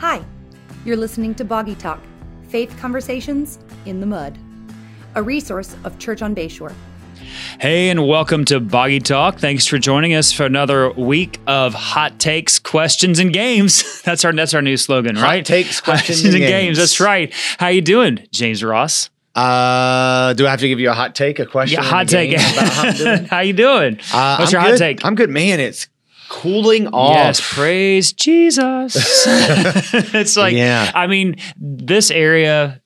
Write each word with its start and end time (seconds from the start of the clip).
Hi, 0.00 0.24
you're 0.86 0.96
listening 0.96 1.34
to 1.34 1.44
Boggy 1.44 1.74
Talk 1.74 2.00
Faith 2.48 2.74
Conversations 2.78 3.58
in 3.84 4.00
the 4.00 4.06
Mud, 4.06 4.38
a 5.14 5.22
resource 5.22 5.76
of 5.84 5.98
Church 5.98 6.22
on 6.22 6.34
Bayshore. 6.34 6.72
Hey, 7.60 7.90
and 7.90 8.08
welcome 8.08 8.46
to 8.46 8.60
Boggy 8.60 9.00
Talk. 9.00 9.38
Thanks 9.38 9.66
for 9.66 9.76
joining 9.76 10.14
us 10.14 10.32
for 10.32 10.46
another 10.46 10.90
week 10.92 11.38
of 11.46 11.74
hot 11.74 12.18
takes, 12.18 12.58
questions, 12.58 13.18
and 13.18 13.30
games. 13.30 14.00
That's 14.02 14.24
our 14.24 14.32
that's 14.32 14.54
our 14.54 14.62
new 14.62 14.78
slogan, 14.78 15.16
right? 15.16 15.20
Hot 15.20 15.28
right? 15.28 15.44
takes, 15.44 15.82
questions, 15.82 16.24
and 16.24 16.38
games. 16.38 16.78
That's 16.78 16.98
right. 16.98 17.30
How 17.58 17.68
you 17.68 17.82
doing, 17.82 18.26
James 18.32 18.64
Ross? 18.64 19.10
Uh, 19.34 20.32
do 20.32 20.46
I 20.46 20.50
have 20.50 20.60
to 20.60 20.68
give 20.68 20.80
you 20.80 20.88
a 20.88 20.94
hot 20.94 21.14
take, 21.14 21.38
a 21.40 21.44
question? 21.44 21.74
Yeah, 21.74 21.80
and 21.84 21.92
a 21.92 21.94
hot 21.94 22.08
take. 22.08 22.32
about 22.32 22.72
how 22.72 22.88
I'm 22.88 22.94
doing? 22.96 23.24
How 23.26 23.40
you 23.40 23.52
doing? 23.52 24.00
Uh, 24.14 24.36
What's 24.38 24.54
I'm 24.54 24.62
your 24.62 24.70
hot 24.70 24.78
take? 24.78 25.04
I'm 25.04 25.14
good, 25.14 25.28
man. 25.28 25.60
It's 25.60 25.88
cooling 26.30 26.86
off. 26.86 27.14
Yes, 27.16 27.40
praise 27.54 28.12
Jesus. 28.14 28.94
it's 30.14 30.36
like, 30.36 30.54
Yeah. 30.54 30.90
I 30.94 31.06
mean, 31.08 31.36
this 31.58 32.10
area, 32.10 32.80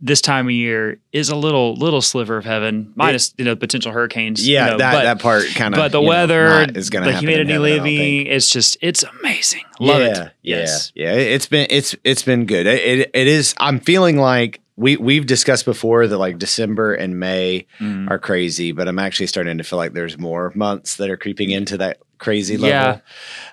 this 0.00 0.20
time 0.20 0.46
of 0.46 0.50
year, 0.52 0.98
is 1.12 1.28
a 1.28 1.36
little 1.36 1.74
little 1.76 2.00
sliver 2.02 2.36
of 2.36 2.44
heaven, 2.44 2.92
minus 2.96 3.34
you 3.38 3.44
know 3.44 3.54
potential 3.54 3.92
hurricanes. 3.92 4.46
yeah, 4.46 4.64
you 4.64 4.70
know, 4.72 4.78
that, 4.78 4.92
but, 4.92 5.02
that 5.04 5.20
part 5.20 5.44
kind 5.54 5.74
of. 5.74 5.78
but 5.78 5.92
the 5.92 6.00
weather, 6.00 6.66
is 6.74 6.90
going 6.90 7.04
to 7.04 7.12
the 7.12 7.18
humidity 7.18 7.52
heaven, 7.52 7.62
living, 7.62 8.26
it's 8.26 8.50
just 8.50 8.76
it's 8.80 9.04
amazing. 9.04 9.62
Love 9.78 10.00
yeah, 10.00 10.24
it. 10.24 10.32
Yes. 10.42 10.92
Yeah, 10.94 11.12
yeah. 11.14 11.18
It's 11.20 11.46
been 11.46 11.66
it's 11.70 11.94
it's 12.02 12.22
been 12.22 12.46
good. 12.46 12.66
It, 12.66 12.82
it 13.00 13.10
it 13.14 13.26
is. 13.26 13.54
I'm 13.58 13.78
feeling 13.78 14.16
like 14.16 14.60
we 14.76 14.96
we've 14.96 15.24
discussed 15.26 15.64
before 15.64 16.06
that 16.06 16.18
like 16.18 16.38
December 16.38 16.92
and 16.94 17.18
May 17.20 17.66
Mm. 17.80 18.10
are 18.10 18.18
crazy, 18.18 18.72
but 18.72 18.88
I'm 18.88 18.98
actually 18.98 19.26
starting 19.28 19.56
to 19.58 19.64
feel 19.64 19.78
like 19.78 19.92
there's 19.92 20.18
more 20.18 20.52
months 20.54 20.96
that 20.96 21.08
are 21.10 21.16
creeping 21.16 21.50
into 21.50 21.78
that 21.78 21.98
crazy 22.18 22.56
level. 22.56 22.68
Yeah. 22.68 22.98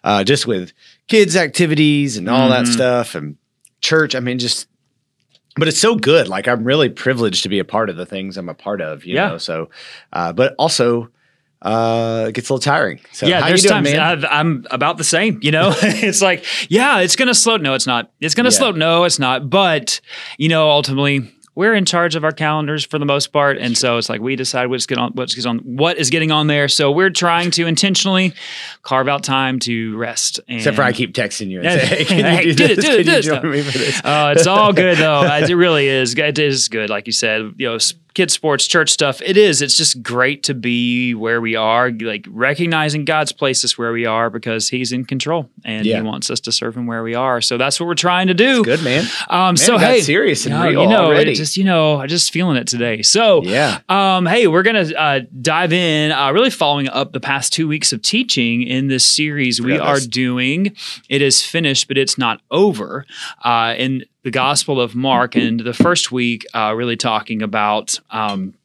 Uh, 0.03 0.23
just 0.23 0.47
with 0.47 0.73
kids' 1.07 1.35
activities 1.35 2.17
and 2.17 2.29
all 2.29 2.49
that 2.49 2.65
Mhm. 2.65 2.73
stuff 2.73 3.15
and 3.15 3.37
church. 3.81 4.15
I 4.15 4.19
mean, 4.19 4.39
just. 4.39 4.67
But 5.55 5.67
it's 5.67 5.77
so 5.79 5.95
good. 5.95 6.27
Like 6.27 6.47
I'm 6.47 6.63
really 6.63 6.89
privileged 6.89 7.43
to 7.43 7.49
be 7.49 7.59
a 7.59 7.65
part 7.65 7.89
of 7.91 7.95
the 7.95 8.05
things 8.07 8.37
I'm 8.37 8.49
a 8.49 8.55
part 8.55 8.81
of. 8.81 9.05
You 9.05 9.15
Yeah. 9.15 9.27
know. 9.29 9.37
So, 9.37 9.69
uh, 10.11 10.33
but 10.33 10.55
also. 10.57 11.09
Uh, 11.61 12.25
it 12.27 12.33
gets 12.35 12.49
a 12.49 12.53
little 12.53 12.61
tiring. 12.61 12.99
So 13.13 13.25
yeah, 13.25 13.39
how 13.39 13.47
there's 13.47 13.63
you 13.63 13.69
doing, 13.69 13.85
times? 13.85 14.25
I've, 14.25 14.25
I'm 14.29 14.65
about 14.69 14.97
the 14.97 15.05
same. 15.05 15.39
You 15.41 15.51
know, 15.51 15.73
it's 15.81 16.21
like, 16.21 16.43
yeah, 16.69 16.99
it's 16.99 17.15
gonna 17.15 17.33
slow. 17.33 17.55
No, 17.55 17.73
it's 17.73 17.87
not. 17.87 18.11
It's 18.19 18.35
gonna 18.35 18.47
Yeah. 18.49 18.57
slow. 18.57 18.71
No, 18.71 19.05
it's 19.05 19.17
not. 19.17 19.49
But 19.49 20.01
you 20.37 20.49
know, 20.49 20.69
ultimately, 20.69 21.31
we're 21.55 21.73
in 21.75 21.85
charge 21.85 22.15
of 22.15 22.23
our 22.23 22.31
calendars 22.31 22.83
for 22.85 22.97
the 22.97 23.05
most 23.05 23.27
part, 23.27 23.57
and 23.57 23.77
so 23.77 23.97
it's 23.97 24.09
like 24.09 24.21
we 24.21 24.35
decide 24.35 24.67
what's 24.67 24.85
get 24.85 24.97
on, 24.97 25.11
what's 25.13 25.45
on, 25.45 25.59
what 25.59 25.97
is 25.97 26.09
getting 26.09 26.31
on 26.31 26.47
there. 26.47 26.67
So 26.67 26.91
we're 26.91 27.09
trying 27.11 27.51
to 27.51 27.67
intentionally 27.67 28.33
carve 28.81 29.07
out 29.07 29.23
time 29.23 29.59
to 29.59 29.95
rest. 29.97 30.39
And, 30.47 30.57
Except 30.57 30.75
for 30.75 30.81
I 30.83 30.91
keep 30.93 31.13
texting 31.13 31.49
you 31.49 31.59
and 31.61 31.65
Yeah. 31.65 31.79
say, 31.79 31.95
hey, 31.97 32.05
can 32.05 32.25
Hey, 32.25 32.45
you 32.47 32.53
do 32.53 32.67
do 32.67 32.73
it, 32.73 32.75
this? 32.77 32.85
do 32.85 32.91
it, 32.91 32.95
Can 32.97 33.05
do 33.05 33.11
you 33.11 33.17
it. 33.17 33.41
join 33.41 33.51
me 33.51 33.61
for 33.61 33.77
this? 33.77 34.01
Uh, 34.03 34.33
it's 34.35 34.47
all 34.47 34.73
good 34.73 34.97
though. 34.97 35.21
It 35.43 35.53
really 35.55 35.87
is. 35.87 36.15
It 36.17 36.39
is 36.39 36.67
good, 36.69 36.89
like 36.89 37.05
you 37.07 37.13
said. 37.13 37.53
You 37.57 37.69
know, 37.69 37.77
kids 38.13 38.33
sports, 38.33 38.67
church 38.67 38.89
stuff. 38.91 39.21
It 39.21 39.37
is. 39.37 39.61
It's 39.61 39.75
just 39.75 40.03
great 40.03 40.43
to 40.43 40.53
be 40.53 41.13
where 41.15 41.41
we 41.41 41.55
are, 41.55 41.89
like 41.91 42.25
recognizing 42.29 43.05
God's 43.05 43.31
placed 43.31 43.65
us 43.65 43.77
where 43.77 43.91
we 43.91 44.05
are 44.05 44.29
because 44.29 44.69
He's 44.69 44.91
in 44.91 45.05
control 45.05 45.49
and 45.65 45.85
Yeah. 45.85 45.97
He 45.97 46.01
wants 46.03 46.29
us 46.29 46.39
to 46.41 46.51
serve 46.51 46.77
Him 46.77 46.85
where 46.85 47.03
we 47.03 47.15
are. 47.15 47.41
So 47.41 47.57
that's 47.57 47.79
what 47.79 47.87
we're 47.87 47.95
trying 47.95 48.27
to 48.27 48.33
do. 48.33 48.63
Good, 48.63 48.83
man. 48.83 49.05
Um, 49.29 49.57
so 49.57 49.75
it 49.75 49.81
hey, 49.81 50.01
serious 50.01 50.45
and 50.45 50.53
yeah, 50.53 50.63
real 50.67 50.83
you 50.83 50.89
know, 50.89 51.05
already. 51.05 51.31
it 51.31 51.35
just 51.35 51.57
you 51.57 51.63
know, 51.63 51.97
I 51.97 52.07
just 52.07 52.31
feeling 52.31 52.57
it 52.57 52.67
today. 52.67 53.01
So 53.01 53.43
Yeah. 53.43 53.79
um, 53.89 54.25
hey, 54.25 54.47
we're 54.47 54.63
gonna 54.63 54.91
uh, 54.93 55.19
dive 55.41 55.73
in, 55.73 56.11
uh, 56.11 56.31
really 56.31 56.49
following 56.51 56.89
up 56.89 57.13
the 57.13 57.19
past 57.19 57.51
two 57.53 57.67
weeks 57.67 57.91
of 57.93 58.01
teaching 58.01 58.63
in 58.63 58.87
this 58.87 59.05
series 59.05 59.59
we 59.61 59.77
are 59.79 59.99
doing. 59.99 60.75
It 61.09 61.21
is 61.21 61.41
finished, 61.43 61.87
but 61.87 61.97
it's 61.97 62.17
not 62.17 62.41
over. 62.51 63.05
Uh, 63.43 63.73
in 63.77 64.05
the 64.23 64.31
Gospel 64.31 64.79
of 64.81 64.95
Mark, 64.95 65.35
and 65.35 65.59
the 65.59 65.73
first 65.73 66.11
week, 66.11 66.45
uh, 66.53 66.73
really 66.75 66.97
talking 66.97 67.41
about. 67.41 67.95
Um, 68.09 68.55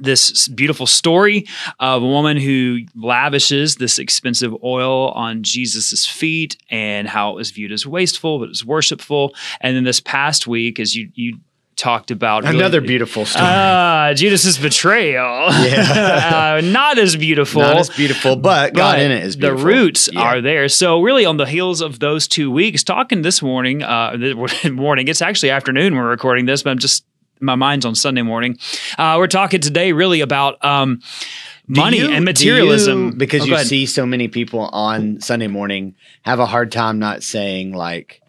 this 0.00 0.48
beautiful 0.48 0.86
story 0.86 1.46
of 1.78 2.02
a 2.02 2.06
woman 2.06 2.36
who 2.36 2.80
lavishes 2.96 3.76
this 3.76 4.00
expensive 4.00 4.52
oil 4.64 5.10
on 5.10 5.44
Jesus's 5.44 6.04
feet 6.04 6.56
and 6.68 7.06
how 7.06 7.30
it 7.30 7.36
was 7.36 7.52
viewed 7.52 7.70
as 7.70 7.86
wasteful, 7.86 8.40
but 8.40 8.46
it 8.46 8.48
was 8.48 8.64
worshipful. 8.64 9.34
And 9.60 9.76
then 9.76 9.84
this 9.84 10.00
past 10.00 10.48
week, 10.48 10.80
as 10.80 10.96
you 10.96 11.10
you 11.14 11.38
talked 11.76 12.10
about 12.10 12.44
really- 12.44 12.58
Another 12.58 12.80
beautiful 12.80 13.24
story. 13.26 13.44
Ah, 13.46 14.12
Judas's 14.14 14.58
betrayal. 14.58 15.48
Yeah. 15.50 16.56
uh, 16.58 16.60
not 16.64 16.98
as 16.98 17.16
beautiful. 17.16 17.62
Not 17.62 17.76
as 17.76 17.90
beautiful, 17.90 18.36
but, 18.36 18.74
God 18.74 18.98
in 19.00 19.10
it 19.10 19.24
is 19.24 19.36
beautiful. 19.36 19.58
The 19.58 19.64
roots 19.66 20.08
Yeah. 20.12 20.20
are 20.20 20.40
there. 20.40 20.68
So 20.68 21.00
really, 21.02 21.24
on 21.24 21.36
the 21.36 21.46
heels 21.46 21.80
of 21.80 21.98
those 22.00 22.28
two 22.28 22.50
weeks, 22.50 22.82
talking 22.84 23.22
this 23.22 23.42
morning, 23.42 23.82
uh, 23.82 24.16
this 24.18 24.64
morning. 24.70 25.08
It's 25.08 25.22
actually 25.22 25.50
afternoon. 25.50 25.94
We're 25.96 26.08
recording 26.08 26.46
this, 26.46 26.62
but 26.62 26.70
I'm 26.70 26.78
just 26.78 27.04
my 27.40 27.56
mind's 27.56 27.84
on 27.84 27.94
Sunday 27.94 28.22
morning. 28.22 28.56
Uh, 28.96 29.16
we're 29.18 29.26
talking 29.26 29.60
today 29.60 29.92
really 29.92 30.20
about 30.22 30.64
um, 30.64 31.00
money 31.66 31.98
you- 31.98 32.10
and 32.10 32.24
materialism 32.24 33.06
you- 33.06 33.12
because 33.16 33.42
Oh, 33.42 33.46
you 33.46 33.58
see 33.58 33.86
so 33.86 34.06
many 34.06 34.28
people 34.28 34.60
on 34.60 35.20
Sunday 35.20 35.48
morning 35.48 35.94
have 36.22 36.38
a 36.38 36.46
hard 36.46 36.70
time 36.72 36.98
not 36.98 37.22
saying 37.22 37.72
like, 37.74 38.20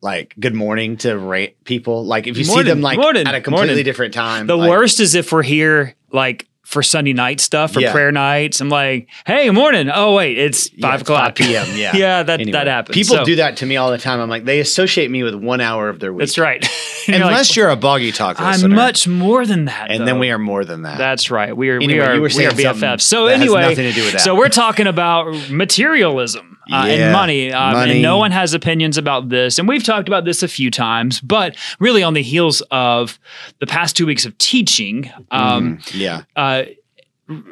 like 0.00 0.34
good 0.38 0.54
morning 0.54 0.96
to 0.98 1.18
rate 1.18 1.62
people. 1.64 2.04
Like 2.04 2.26
if 2.26 2.36
you 2.38 2.44
see 2.44 2.62
them 2.62 2.80
like 2.80 2.98
morning, 2.98 3.26
at 3.26 3.34
a 3.34 3.40
completely 3.40 3.68
morning. 3.68 3.84
different 3.84 4.14
time. 4.14 4.46
The 4.46 4.56
like, 4.56 4.70
worst 4.70 5.00
is 5.00 5.14
if 5.14 5.32
we're 5.32 5.42
here 5.42 5.94
like 6.12 6.46
for 6.64 6.82
Sunday 6.82 7.14
night 7.14 7.40
stuff 7.40 7.74
or 7.78 7.80
Yeah. 7.80 7.92
prayer 7.92 8.12
nights. 8.12 8.60
I'm 8.60 8.68
like, 8.68 9.08
hey, 9.26 9.48
morning. 9.48 9.88
Oh 9.92 10.14
wait, 10.14 10.36
it's 10.36 10.70
Yeah, 10.74 10.82
five 10.90 11.00
it's 11.00 11.08
o'clock 11.08 11.24
5 11.28 11.34
p.m., 11.34 11.66
yeah. 11.74 11.96
yeah, 11.96 12.22
that 12.22 12.40
Anyway, 12.40 12.52
that 12.52 12.66
happens. 12.66 12.94
People 12.94 13.16
So, 13.16 13.24
do 13.24 13.36
that 13.36 13.56
to 13.58 13.66
me 13.66 13.78
all 13.78 13.90
the 13.90 13.96
time. 13.96 14.20
I'm 14.20 14.28
like, 14.28 14.44
they 14.44 14.60
associate 14.60 15.10
me 15.10 15.22
with 15.22 15.34
one 15.34 15.62
hour 15.62 15.88
of 15.88 15.98
their 15.98 16.12
week. 16.12 16.20
That's 16.26 16.36
right. 16.36 16.62
You're 17.08 17.20
like, 17.20 17.26
Unless 17.28 17.56
you're 17.56 17.70
a 17.70 17.76
boggy 17.76 18.12
talk 18.12 18.38
I'm 18.38 18.52
listener. 18.52 18.76
much 18.76 19.08
more 19.08 19.46
than 19.46 19.64
that. 19.64 19.90
and 19.90 20.00
though. 20.02 20.04
then 20.04 20.18
we 20.18 20.30
are 20.30 20.36
more 20.38 20.62
than 20.66 20.82
that. 20.82 20.98
That's 20.98 21.30
right. 21.30 21.56
We 21.56 21.70
are 21.70 21.78
we 21.78 21.98
are 22.00 22.14
you 22.16 22.20
were 22.20 22.28
we 22.36 22.44
are 22.44 22.50
BFFs. 22.50 23.00
So 23.00 23.28
anyway, 23.28 23.62
nothing 23.62 23.76
to 23.76 23.92
do 23.92 24.02
with 24.04 24.12
that. 24.12 24.20
so 24.20 24.34
we're 24.36 24.50
talking 24.50 24.86
about 24.86 25.32
materialism 25.50 26.57
uh, 26.70 26.86
and 26.86 27.12
money, 27.12 27.52
um, 27.52 27.72
Money. 27.74 27.92
and 27.92 28.02
no 28.02 28.16
one 28.18 28.30
has 28.30 28.54
opinions 28.54 28.96
about 28.98 29.28
this. 29.28 29.58
And 29.58 29.66
we've 29.68 29.82
talked 29.84 30.08
about 30.08 30.24
this 30.24 30.42
a 30.42 30.48
few 30.48 30.70
times, 30.70 31.20
but 31.20 31.56
really 31.80 32.02
on 32.02 32.14
the 32.14 32.22
heels 32.22 32.60
of 32.70 33.18
the 33.60 33.66
past 33.66 33.96
two 33.96 34.06
weeks 34.06 34.24
of 34.26 34.36
teaching. 34.38 35.10
Um, 35.30 35.78
Mm, 35.78 35.94
yeah. 35.94 36.22
uh, 36.36 36.64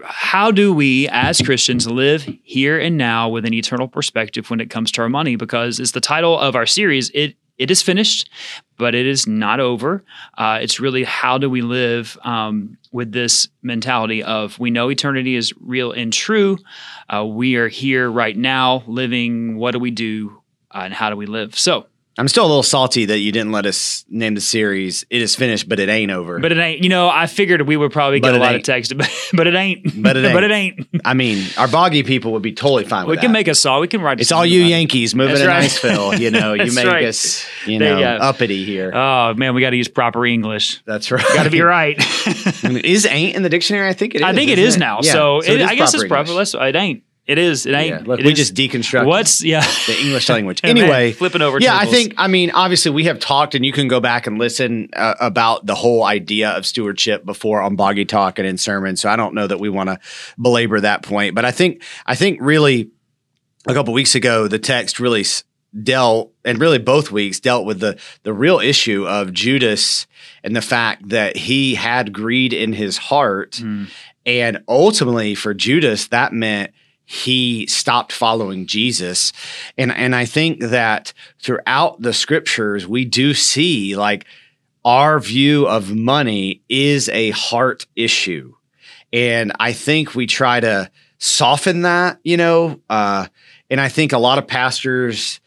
how 0.04 0.50
do 0.50 0.72
we 0.72 1.06
as 1.09 1.41
Christians 1.43 1.87
live 1.87 2.27
here 2.43 2.78
and 2.78 2.97
now 2.97 3.28
with 3.28 3.44
an 3.44 3.53
eternal 3.53 3.88
perspective 3.88 4.49
when 4.49 4.59
it 4.60 4.71
comes 4.71 4.91
to 4.93 5.03
our 5.03 5.09
money? 5.09 5.37
Because 5.37 5.78
it's 5.78 5.91
the 5.93 6.00
title 6.00 6.38
of 6.38 6.56
our 6.56 6.65
series. 6.66 7.10
It 7.12 7.37
it 7.59 7.71
is 7.71 7.83
finished, 7.83 8.28
but 8.77 8.94
it 8.94 9.06
is 9.06 9.27
not 9.27 9.61
over. 9.61 10.05
Uh, 10.37 10.59
it's 10.61 10.81
really 10.81 11.05
how 11.05 11.39
do 11.39 11.49
we 11.49 11.62
live 11.62 12.19
um, 12.22 12.77
with 12.93 13.12
this 13.12 13.49
mentality 13.62 14.22
of 14.22 14.59
we 14.59 14.71
know 14.71 14.91
eternity 14.91 15.37
is 15.37 15.55
real 15.61 15.93
and 15.93 16.12
true. 16.12 16.59
Uh, 17.09 17.25
we 17.25 17.56
are 17.56 17.69
here 17.69 18.11
right 18.11 18.37
now, 18.37 18.83
living. 18.87 19.56
What 19.56 19.72
do 19.72 19.78
we 19.78 19.91
do, 19.91 20.43
uh, 20.75 20.81
and 20.84 20.95
how 20.95 21.11
do 21.11 21.16
we 21.16 21.27
live? 21.27 21.59
So 21.59 21.87
I'm 22.19 22.28
still 22.28 22.47
a 22.47 22.49
little 22.49 22.62
salty 22.62 23.04
that 23.04 23.19
you 23.19 23.31
didn't 23.31 23.53
let 23.53 23.66
us 23.66 24.06
name 24.09 24.34
the 24.34 24.41
series. 24.41 25.04
It 25.10 25.21
is 25.21 25.37
finished, 25.37 25.69
but 25.69 25.78
it 25.78 25.91
ain't 25.91 26.10
over. 26.10 26.38
But 26.38 26.50
it 26.50 26.56
ain't, 26.56 26.82
you 26.82 26.88
know, 26.88 27.10
I 27.10 27.27
figured 27.27 27.60
we 27.62 27.77
would 27.77 27.93
probably 27.93 28.21
But 28.21 28.32
get 28.32 28.37
a 28.37 28.43
lot 28.43 28.54
of 28.54 28.62
text, 28.62 28.97
but, 28.97 29.10
but 29.34 29.47
it 29.47 29.54
ain't. 29.54 30.03
But 30.03 30.16
it 30.16 30.25
ain't. 30.25 30.34
but 30.34 30.44
it 30.44 30.50
ain't. 30.50 30.88
I 31.04 31.12
mean, 31.12 31.47
our 31.59 31.69
boggy 31.69 32.03
people 32.04 32.32
would 32.32 32.41
be 32.41 32.53
totally 32.53 32.84
fine 32.84 33.06
We 33.06 33.12
with 33.12 33.21
can 33.21 33.32
make 33.32 33.49
a 33.49 33.54
song. 33.54 33.82
We 33.82 33.88
can 33.88 34.00
write. 34.00 34.19
a 34.19 34.21
it's 34.22 34.32
all 34.32 34.47
you 34.47 34.60
about 34.60 34.66
it. 34.66 34.71
Yankees 34.71 35.15
moving 35.15 35.34
That's 35.34 35.81
to 35.82 35.88
right. 35.91 35.94
Niceville. 35.94 36.19
You 36.19 36.31
know, 36.31 36.53
you 36.54 36.72
make 36.72 36.87
right. 36.87 37.04
us, 37.04 37.47
you 37.66 37.78
know, 37.78 38.03
uh, 38.03 38.19
uppity 38.22 38.65
here. 38.65 38.93
Oh 38.94 39.34
man, 39.34 39.54
we 39.54 39.60
got 39.60 39.71
to 39.71 39.77
use 39.77 39.88
proper 39.88 40.25
English. 40.25 40.83
That's 40.87 41.10
right. 41.10 41.25
Got 41.34 41.43
to 41.43 41.50
be 41.50 41.60
right. 41.60 41.97
is 42.65 43.04
ain't 43.04 43.37
in 43.37 43.43
the 43.43 43.50
dictionary? 43.50 43.88
I 43.88 43.93
think 43.93 44.15
it 44.15 44.22
is. 44.22 44.25
I 44.25 44.33
think 44.33 44.50
it 44.50 44.59
isn't 44.59 44.81
now. 44.81 45.00
Yeah. 45.03 45.12
So, 45.12 45.41
it 45.41 45.60
is 45.60 45.69
I 45.69 45.75
guess 45.75 45.93
it's 45.93 46.04
proper 46.04 46.33
proper. 46.33 46.65
It 46.65 46.77
ain't. 46.77 47.03
It 47.27 47.39
is. 47.39 47.67
It 47.67 47.75
ain't. 47.75 47.89
Yeah, 47.89 48.03
look, 48.07 48.21
It 48.21 48.27
we 48.27 48.33
is- 48.33 48.39
just 48.39 48.55
deconstructed 48.55 49.07
What's 49.07 49.43
yeah? 49.43 49.67
the 49.87 49.99
English 50.01 50.29
language. 50.29 50.61
Anyway, 50.65 51.11
flipping 51.13 51.43
over. 51.43 51.59
Yeah, 51.61 51.77
I 51.77 51.87
think. 51.87 52.15
I 52.17 52.28
mean, 52.28 52.51
obviously, 52.53 52.93
we 52.93 53.05
have 53.05 53.19
talked, 53.19 53.55
and 53.57 53.67
you 53.67 53.73
can 53.73 53.89
go 53.89 53.99
back 53.99 54.27
and 54.28 54.39
listen 54.39 54.91
uh, 54.95 55.15
about 55.21 55.67
the 55.67 55.75
whole 55.75 56.05
idea 56.05 56.51
of 56.51 56.65
stewardship 56.67 57.25
before 57.25 57.61
on 57.63 57.75
Boggy 57.75 58.05
Talk 58.05 58.39
and 58.39 58.47
in 58.47 58.59
sermons. 58.59 59.01
So 59.01 59.09
I 59.11 59.17
don't 59.17 59.34
know 59.34 59.47
that 59.47 59.59
we 59.59 59.69
want 59.69 59.89
to 59.89 59.99
belabor 60.41 60.81
that 60.81 61.03
point, 61.03 61.34
but 61.34 61.45
I 61.45 61.51
think 61.51 61.83
I 62.07 62.15
think 62.15 62.39
really 62.41 62.91
a 63.67 63.75
couple 63.75 63.93
weeks 63.93 64.15
ago 64.15 64.47
the 64.47 64.59
text 64.61 65.01
really 65.01 65.25
dealt, 65.83 66.33
and 66.45 66.61
really 66.61 66.79
both 66.79 67.11
weeks 67.11 67.41
dealt 67.41 67.67
with 67.67 67.81
the 67.81 67.99
the 68.22 68.33
real 68.33 68.61
issue 68.61 69.07
of 69.07 69.33
Judas 69.33 70.07
and 70.45 70.55
the 70.55 70.63
fact 70.63 71.09
that 71.09 71.37
he 71.37 71.75
had 71.75 72.13
greed 72.13 72.53
in 72.53 72.72
his 72.72 72.97
heart, 72.97 73.61
Mm. 73.63 73.89
and 74.25 74.63
ultimately 74.69 75.34
for 75.34 75.53
Judas 75.55 76.07
that 76.09 76.33
meant 76.33 76.71
he 77.07 77.67
stopped 77.69 78.13
following 78.13 78.67
Jesus. 78.67 79.33
And 79.79 79.93
and 79.93 80.15
I 80.15 80.25
think 80.25 80.61
that 80.61 81.13
throughout 81.41 82.03
the 82.03 82.13
scriptures 82.13 82.87
we 82.87 83.05
do 83.05 83.33
see 83.33 83.97
like 83.97 84.27
our 84.85 85.19
view 85.21 85.67
of 85.67 85.95
money 85.95 86.63
is 86.69 87.09
a 87.09 87.31
heart 87.31 87.87
issue. 87.95 88.55
And 89.13 89.53
I 89.59 89.73
think 89.73 90.15
we 90.15 90.27
try 90.27 90.61
to 90.61 90.91
soften 91.19 91.83
that, 91.83 92.19
you 92.25 92.37
know, 92.37 92.81
uh 92.91 93.29
and 93.71 93.81
I 93.81 93.89
think 93.89 94.13
a 94.13 94.19
lot 94.19 94.39
of 94.39 94.49
pastors 94.49 95.41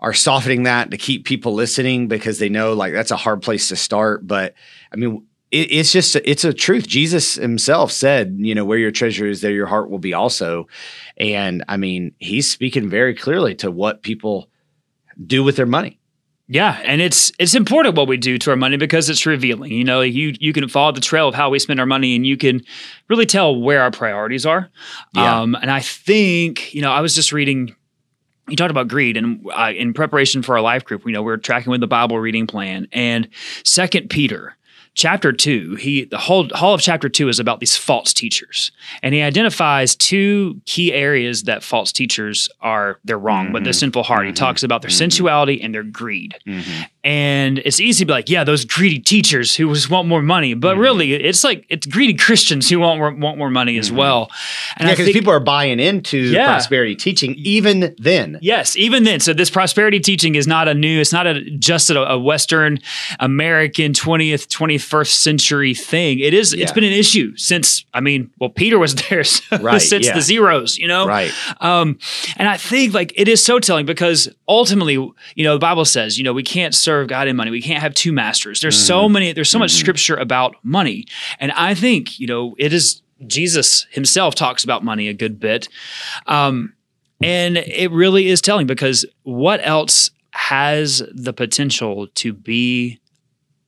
are 0.00 0.12
softening 0.12 0.64
that 0.64 0.90
to 0.90 0.96
keep 0.96 1.24
people 1.24 1.54
listening 1.54 2.08
because 2.08 2.40
they 2.40 2.48
know 2.48 2.72
like 2.74 2.92
that's 2.92 3.12
a 3.12 3.16
hard 3.16 3.42
place 3.42 3.68
to 3.68 3.76
start. 3.76 4.26
But 4.26 4.54
I 4.92 4.96
mean, 4.96 5.24
it, 5.50 5.72
it's 5.72 5.92
just 5.92 6.16
it's 6.16 6.44
a 6.44 6.52
truth. 6.52 6.86
Jesus 6.86 7.34
himself 7.34 7.92
said, 7.92 8.36
you 8.38 8.54
know, 8.54 8.64
where 8.64 8.78
your 8.78 8.90
treasure 8.90 9.26
is, 9.26 9.40
there 9.40 9.52
your 9.52 9.66
heart 9.66 9.90
will 9.90 9.98
be 9.98 10.14
also. 10.14 10.66
And 11.16 11.64
I 11.68 11.76
mean, 11.76 12.14
he's 12.18 12.50
speaking 12.50 12.88
very 12.88 13.14
clearly 13.14 13.54
to 13.56 13.70
what 13.70 14.02
people 14.02 14.48
do 15.24 15.42
with 15.42 15.56
their 15.56 15.66
money. 15.66 16.00
Yeah, 16.48 16.80
and 16.84 17.00
it's 17.00 17.32
it's 17.40 17.56
important 17.56 17.96
what 17.96 18.06
we 18.06 18.16
do 18.16 18.38
to 18.38 18.50
our 18.50 18.56
money 18.56 18.76
because 18.76 19.10
it's 19.10 19.26
revealing. 19.26 19.72
You 19.72 19.82
know, 19.82 20.00
you 20.00 20.34
you 20.38 20.52
can 20.52 20.68
follow 20.68 20.92
the 20.92 21.00
trail 21.00 21.26
of 21.26 21.34
how 21.34 21.50
we 21.50 21.58
spend 21.58 21.80
our 21.80 21.86
money, 21.86 22.14
and 22.14 22.24
you 22.24 22.36
can 22.36 22.62
really 23.08 23.26
tell 23.26 23.60
where 23.60 23.82
our 23.82 23.90
priorities 23.90 24.46
are. 24.46 24.70
Yeah. 25.12 25.40
Um, 25.40 25.56
and 25.56 25.72
I 25.72 25.80
think 25.80 26.72
you 26.72 26.82
know, 26.82 26.92
I 26.92 27.00
was 27.00 27.16
just 27.16 27.32
reading. 27.32 27.74
You 28.48 28.54
talked 28.54 28.70
about 28.70 28.86
greed, 28.86 29.16
and 29.16 29.44
uh, 29.52 29.72
in 29.74 29.92
preparation 29.92 30.42
for 30.42 30.56
our 30.56 30.62
life 30.62 30.84
group, 30.84 31.04
you 31.04 31.10
know, 31.10 31.22
we're 31.22 31.36
tracking 31.36 31.72
with 31.72 31.80
the 31.80 31.88
Bible 31.88 32.20
reading 32.20 32.46
plan, 32.46 32.86
and 32.92 33.28
Second 33.64 34.08
Peter 34.08 34.56
chapter 34.96 35.30
two, 35.30 35.76
he 35.76 36.04
the 36.04 36.18
whole 36.18 36.48
whole 36.52 36.74
of 36.74 36.80
chapter 36.80 37.08
two 37.08 37.28
is 37.28 37.38
about 37.38 37.60
these 37.60 37.76
false 37.76 38.12
teachers, 38.12 38.72
and 39.02 39.14
he 39.14 39.22
identifies 39.22 39.94
two 39.94 40.60
key 40.64 40.92
areas 40.92 41.44
that 41.44 41.62
false 41.62 41.92
teachers 41.92 42.48
are 42.60 42.98
they're 43.04 43.18
wrong, 43.18 43.52
but 43.52 43.62
the 43.62 43.70
mm-hmm. 43.70 43.78
sinful 43.78 44.02
heart. 44.02 44.24
He 44.24 44.32
mm-hmm. 44.32 44.36
talks 44.36 44.62
about 44.64 44.82
their 44.82 44.90
mm-hmm. 44.90 44.98
sensuality 44.98 45.62
and 45.62 45.72
their 45.72 45.84
greed, 45.84 46.34
and 47.06 47.58
it's 47.58 47.78
easy 47.78 48.02
to 48.02 48.06
be 48.06 48.12
like, 48.12 48.28
yeah, 48.28 48.42
those 48.42 48.64
greedy 48.64 48.98
teachers 48.98 49.54
who 49.54 49.72
just 49.72 49.88
want 49.88 50.08
more 50.08 50.22
money, 50.22 50.54
but 50.54 50.76
really, 50.76 51.12
it's 51.14 51.44
like 51.44 51.64
it's 51.68 51.86
greedy 51.86 52.14
Christians 52.14 52.68
who 52.68 52.80
want 52.80 52.98
more- 52.98 53.14
want 53.14 53.38
more 53.38 53.48
money 53.50 53.78
as 53.78 53.92
well. 53.92 54.28
And 54.76 54.88
Yeah, 54.88 54.94
because 54.96 55.12
people 55.12 55.32
are 55.32 55.38
buying 55.40 55.78
into 55.78 56.18
Yeah. 56.18 56.46
prosperity 56.46 56.96
teaching 56.96 57.36
even 57.38 57.94
then. 57.98 58.38
Yes, 58.42 58.76
even 58.76 59.04
then. 59.04 59.20
So 59.20 59.32
this 59.32 59.50
prosperity 59.50 60.00
teaching 60.00 60.34
is 60.34 60.48
not 60.48 60.66
a 60.66 60.74
new. 60.74 61.00
It's 61.00 61.12
not 61.12 61.26
a 61.28 61.34
just 61.70 61.90
a, 61.90 62.02
a 62.10 62.18
Western 62.18 62.80
American 63.20 63.92
twentieth, 63.92 64.48
twenty 64.48 64.78
first 64.78 65.22
century 65.22 65.74
thing. 65.74 66.18
It 66.18 66.34
is. 66.34 66.52
It's 66.52 66.62
Yeah. 66.62 66.72
been 66.72 66.84
an 66.84 66.92
issue 66.92 67.36
since. 67.36 67.84
I 67.94 68.00
mean, 68.00 68.30
well, 68.40 68.50
Peter 68.50 68.78
was 68.80 68.94
there 69.08 69.22
so- 69.24 69.58
Right, 69.58 69.78
since 69.92 70.06
yeah. 70.06 70.14
the 70.14 70.22
zeros. 70.22 70.76
You 70.76 70.88
know, 70.88 71.06
Right. 71.06 71.30
um, 71.60 71.98
and 72.36 72.48
I 72.48 72.56
think 72.56 72.94
like 72.94 73.12
it 73.16 73.28
is 73.28 73.44
so 73.44 73.60
telling 73.60 73.86
because 73.86 74.28
ultimately, 74.48 74.94
you 74.94 75.44
know, 75.44 75.52
the 75.54 75.58
Bible 75.70 75.84
says, 75.84 76.18
you 76.18 76.24
know, 76.24 76.32
we 76.32 76.42
can't 76.42 76.74
serve 76.74 76.95
God 77.04 77.28
and 77.28 77.36
money. 77.36 77.50
We 77.50 77.60
can't 77.60 77.82
have 77.82 77.92
two 77.94 78.12
masters. 78.12 78.60
There's 78.60 78.76
Mm-hmm. 78.76 78.86
so 78.86 79.08
many. 79.08 79.32
There's 79.32 79.50
so 79.50 79.58
much 79.58 79.72
scripture 79.72 80.16
about 80.16 80.56
money, 80.62 81.06
and 81.40 81.52
I 81.52 81.74
think 81.74 82.18
you 82.18 82.26
know 82.26 82.54
it 82.58 82.72
is. 82.72 83.02
Jesus 83.26 83.86
himself 83.90 84.34
talks 84.34 84.62
about 84.62 84.84
money 84.84 85.08
a 85.08 85.14
good 85.14 85.40
bit. 85.40 85.68
Um, 86.26 86.74
and 87.22 87.56
it 87.56 87.90
really 87.90 88.28
is 88.28 88.42
telling 88.42 88.66
because 88.66 89.06
what 89.22 89.60
else 89.66 90.10
has 90.32 91.02
the 91.14 91.32
potential 91.32 92.08
to 92.16 92.34
be 92.34 93.00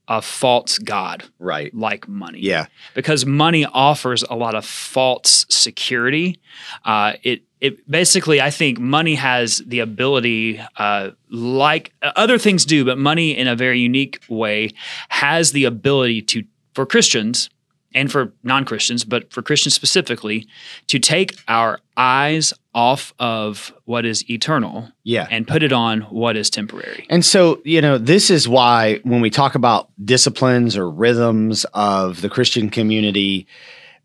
a 0.07 0.21
false 0.21 0.79
God 0.79 1.25
Right. 1.39 1.73
like 1.75 2.07
money? 2.07 2.41
Yeah. 2.41 2.67
Because 2.95 3.25
money 3.25 3.65
offers 3.65 4.23
a 4.29 4.35
lot 4.37 4.55
of 4.55 4.67
false 4.67 5.47
security. 5.49 6.41
Uh, 6.85 7.15
it 7.23 7.43
it 7.61 7.91
basically, 7.91 8.41
I 8.41 8.51
think, 8.51 8.79
money 8.79 9.15
has 9.17 9.59
the 9.67 9.81
ability, 9.81 10.61
uh, 10.77 11.11
like 11.31 11.93
uh, 12.03 12.13
other 12.17 12.39
things 12.39 12.65
do, 12.65 12.85
but 12.85 12.99
money 12.99 13.37
in 13.37 13.49
a 13.49 13.57
very 13.57 13.81
unique 13.81 14.21
way 14.29 14.71
has 15.09 15.53
the 15.53 15.65
ability 15.65 16.23
to, 16.23 16.45
for 16.75 16.87
Christians 16.87 17.51
and 17.95 18.13
for 18.13 18.33
non 18.43 18.65
Christians, 18.65 19.03
but 19.05 19.33
for 19.33 19.43
Christians 19.43 19.75
specifically, 19.75 20.47
to 20.89 20.99
take 20.99 21.37
our 21.49 21.81
eyes 21.97 22.53
off 22.75 23.13
of 23.19 23.73
what 23.87 24.05
is 24.05 24.29
eternal 24.31 24.89
Yeah. 25.03 25.27
and 25.31 25.49
put 25.49 25.63
it 25.63 25.73
on 25.73 26.03
what 26.03 26.37
is 26.37 26.51
temporary. 26.51 27.07
And 27.11 27.25
so, 27.25 27.61
you 27.65 27.81
know, 27.81 27.99
this 27.99 28.31
is 28.31 28.47
why 28.47 29.01
when 29.03 29.21
we 29.21 29.31
talk 29.31 29.55
about 29.55 29.89
disciplines 30.05 30.77
or 30.77 30.89
rhythms 30.89 31.65
of 31.75 32.21
the 32.21 32.29
Christian 32.29 32.69
community, 32.71 33.47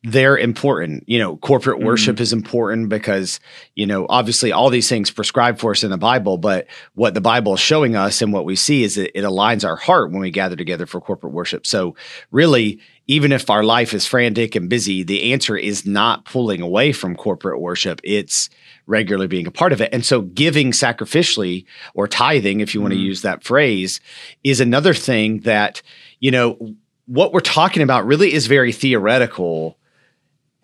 they're 0.04 0.38
important. 0.38 1.06
You 1.08 1.20
know, 1.20 1.38
corporate 1.38 1.78
mm-hmm. 1.78 1.88
worship 1.88 2.20
is 2.20 2.34
important 2.34 2.90
because, 2.90 3.40
you 3.76 3.86
know, 3.86 4.06
obviously 4.10 4.52
all 4.52 4.70
these 4.70 4.90
things 4.90 5.10
prescribed 5.10 5.60
for 5.60 5.72
us 5.72 5.84
in 5.84 5.92
the 5.92 5.98
Bible, 5.98 6.38
but 6.38 6.68
what 6.94 7.14
the 7.14 7.22
Bible 7.22 7.54
is 7.54 7.60
showing 7.60 7.96
us 7.96 8.22
and 8.22 8.34
what 8.34 8.46
we 8.46 8.56
see 8.56 8.84
is 8.84 8.96
that 8.96 9.18
it 9.18 9.24
aligns 9.24 9.66
our 9.66 9.78
heart 9.78 10.12
when 10.12 10.22
we 10.22 10.32
gather 10.32 10.56
together 10.56 10.86
for 10.86 11.00
corporate 11.00 11.34
worship. 11.34 11.66
So, 11.66 11.96
really, 12.32 12.82
even 13.08 13.32
if 13.32 13.50
our 13.50 13.64
life 13.64 13.94
is 13.94 14.06
frantic 14.06 14.56
and 14.56 14.70
busy, 14.70 15.04
the 15.04 15.34
answer 15.34 15.58
is 15.58 15.86
not 15.86 16.26
pulling 16.26 16.62
away 16.62 16.94
from 16.94 17.16
corporate 17.16 17.60
worship. 17.60 18.00
It's 18.04 18.50
regularly 18.86 19.28
being 19.28 19.48
a 19.48 19.52
part 19.52 19.74
of 19.74 19.82
it. 19.82 19.90
And 19.94 20.06
so 20.06 20.22
giving 20.22 20.72
sacrificially 20.72 21.66
or 21.94 22.08
tithing, 22.08 22.62
if 22.62 22.74
you 22.74 22.82
want 22.82 22.94
to 22.94 22.98
mm-hmm. 22.98 23.08
use 23.08 23.22
that 23.22 23.44
phrase, 23.44 24.00
is 24.44 24.62
another 24.62 24.94
thing 24.94 25.40
that, 25.42 25.82
you 26.20 26.32
know, 26.32 26.76
what 27.06 27.34
we're 27.34 27.42
talking 27.42 27.84
about 27.84 28.06
really 28.06 28.34
is 28.34 28.48
very 28.48 28.72
theoretical. 28.72 29.78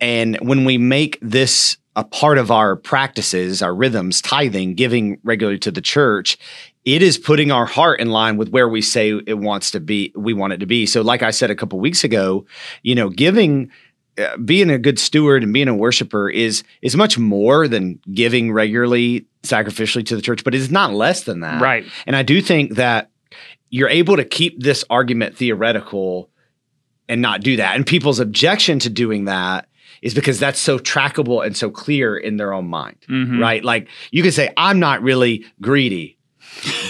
And 0.00 0.38
when 0.40 0.64
we 0.64 0.78
make 0.78 1.18
this 1.20 1.76
a 1.96 2.04
part 2.04 2.38
of 2.38 2.50
our 2.50 2.76
practices, 2.76 3.62
our 3.62 3.74
rhythms, 3.74 4.22
tithing, 4.22 4.74
giving 4.74 5.18
regularly 5.24 5.58
to 5.58 5.70
the 5.70 5.80
church, 5.80 6.38
it 6.84 7.02
is 7.02 7.18
putting 7.18 7.50
our 7.50 7.66
heart 7.66 8.00
in 8.00 8.10
line 8.10 8.36
with 8.36 8.48
where 8.50 8.68
we 8.68 8.80
say 8.80 9.20
it 9.26 9.38
wants 9.38 9.70
to 9.72 9.80
be, 9.80 10.12
we 10.16 10.32
want 10.32 10.52
it 10.52 10.58
to 10.58 10.66
be. 10.66 10.86
So, 10.86 11.02
like 11.02 11.22
I 11.22 11.30
said 11.30 11.50
a 11.50 11.56
couple 11.56 11.78
weeks 11.78 12.04
ago, 12.04 12.46
you 12.82 12.94
know, 12.94 13.10
giving 13.10 13.70
uh, 14.18 14.36
being 14.38 14.70
a 14.70 14.78
good 14.78 14.98
steward 14.98 15.42
and 15.42 15.52
being 15.52 15.68
a 15.68 15.74
worshiper 15.74 16.28
is 16.28 16.64
is 16.82 16.96
much 16.96 17.18
more 17.18 17.68
than 17.68 18.00
giving 18.12 18.52
regularly 18.52 19.26
sacrificially 19.42 20.04
to 20.06 20.16
the 20.16 20.22
church, 20.22 20.44
but 20.44 20.54
it's 20.54 20.70
not 20.70 20.92
less 20.92 21.24
than 21.24 21.40
that. 21.40 21.60
Right. 21.60 21.84
And 22.06 22.16
I 22.16 22.22
do 22.22 22.40
think 22.40 22.76
that 22.76 23.10
you're 23.70 23.88
able 23.88 24.16
to 24.16 24.24
keep 24.24 24.60
this 24.60 24.84
argument 24.90 25.36
theoretical 25.36 26.30
and 27.08 27.22
not 27.22 27.40
do 27.40 27.56
that. 27.56 27.76
And 27.76 27.86
people's 27.86 28.20
objection 28.20 28.78
to 28.80 28.90
doing 28.90 29.26
that 29.26 29.68
is 30.02 30.14
because 30.14 30.38
that's 30.38 30.58
so 30.60 30.78
trackable 30.78 31.44
and 31.44 31.56
so 31.56 31.70
clear 31.70 32.16
in 32.16 32.36
their 32.36 32.52
own 32.52 32.66
mind. 32.68 32.96
Mhm. 33.08 33.40
Right? 33.40 33.62
Like 33.64 33.88
you 34.10 34.22
can 34.22 34.32
say 34.32 34.50
I'm 34.56 34.78
not 34.80 35.02
really 35.02 35.44
greedy. 35.60 36.16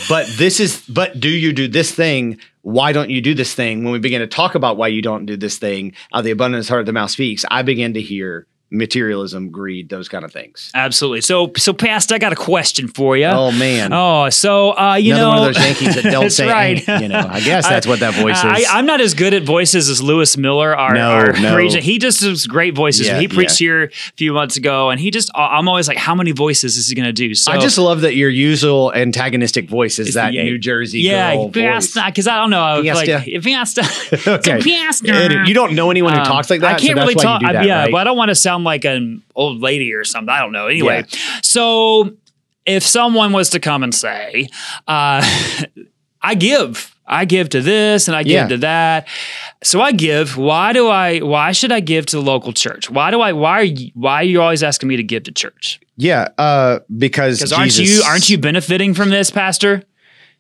but 0.09 0.27
this 0.39 0.59
is 0.59 0.83
but 0.89 1.21
do 1.21 1.29
you 1.29 1.53
do 1.53 1.69
this 1.69 1.93
thing 1.95 2.39
why 2.63 2.93
don't 2.93 3.11
you 3.11 3.21
do 3.21 3.35
this 3.35 3.55
thing 3.55 3.85
when 3.85 3.93
we 3.93 3.99
begin 3.99 4.21
to 4.21 4.27
talk 4.27 4.55
about 4.55 4.77
why 4.79 4.89
you 4.89 5.03
don't 5.03 5.27
do 5.27 5.37
this 5.37 5.59
thing 5.59 5.93
out 6.15 6.25
the 6.25 6.31
abundance 6.31 6.67
heart 6.69 6.81
of 6.81 6.87
the 6.87 6.93
mouth 6.93 7.11
speaks 7.11 7.45
i 7.51 7.61
begin 7.63 7.93
to 7.95 8.01
hear 8.01 8.47
materialism 8.71 9.51
greed 9.51 9.89
those 9.89 10.09
kind 10.09 10.25
of 10.25 10.33
things 10.33 10.71
Absolutely. 10.75 11.21
So, 11.23 11.53
so, 11.57 11.73
Pastor, 11.73 12.15
I 12.15 12.19
got 12.19 12.33
a 12.33 12.37
question 12.37 12.89
for 12.89 13.17
you. 13.17 13.27
oh 13.27 13.51
man 13.53 13.93
Oh, 13.93 14.31
so 14.31 14.77
uh, 14.79 14.95
you 14.95 15.13
Another 15.15 15.23
know, 15.23 15.41
one 15.41 15.49
of 15.49 15.55
those 15.55 15.65
Yankees 15.65 15.95
that 16.03 16.11
don't 16.11 16.31
say, 16.41 16.49
right. 16.49 16.87
You 17.03 17.09
know, 17.09 17.27
I 17.29 17.41
guess 17.41 17.69
that's 17.69 17.87
what 17.87 18.01
that 18.01 18.15
voice 18.15 18.43
I, 18.43 18.59
is. 18.59 18.67
I'm 18.71 18.87
not 18.87 19.01
as 19.01 19.15
good 19.15 19.35
at 19.35 19.43
voices 19.43 19.89
as 19.89 20.01
Lewis 20.03 20.37
Miller, 20.37 20.77
our, 20.77 20.95
No, 20.95 21.11
our 21.11 21.33
no. 21.33 21.57
regent. 21.57 21.83
He 21.83 21.99
just 21.99 22.21
does 22.21 22.47
great 22.47 22.75
voices. 22.75 23.07
Yeah, 23.09 23.19
he 23.19 23.27
preached 23.29 23.61
yeah. 23.61 23.67
here 23.67 23.83
a 23.85 24.13
few 24.17 24.33
months 24.33 24.57
ago, 24.57 24.91
and 24.91 25.01
he 25.01 25.11
just, 25.11 25.31
I'm 25.35 25.69
always 25.69 25.89
like, 25.89 25.97
how 25.97 26.15
many 26.15 26.31
voices 26.33 26.77
is 26.77 26.89
he 26.89 26.95
going 26.95 27.07
to 27.07 27.13
do? 27.13 27.35
So 27.35 27.51
I 27.53 27.59
just 27.59 27.79
love 27.79 28.03
that 28.03 28.15
your 28.15 28.31
usual 28.31 28.93
antagonistic 28.95 29.69
voice 29.69 29.99
is 29.99 30.15
that 30.15 30.31
New 30.33 30.59
Jersey 30.59 31.01
yeah, 31.01 31.35
girl 31.35 31.49
voice. 31.51 31.95
because 31.95 32.29
I 32.29 32.37
don't 32.37 32.51
know, 32.51 32.81
if, 32.83 32.95
like 32.95 33.07
Fiesta. 33.07 33.31
if 33.37 33.43
Fiesta, 33.45 34.31
Okay. 34.37 34.59
So 34.59 34.61
Fiesta. 34.63 35.13
And 35.13 35.49
you 35.49 35.55
don't 35.55 35.75
know 35.75 35.91
anyone 35.91 36.13
who 36.13 36.21
Um, 36.21 36.27
talks 36.27 36.51
like 36.51 36.61
that. 36.61 36.77
I 36.77 36.79
can't 36.79 36.97
so 36.97 37.03
really 37.03 37.15
talk. 37.15 37.43
That, 37.43 37.65
yeah, 37.65 37.83
right? 37.83 37.93
but 37.93 37.99
I 37.99 38.05
don't 38.05 38.17
want 38.17 38.29
to 38.31 38.35
sound 38.35 38.60
like 38.65 38.85
an 38.85 39.23
old 39.35 39.61
lady 39.61 39.93
or 39.95 40.05
something. 40.05 40.29
I 40.31 40.41
don't 40.41 40.53
know. 40.53 40.67
Anyway, 40.69 41.05
so 41.43 42.17
if 42.67 42.83
someone 42.85 43.33
was 43.33 43.51
to 43.51 43.61
come 43.61 43.83
and 43.83 43.95
say, 43.95 44.49
uh, 44.89 45.21
"I 46.23 46.35
give," 46.35 46.95
I 47.07 47.25
give 47.25 47.49
to 47.51 47.61
this 47.61 48.07
and 48.09 48.17
I 48.17 48.23
give 48.23 48.33
Yeah. 48.33 48.49
to 48.49 48.57
that. 48.59 49.09
So 49.63 49.81
I 49.81 49.93
give. 49.93 50.37
Why 50.37 50.73
do 50.73 50.89
I? 50.89 51.19
Why 51.21 51.53
should 51.53 51.73
I 51.73 51.81
give 51.81 52.07
to 52.07 52.17
the 52.17 52.23
local 52.23 52.53
church? 52.53 52.89
Why 52.91 53.11
do 53.11 53.21
I? 53.21 53.33
Why 53.33 53.61
are 53.61 53.65
you? 53.65 53.91
Why 53.95 54.15
are 54.17 54.25
you 54.25 54.41
always 54.43 54.63
asking 54.63 54.89
me 54.89 54.97
to 54.97 55.03
give 55.03 55.25
to 55.25 55.33
church? 55.33 55.81
yeah, 55.97 56.29
uh, 56.39 56.79
because 56.97 57.39
Because 57.39 57.53
aren't 57.53 57.73
Jesus- 57.73 57.99
you? 57.99 58.05
Aren't 58.11 58.31
you 58.31 58.39
benefiting 58.39 58.95
from 58.95 59.11
this, 59.11 59.31
Pastor? 59.31 59.83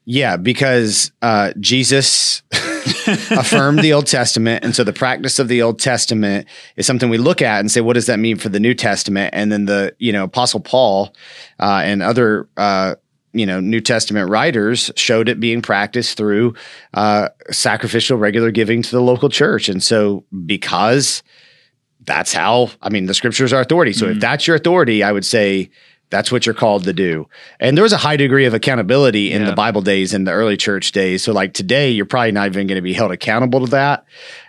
Yeah, 0.06 0.36
because 0.38 1.12
uh, 1.20 1.52
Jesus 1.60 2.42
affirmed 3.30 3.80
the 3.80 3.92
Old 3.92 4.06
Testament, 4.06 4.64
and 4.64 4.74
so 4.74 4.84
the 4.84 4.92
practice 4.92 5.38
of 5.38 5.48
the 5.48 5.62
Old 5.62 5.78
Testament 5.78 6.46
is 6.76 6.86
something 6.86 7.08
we 7.08 7.18
look 7.18 7.42
at 7.42 7.60
and 7.60 7.70
say, 7.70 7.80
what 7.80 7.94
does 7.94 8.06
that 8.06 8.18
mean 8.18 8.36
for 8.36 8.48
the 8.48 8.60
New 8.60 8.74
Testament? 8.74 9.30
And 9.34 9.50
then 9.50 9.66
the 9.66 9.94
you 9.98 10.12
know 10.12 10.24
Apostle 10.24 10.60
Paul 10.60 11.14
uh, 11.58 11.82
and 11.84 12.02
other 12.02 12.48
uh, 12.56 12.94
you 13.32 13.46
know 13.46 13.60
New 13.60 13.80
Testament 13.80 14.30
writers 14.30 14.90
showed 14.96 15.28
it 15.28 15.40
being 15.40 15.62
practiced 15.62 16.16
through 16.16 16.54
uh, 16.94 17.28
sacrificial, 17.50 18.18
regular 18.18 18.50
giving 18.50 18.82
to 18.82 18.90
the 18.90 19.02
local 19.02 19.28
church, 19.28 19.68
and 19.68 19.82
so 19.82 20.24
because 20.46 21.22
that's 22.04 22.32
how 22.32 22.70
I 22.82 22.88
mean 22.88 23.06
the 23.06 23.14
scriptures 23.14 23.52
are 23.52 23.60
authority. 23.60 23.92
So 23.92 24.06
if 24.06 24.20
that's 24.20 24.46
your 24.46 24.56
authority, 24.56 25.02
I 25.02 25.12
would 25.12 25.24
say 25.24 25.70
that's 26.10 26.30
what 26.32 26.44
you're 26.44 26.54
called 26.54 26.84
to 26.84 26.92
do. 26.92 27.28
And 27.60 27.76
there 27.76 27.82
was 27.84 27.92
a 27.92 27.96
high 27.96 28.16
degree 28.16 28.44
of 28.46 28.54
accountability 28.54 29.32
in 29.32 29.42
Yeah. 29.42 29.50
the 29.50 29.54
Bible 29.56 29.80
days 29.82 30.12
in 30.12 30.24
the 30.24 30.32
early 30.32 30.56
church 30.56 30.92
days. 30.92 31.22
So 31.22 31.32
like 31.32 31.54
today, 31.54 31.90
you're 31.90 32.04
probably 32.06 32.32
not 32.32 32.46
even 32.46 32.66
going 32.66 32.76
to 32.76 32.82
be 32.82 32.92
held 32.92 33.12
accountable 33.12 33.64
to 33.64 33.70
that. 33.70 34.04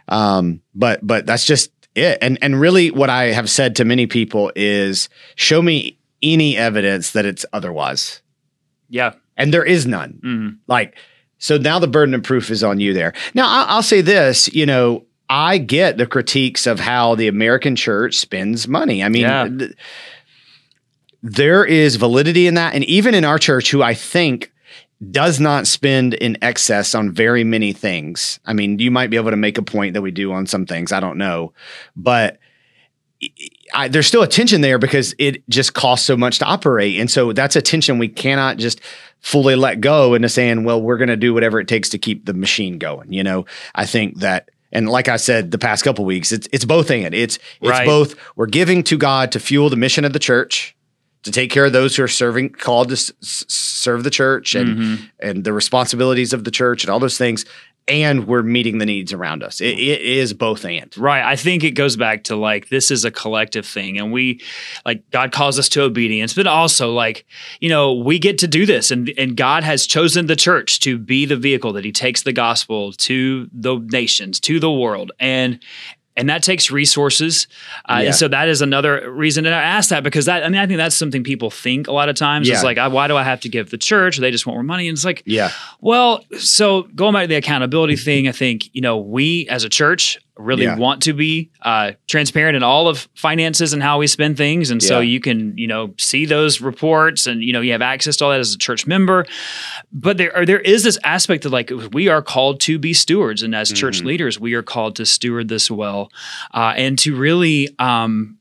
Um, 0.08 0.62
but 0.76 1.00
but 1.06 1.26
that's 1.26 1.46
just 1.46 1.72
it. 1.96 2.18
And 2.22 2.38
and 2.42 2.60
really, 2.60 2.92
what 2.92 3.10
I 3.10 3.26
have 3.26 3.50
said 3.50 3.76
to 3.78 3.86
many 3.86 4.08
people 4.08 4.52
is, 4.56 5.08
show 5.36 5.62
me 5.62 5.98
any 6.24 6.58
evidence 6.58 7.12
that 7.12 7.26
it's 7.26 7.46
otherwise. 7.54 8.22
Yeah. 8.90 9.14
and 9.38 9.52
there 9.54 9.64
is 9.66 9.88
none. 9.88 10.20
Mhm. 10.24 10.58
Like, 10.68 10.96
so 11.40 11.58
now 11.58 11.80
the 11.80 11.88
burden 11.88 12.14
of 12.14 12.22
proof 12.22 12.52
is 12.52 12.64
on 12.64 12.80
you 12.80 12.94
there. 12.94 13.14
Now, 13.34 13.48
I- 13.48 13.66
I'll 13.70 13.82
say 13.82 14.02
this, 14.02 14.54
you 14.54 14.66
know, 14.68 15.06
I 15.30 15.58
get 15.58 15.98
the 15.98 16.06
critiques 16.06 16.68
of 16.68 16.80
how 16.80 17.16
the 17.16 17.28
American 17.30 17.76
church 17.76 18.16
spends 18.18 18.68
money. 18.68 19.02
I 19.04 19.08
mean, 19.10 19.22
Yeah. 19.24 19.48
th- 19.48 19.72
there 21.24 21.64
is 21.64 21.96
validity 21.96 22.48
in 22.48 22.56
that. 22.56 22.74
And 22.74 22.84
even 22.86 23.14
in 23.14 23.26
our 23.26 23.38
church, 23.38 23.72
who 23.72 23.82
I 23.84 23.94
think 23.94 24.52
does 25.10 25.40
not 25.40 25.66
spend 25.66 26.14
in 26.16 26.38
excess 26.44 26.94
on 26.94 27.12
very 27.12 27.44
many 27.44 27.74
things. 27.74 28.40
I 28.46 28.54
mean, 28.54 28.78
you 28.78 28.92
might 28.92 29.10
be 29.10 29.18
able 29.18 29.32
to 29.32 29.38
make 29.38 29.58
a 29.58 29.64
point 29.64 29.94
that 29.96 30.02
we 30.02 30.12
do 30.12 30.32
on 30.32 30.46
some 30.46 30.66
things. 30.66 30.92
I 30.92 31.00
don't 31.00 31.18
know. 31.18 31.54
But 31.96 32.38
I, 33.74 33.88
there's 33.88 34.08
still 34.08 34.22
a 34.22 34.28
tension 34.28 34.62
there 34.62 34.78
because 34.78 35.16
it 35.18 35.48
just 35.50 35.74
costs 35.74 36.06
so 36.06 36.18
much 36.18 36.40
to 36.40 36.46
operate. 36.46 37.00
And 37.00 37.10
so 37.10 37.34
that's 37.34 37.56
a 37.56 37.62
tension 37.62 37.98
we 37.98 38.08
cannot 38.10 38.58
just 38.58 38.80
fully 39.20 39.56
let 39.56 39.82
go 39.82 40.14
into 40.14 40.30
saying, 40.30 40.64
well, 40.64 40.82
we're 40.82 40.98
going 40.98 41.10
to 41.10 41.18
do 41.18 41.34
whatever 41.34 41.60
it 41.60 41.68
takes 41.68 41.90
to 41.90 41.98
keep 41.98 42.26
the 42.26 42.34
machine 42.34 42.78
going. 42.78 43.12
You 43.12 43.24
know, 43.24 43.46
I 43.76 43.86
think 43.86 44.20
that. 44.20 44.50
And 44.74 44.90
like 44.90 45.10
I 45.10 45.18
said, 45.18 45.52
the 45.52 45.58
past 45.58 45.84
couple 45.84 46.06
weeks, 46.06 46.32
it's 46.32 46.48
it's 46.54 46.64
both 46.64 46.90
and 46.92 47.14
it's 47.14 47.38
it's 47.60 47.70
Right. 47.70 47.86
both. 47.86 48.16
We're 48.38 48.46
giving 48.46 48.84
to 48.84 48.98
God 48.98 49.34
to 49.34 49.40
fuel 49.40 49.70
the 49.70 49.76
mission 49.76 50.06
of 50.06 50.14
the 50.14 50.20
church, 50.20 50.78
to 51.24 51.32
take 51.32 51.52
care 51.52 51.66
of 51.66 51.74
those 51.74 51.96
who 51.96 52.04
are 52.04 52.08
serving, 52.08 52.50
called 52.50 52.90
to 52.90 52.94
s- 52.94 53.12
serve 53.22 54.04
the 54.04 54.10
church, 54.10 54.56
and 54.56 54.78
Mhm. 54.78 55.00
and 55.20 55.44
the 55.44 55.54
responsibilities 55.54 56.34
of 56.34 56.44
the 56.44 56.52
church, 56.52 56.84
and 56.84 56.90
all 56.90 57.00
those 57.00 57.18
things. 57.18 57.46
And 57.88 58.28
we're 58.28 58.44
meeting 58.44 58.78
the 58.78 58.86
needs 58.86 59.12
around 59.12 59.42
us. 59.44 59.60
It, 59.60 59.78
it 59.80 60.02
is 60.02 60.34
both 60.34 60.64
and. 60.66 60.96
Right. 60.96 61.24
I 61.26 61.36
think 61.36 61.64
it 61.64 61.72
goes 61.72 61.96
back 61.98 62.24
to 62.26 62.36
like 62.36 62.70
this 62.70 62.92
is 62.92 63.04
a 63.04 63.12
collective 63.12 63.66
thing 63.66 63.98
and 63.98 64.12
we 64.12 64.40
like 64.86 65.02
God 65.10 65.32
calls 65.32 65.58
us 65.58 65.68
to 65.70 65.82
obedience, 65.82 66.36
but 66.36 66.46
also 66.46 66.94
like, 66.94 67.26
you 67.60 67.70
know, 67.70 67.92
we 67.94 68.20
get 68.20 68.38
to 68.38 68.48
do 68.48 68.68
this 68.68 68.92
and 68.92 69.12
and 69.18 69.36
God 69.36 69.64
has 69.64 69.88
chosen 69.88 70.28
the 70.28 70.36
church 70.36 70.80
to 70.82 71.00
be 71.00 71.26
the 71.26 71.36
vehicle 71.36 71.74
that 71.74 71.84
he 71.84 71.92
takes 71.92 72.22
the 72.22 72.32
gospel 72.34 72.94
to 72.94 73.50
the 73.52 73.76
nations, 73.92 74.40
to 74.42 74.60
the 74.60 74.72
world. 74.72 75.12
And 75.20 75.60
and 76.18 76.30
that 76.30 76.44
takes 76.44 76.70
resources, 76.72 77.48
uh, 77.90 78.00
Yeah. 78.00 78.06
and 78.08 78.16
so 78.16 78.28
that 78.28 78.50
is 78.50 78.62
another 78.62 79.10
reason. 79.12 79.46
And 79.46 79.56
I 79.56 79.62
ask 79.62 79.90
that 79.92 80.04
because 80.04 80.26
that 80.26 80.44
I 80.44 80.50
mean 80.50 80.60
I 80.60 80.68
think 80.68 80.78
that's 80.78 80.96
something 80.96 81.24
people 81.24 81.50
think 81.50 81.88
a 81.88 81.92
lot 81.94 82.10
of 82.10 82.16
times. 82.16 82.48
Yeah. 82.48 82.56
It's 82.56 82.64
like, 82.64 82.78
I, 82.78 82.88
why 82.88 83.08
do 83.08 83.16
I 83.16 83.24
have 83.24 83.40
to 83.42 83.50
give 83.50 83.70
the 83.70 83.78
church? 83.78 84.18
They 84.18 84.32
just 84.32 84.46
want 84.46 84.58
more 84.58 84.64
money, 84.64 84.88
and 84.90 84.96
it's 84.96 85.06
like, 85.06 85.24
Yeah. 85.26 85.52
well, 85.80 86.26
so 86.38 86.84
going 86.96 87.14
back 87.14 87.24
to 87.24 87.28
the 87.28 87.36
accountability 87.36 87.96
thing, 87.96 88.28
I 88.28 88.32
think, 88.34 88.70
you 88.74 88.82
know, 88.82 88.98
we 88.98 89.48
as 89.50 89.64
a 89.64 89.70
church 89.70 90.20
really 90.38 90.64
Yeah. 90.64 90.78
want 90.78 91.04
to 91.04 91.14
be 91.14 91.52
uh, 91.62 91.92
transparent 92.08 92.56
in 92.56 92.64
all 92.64 92.88
of 92.88 93.08
finances 93.16 93.74
and 93.74 93.84
how 93.84 94.00
we 94.00 94.08
spend 94.08 94.38
things. 94.38 94.72
And 94.72 94.82
so 94.82 95.00
you 95.00 95.20
can, 95.20 95.56
you 95.58 95.68
know, 95.68 95.94
see 95.98 96.26
those 96.26 96.62
reports 96.62 97.28
and, 97.28 97.44
you 97.44 97.54
know, 97.54 97.62
you 97.62 97.74
have 97.74 97.82
access 97.82 98.16
to 98.18 98.26
all 98.26 98.32
that 98.32 98.40
as 98.40 98.54
a 98.54 98.58
church 98.58 98.88
member. 98.88 99.26
But 99.92 100.18
there 100.18 100.36
are, 100.36 100.46
there 100.46 100.60
is 100.62 100.84
this 100.84 100.98
aspect 101.04 101.46
of 101.46 101.52
like, 101.52 101.70
we 101.92 102.08
are 102.08 102.22
called 102.22 102.60
to 102.62 102.80
be 102.80 102.94
stewards. 102.94 103.44
And 103.44 103.54
as 103.54 103.72
church 103.72 104.02
Mhm. 104.02 104.06
leaders, 104.06 104.40
we 104.40 104.54
are 104.54 104.64
called 104.64 104.96
to 104.96 105.06
steward 105.06 105.48
this 105.50 105.70
well 105.70 106.12
uh, 106.54 106.74
and 106.76 106.98
to 107.00 107.16
really, 107.16 107.70
um, 107.78 108.38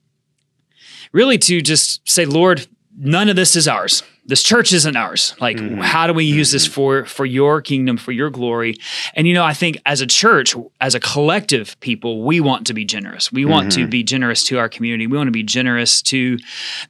really 1.12 1.38
to 1.38 1.60
just 1.60 2.08
say, 2.08 2.24
Lord, 2.24 2.66
none 2.96 3.28
of 3.28 3.36
this 3.36 3.56
is 3.56 3.66
ours. 3.68 4.02
This 4.30 4.42
church 4.44 4.72
isn't 4.72 4.96
ours. 4.96 5.34
Like, 5.40 5.56
Mhm. 5.58 5.82
how 5.82 6.06
do 6.06 6.12
we 6.14 6.24
use 6.24 6.52
this 6.52 6.66
for 6.66 7.04
for 7.04 7.26
your 7.26 7.60
kingdom, 7.60 7.96
for 7.96 8.12
your 8.12 8.30
glory? 8.30 8.76
And 9.14 9.26
you 9.26 9.34
know, 9.34 9.44
I 9.44 9.52
think 9.54 9.76
as 9.84 10.00
a 10.00 10.06
church, 10.06 10.54
as 10.80 10.94
a 10.94 11.00
collective 11.00 11.78
people, 11.80 12.22
we 12.22 12.38
want 12.40 12.66
to 12.68 12.72
be 12.74 12.84
generous. 12.84 13.32
We 13.32 13.44
want 13.44 13.72
to 13.72 13.80
Mhm. 13.86 13.90
be 13.90 14.02
generous 14.04 14.44
to 14.44 14.58
our 14.58 14.68
community. 14.68 15.06
We 15.08 15.16
want 15.18 15.26
to 15.28 15.32
be 15.32 15.42
generous 15.42 16.00
to 16.02 16.38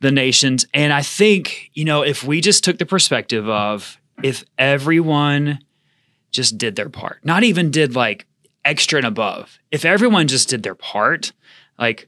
the 0.01 0.13
nations. 0.13 0.67
And 0.75 0.93
I 0.93 1.01
think, 1.03 1.71
you 1.73 1.85
know, 1.87 2.03
if 2.03 2.23
we 2.23 2.41
just 2.43 2.63
took 2.63 2.77
the 2.79 2.87
perspective 2.87 3.49
of 3.49 3.97
if 4.23 4.45
everyone 4.59 5.61
just 6.33 6.59
did 6.59 6.77
their 6.77 6.91
part, 6.91 7.21
not 7.25 7.43
even 7.43 7.71
did 7.71 7.97
like 7.97 8.27
extra 8.67 8.99
and 8.99 9.07
above, 9.07 9.59
if 9.71 9.87
everyone 9.87 10.29
just 10.29 10.51
did 10.51 10.63
their 10.63 10.75
part, 10.75 11.33
like 11.79 12.07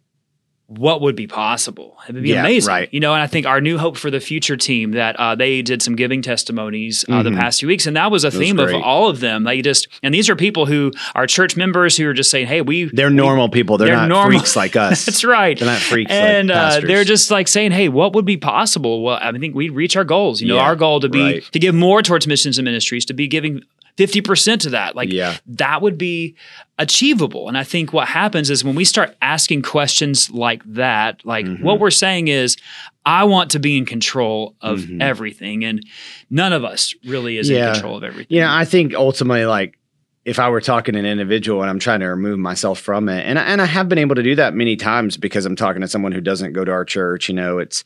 what 0.78 1.00
would 1.00 1.14
be 1.16 1.26
possible? 1.26 1.96
It 2.08 2.14
would 2.14 2.22
be 2.22 2.30
Yeah, 2.30 2.40
amazing, 2.40 2.68
right. 2.68 2.88
you 2.92 3.00
know. 3.00 3.12
And 3.14 3.22
I 3.22 3.26
think 3.26 3.46
our 3.46 3.60
New 3.60 3.78
Hope 3.78 3.96
for 3.96 4.10
the 4.10 4.20
Future 4.20 4.56
team 4.56 4.92
that 4.92 5.16
uh, 5.18 5.34
they 5.34 5.60
did 5.62 5.82
some 5.82 5.96
giving 5.96 6.22
testimonies 6.22 7.04
uh, 7.08 7.22
the 7.22 7.30
Mhm. 7.30 7.38
past 7.38 7.60
few 7.60 7.68
weeks, 7.68 7.86
and 7.86 7.96
that 7.96 8.10
was 8.10 8.24
a 8.24 8.28
was 8.28 8.36
theme 8.36 8.58
of 8.58 8.72
all 8.74 9.08
of 9.08 9.20
them. 9.20 9.44
They 9.44 9.60
just 9.62 9.88
and 10.02 10.14
these 10.14 10.28
are 10.30 10.36
people 10.36 10.66
who 10.66 10.90
are 11.14 11.26
church 11.26 11.56
members 11.56 11.96
who 11.96 12.06
are 12.08 12.12
just 12.14 12.30
saying, 12.30 12.46
"Hey, 12.46 12.60
we 12.62 12.84
They're 12.84 13.10
normal 13.10 13.48
people. 13.48 13.76
They're, 13.78 13.88
they're 13.88 13.96
not 13.96 14.08
normal. 14.08 14.38
freaks 14.38 14.56
like 14.56 14.74
us. 14.88 15.04
that's 15.04 15.24
right." 15.24 15.58
They're 15.58 15.68
not 15.68 15.78
freaks 15.80 16.10
and 16.10 16.48
like 16.48 16.84
uh, 16.84 16.86
they're 16.86 17.04
just 17.04 17.30
like 17.30 17.48
saying, 17.48 17.72
"Hey, 17.72 17.88
what 17.88 18.14
would 18.14 18.24
be 18.24 18.36
possible?" 18.36 19.02
Well, 19.02 19.18
I 19.20 19.32
think 19.32 19.54
we'd 19.54 19.70
reach 19.72 19.96
our 19.96 20.04
goals. 20.04 20.40
You 20.40 20.48
know, 20.48 20.56
Yeah, 20.56 20.62
our 20.62 20.76
goal 20.76 21.00
to 21.00 21.08
be 21.08 21.22
right. 21.22 21.44
to 21.52 21.58
give 21.58 21.74
more 21.74 22.02
towards 22.02 22.26
missions 22.26 22.58
and 22.58 22.64
ministries, 22.64 23.04
to 23.06 23.14
be 23.14 23.28
giving 23.28 23.62
fifty 23.96 24.20
percent 24.20 24.62
to 24.62 24.70
that. 24.70 24.96
Like 24.96 25.12
yeah. 25.12 25.36
that 25.46 25.82
would 25.82 25.98
be 25.98 26.34
achievable. 26.78 27.48
And 27.48 27.56
I 27.58 27.64
think 27.64 27.92
what 27.92 28.08
happens 28.08 28.50
is 28.50 28.64
when 28.64 28.74
we 28.74 28.84
start 28.84 29.14
asking 29.22 29.62
questions 29.62 30.30
like 30.30 30.62
that, 30.74 31.24
like 31.24 31.46
Mhm. 31.46 31.62
what 31.62 31.78
we're 31.78 31.90
saying 31.90 32.28
is, 32.28 32.56
I 33.04 33.24
want 33.24 33.50
to 33.50 33.58
be 33.58 33.76
in 33.76 33.84
control 33.84 34.54
of 34.60 34.80
Mhm. 34.80 35.02
everything, 35.02 35.64
and 35.64 35.84
none 36.30 36.52
of 36.52 36.64
us 36.64 36.94
really 37.04 37.36
is 37.36 37.48
Yeah. 37.50 37.68
in 37.68 37.72
control 37.74 37.96
of 37.96 38.04
everything. 38.04 38.26
Yeah, 38.36 38.54
I 38.54 38.64
think 38.64 38.94
ultimately, 38.94 39.44
like, 39.44 39.78
if 40.24 40.38
I 40.38 40.48
were 40.50 40.60
talking 40.60 40.94
to 40.94 41.00
an 41.00 41.06
individual 41.06 41.62
and 41.62 41.70
I'm 41.70 41.80
trying 41.80 42.00
to 42.00 42.06
remove 42.06 42.38
myself 42.38 42.78
from 42.80 43.08
it, 43.08 43.26
and 43.26 43.38
I, 43.38 43.42
and 43.42 43.60
I 43.60 43.66
have 43.66 43.88
been 43.88 43.98
able 43.98 44.14
to 44.14 44.22
do 44.22 44.36
that 44.36 44.54
many 44.54 44.76
times 44.76 45.16
because 45.16 45.44
I'm 45.46 45.56
talking 45.56 45.82
to 45.82 45.88
someone 45.88 46.12
who 46.12 46.20
doesn't 46.20 46.52
go 46.52 46.64
to 46.64 46.70
our 46.70 46.84
church. 46.84 47.28
You 47.28 47.34
know, 47.34 47.58
it's 47.58 47.82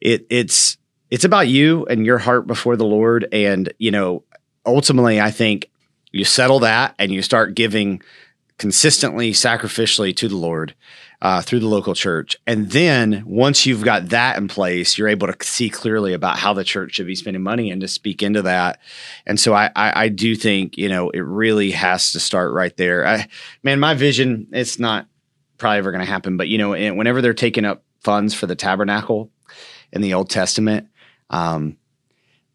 it 0.00 0.26
it's 0.30 0.76
it's 1.10 1.24
about 1.24 1.48
you 1.48 1.86
and 1.86 2.04
your 2.06 2.18
heart 2.18 2.46
before 2.46 2.76
the 2.76 2.84
Lord, 2.84 3.26
and 3.32 3.72
you 3.78 3.90
know, 3.90 4.22
ultimately, 4.64 5.20
I 5.20 5.30
think 5.30 5.70
you 6.10 6.24
settle 6.24 6.60
that 6.60 6.94
and 6.98 7.12
you 7.12 7.22
start 7.22 7.54
giving 7.54 8.02
consistently, 8.58 9.32
sacrificially 9.32 10.14
to 10.16 10.28
the 10.28 10.36
Lord. 10.36 10.74
Uh, 11.20 11.40
through 11.40 11.60
the 11.60 11.68
local 11.68 11.94
church. 11.94 12.36
And 12.48 12.72
then 12.72 13.22
once 13.24 13.64
you've 13.64 13.84
got 13.84 14.08
that 14.08 14.36
in 14.38 14.48
place, 14.48 14.98
you're 14.98 15.06
able 15.06 15.28
to 15.28 15.36
see 15.46 15.70
clearly 15.70 16.14
about 16.14 16.36
how 16.36 16.52
the 16.52 16.64
church 16.64 16.94
should 16.94 17.06
be 17.06 17.14
spending 17.14 17.44
money 17.44 17.70
and 17.70 17.80
to 17.80 17.86
speak 17.86 18.24
into 18.24 18.42
that. 18.42 18.80
And 19.24 19.38
so 19.38 19.54
I, 19.54 19.70
I, 19.76 20.06
I 20.06 20.08
do 20.08 20.34
think, 20.34 20.76
you 20.76 20.88
know, 20.88 21.10
it 21.10 21.20
really 21.20 21.70
has 21.70 22.10
to 22.10 22.18
start 22.18 22.52
right 22.52 22.76
there. 22.76 23.06
I, 23.06 23.28
man, 23.62 23.78
my 23.78 23.94
vision, 23.94 24.48
it's 24.50 24.80
not 24.80 25.06
probably 25.58 25.78
ever 25.78 25.92
going 25.92 26.04
to 26.04 26.10
happen, 26.10 26.36
but, 26.36 26.48
you 26.48 26.58
know, 26.58 26.70
whenever 26.70 27.22
they're 27.22 27.34
taking 27.34 27.64
up 27.64 27.84
funds 28.00 28.34
for 28.34 28.48
the 28.48 28.56
tabernacle 28.56 29.30
in 29.92 30.00
the 30.00 30.14
Old 30.14 30.28
Testament, 30.28 30.88
um, 31.30 31.76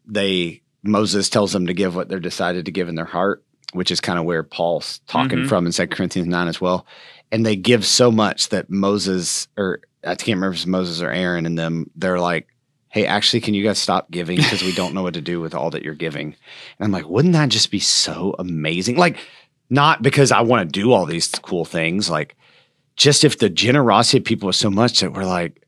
they, 0.04 0.60
Moses 0.82 1.28
tells 1.28 1.52
them 1.52 1.66
to 1.66 1.74
give 1.74 1.94
what 1.96 2.08
they're 2.08 2.20
decided 2.20 2.64
to 2.66 2.70
give 2.72 2.88
in 2.88 2.94
their 2.94 3.04
heart, 3.04 3.42
which 3.72 3.90
is 3.90 4.00
kind 4.00 4.18
of 4.18 4.24
where 4.24 4.42
Paul's 4.42 5.00
talking 5.08 5.40
Mhm. 5.40 5.48
from 5.48 5.66
in 5.66 5.72
Second 5.72 5.96
Corinthians 5.96 6.28
9 6.28 6.48
as 6.48 6.60
well. 6.60 6.86
And 7.32 7.44
they 7.44 7.56
give 7.56 7.84
so 7.84 8.10
much 8.10 8.48
that 8.50 8.70
Moses, 8.70 9.48
or 9.56 9.80
I 10.04 10.14
can't 10.14 10.36
remember 10.36 10.50
if 10.54 10.58
it's 10.60 10.66
Moses 10.66 11.02
or 11.02 11.10
Aaron, 11.10 11.44
and 11.46 11.58
them, 11.58 11.90
they're 11.96 12.20
like, 12.20 12.46
hey, 12.90 13.04
actually, 13.04 13.40
can 13.40 13.52
you 13.52 13.62
guys 13.62 13.78
stop 13.78 14.10
giving 14.10 14.36
because 14.36 14.62
we 14.62 14.72
don't 14.72 14.94
know 14.94 15.02
what 15.02 15.12
to 15.14 15.20
do 15.20 15.40
with 15.40 15.54
all 15.54 15.70
that 15.70 15.82
you're 15.82 15.94
giving? 15.94 16.28
And 16.78 16.86
I'm 16.86 16.92
like, 16.92 17.06
wouldn't 17.08 17.34
that 17.34 17.50
just 17.50 17.70
be 17.70 17.80
so 17.80 18.34
amazing? 18.38 18.96
Like, 18.96 19.18
not 19.68 20.00
because 20.00 20.32
I 20.32 20.40
want 20.40 20.66
to 20.72 20.80
do 20.80 20.92
all 20.92 21.04
these 21.04 21.28
cool 21.28 21.66
things, 21.66 22.08
like, 22.08 22.34
just 22.96 23.24
if 23.24 23.38
the 23.38 23.50
generosity 23.50 24.18
of 24.18 24.24
people 24.24 24.46
was 24.46 24.56
so 24.56 24.70
much 24.70 25.00
that 25.00 25.12
we're 25.12 25.26
like, 25.26 25.62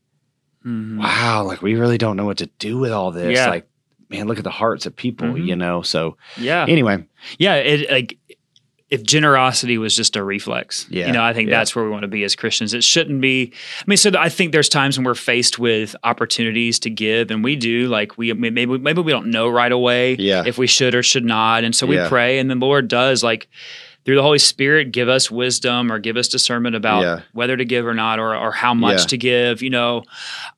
Mhm. 0.65 0.97
wow, 0.99 1.43
like 1.43 1.61
we 1.61 1.75
really 1.75 1.97
don't 1.97 2.17
know 2.17 2.25
what 2.25 2.37
to 2.39 2.49
do 2.59 2.77
with 2.79 2.91
all 2.91 3.11
this. 3.11 3.35
Yeah. 3.37 3.49
Like, 3.49 3.67
man, 4.11 4.27
look 4.27 4.37
at 4.37 4.43
the 4.43 4.49
hearts 4.51 4.85
of 4.85 4.95
people, 4.95 5.27
Mhm. 5.29 5.47
you 5.47 5.55
know? 5.55 5.81
So, 5.81 6.17
Yeah. 6.37 6.65
anyway, 6.67 7.03
Yeah, 7.39 7.55
it 7.55 7.89
like 7.91 8.17
if 8.89 9.03
generosity 9.03 9.77
was 9.77 9.95
just 9.95 10.17
a 10.17 10.23
reflex, 10.23 10.85
Yeah, 10.89 11.07
you 11.07 11.13
know, 11.13 11.23
I 11.23 11.31
think 11.33 11.49
yeah. 11.49 11.57
that's 11.59 11.73
where 11.73 11.85
we 11.85 11.91
want 11.91 12.01
to 12.01 12.09
be 12.09 12.25
as 12.25 12.35
Christians. 12.35 12.73
It 12.73 12.83
shouldn't 12.83 13.21
be. 13.21 13.53
I 13.79 13.83
mean, 13.87 13.95
so 13.95 14.11
I 14.19 14.27
think 14.27 14.51
there's 14.51 14.67
times 14.67 14.97
when 14.97 15.05
we're 15.05 15.15
faced 15.15 15.57
with 15.57 15.95
opportunities 16.03 16.77
to 16.79 16.89
give, 16.89 17.31
and 17.31 17.41
we 17.41 17.55
do. 17.55 17.87
Like 17.87 18.17
we 18.17 18.33
maybe 18.33 18.65
maybe 18.77 19.01
we 19.01 19.11
don't 19.13 19.27
know 19.27 19.47
right 19.47 19.71
away 19.71 20.17
Yeah. 20.19 20.43
if 20.45 20.57
we 20.57 20.67
should 20.67 20.93
or 20.93 21.03
should 21.03 21.23
not, 21.23 21.63
and 21.63 21.73
so 21.73 21.87
we 21.87 21.95
Yeah. 21.95 22.09
pray, 22.09 22.37
and 22.39 22.49
the 22.51 22.55
Lord 22.55 22.89
does 22.89 23.23
like 23.23 23.47
through 24.03 24.15
the 24.15 24.23
Holy 24.23 24.39
Spirit 24.39 24.91
give 24.91 25.07
us 25.07 25.29
wisdom 25.31 25.91
or 25.91 25.99
give 25.99 26.17
us 26.17 26.27
discernment 26.27 26.75
about 26.75 27.03
Yeah. 27.03 27.19
whether 27.33 27.55
to 27.55 27.63
give 27.63 27.85
or 27.85 27.93
not, 27.93 28.19
or 28.19 28.35
or 28.35 28.51
how 28.51 28.73
much 28.73 29.01
Yeah. 29.01 29.05
to 29.05 29.17
give. 29.17 29.61
You 29.61 29.69
know, 29.69 30.03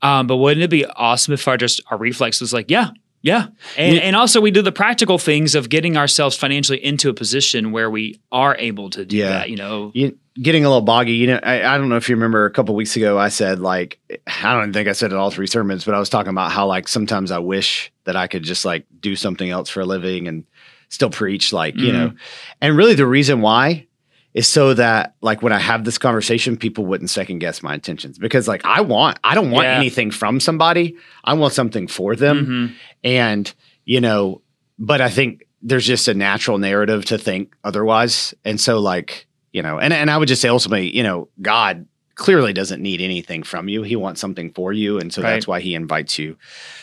um, 0.02 0.26
but 0.26 0.38
wouldn't 0.38 0.64
it 0.64 0.70
be 0.72 0.86
awesome 0.88 1.34
if 1.36 1.48
our 1.48 1.58
just 1.58 1.82
our 1.92 1.98
reflex 2.00 2.42
was 2.42 2.52
like, 2.54 2.72
yeah. 2.72 2.90
Yeah. 3.24 3.48
And, 3.78 3.96
Yeah. 3.96 4.02
and 4.02 4.16
also, 4.16 4.40
we 4.42 4.52
do 4.52 4.62
the 4.62 4.72
practical 4.72 5.18
things 5.18 5.56
of 5.56 5.70
getting 5.70 5.98
ourselves 5.98 6.36
financially 6.36 6.84
into 6.84 7.10
a 7.10 7.14
position 7.14 7.72
where 7.72 7.90
we 7.90 8.20
are 8.32 8.56
able 8.60 8.90
to 8.92 9.06
do 9.06 9.18
Yeah. 9.18 9.30
that. 9.30 9.50
You 9.50 9.56
know, 9.56 9.92
you, 9.96 10.18
getting 10.42 10.66
a 10.66 10.68
little 10.70 10.82
boggy. 10.82 11.14
You 11.14 11.28
know, 11.28 11.40
I, 11.42 11.74
I 11.74 11.78
don't 11.78 11.90
know 11.90 11.96
if 11.96 12.10
you 12.10 12.16
remember 12.16 12.46
a 12.46 12.52
couple 12.52 12.76
weeks 12.76 12.96
ago, 12.98 13.18
I 13.18 13.30
said 13.30 13.60
like, 13.60 13.98
I 14.28 14.54
don't 14.54 14.74
think 14.74 14.88
I 14.90 14.92
said 14.94 15.12
it 15.12 15.18
all 15.18 15.32
three 15.32 15.48
sermons, 15.48 15.86
but 15.86 15.96
I 15.96 16.00
was 16.00 16.10
talking 16.10 16.32
about 16.32 16.52
how 16.52 16.68
like 16.68 16.88
sometimes 16.88 17.32
I 17.32 17.40
wish 17.40 17.92
that 18.04 18.16
I 18.18 18.28
could 18.28 18.44
just 18.44 18.66
like 18.66 18.86
do 19.00 19.16
something 19.16 19.50
else 19.50 19.70
for 19.70 19.80
a 19.82 19.86
living 19.86 20.28
and 20.28 20.44
still 20.90 21.10
preach, 21.10 21.54
like 21.54 21.76
you 21.78 21.88
Mm-hmm. 21.94 21.98
know. 21.98 22.14
And 22.62 22.76
really, 22.78 22.94
the 22.94 23.08
reason 23.08 23.42
why 23.42 23.88
is 24.34 24.48
so 24.48 24.74
that 24.74 25.16
like 25.22 25.42
when 25.42 25.54
I 25.54 25.60
have 25.60 25.84
this 25.86 25.98
conversation, 25.98 26.58
people 26.58 26.86
wouldn't 26.86 27.10
second 27.10 27.40
guess 27.40 27.62
my 27.62 27.74
intentions 27.76 28.18
because 28.18 28.48
like 28.48 28.66
I 28.66 28.82
want, 28.82 29.20
I 29.24 29.36
don't 29.36 29.52
want 29.52 29.66
Yeah. 29.66 29.78
anything 29.78 30.10
from 30.12 30.40
somebody. 30.40 30.96
I 31.24 31.34
want 31.36 31.54
something 31.54 31.88
for 31.88 32.16
them. 32.16 32.46
Mhm. 32.46 32.76
And, 33.04 33.54
you 33.86 34.02
know, 34.02 34.42
but 34.80 35.02
I 35.02 35.10
think 35.10 35.44
there's 35.62 35.86
just 35.86 36.08
a 36.08 36.14
natural 36.14 36.58
narrative 36.58 37.06
to 37.06 37.18
think 37.18 37.56
otherwise. 37.64 38.34
And 38.44 38.60
so 38.60 38.80
like, 38.80 39.28
you 39.52 39.62
know, 39.62 39.78
and, 39.80 39.94
and 39.94 40.10
I 40.10 40.18
would 40.18 40.28
just 40.28 40.42
say 40.42 40.50
ultimately, 40.50 40.96
you 40.96 41.04
know, 41.04 41.30
God 41.42 41.86
clearly 42.16 42.54
doesn't 42.54 42.82
need 42.82 43.02
anything 43.02 43.44
from 43.44 43.68
you. 43.68 43.84
He 43.84 43.96
wants 43.96 44.22
something 44.22 44.52
for 44.52 44.72
you. 44.72 45.00
And 45.00 45.12
so 45.14 45.22
Right. 45.22 45.32
that's 45.32 45.48
why 45.48 45.60
he 45.62 45.74
invites 45.76 46.20
you 46.20 46.38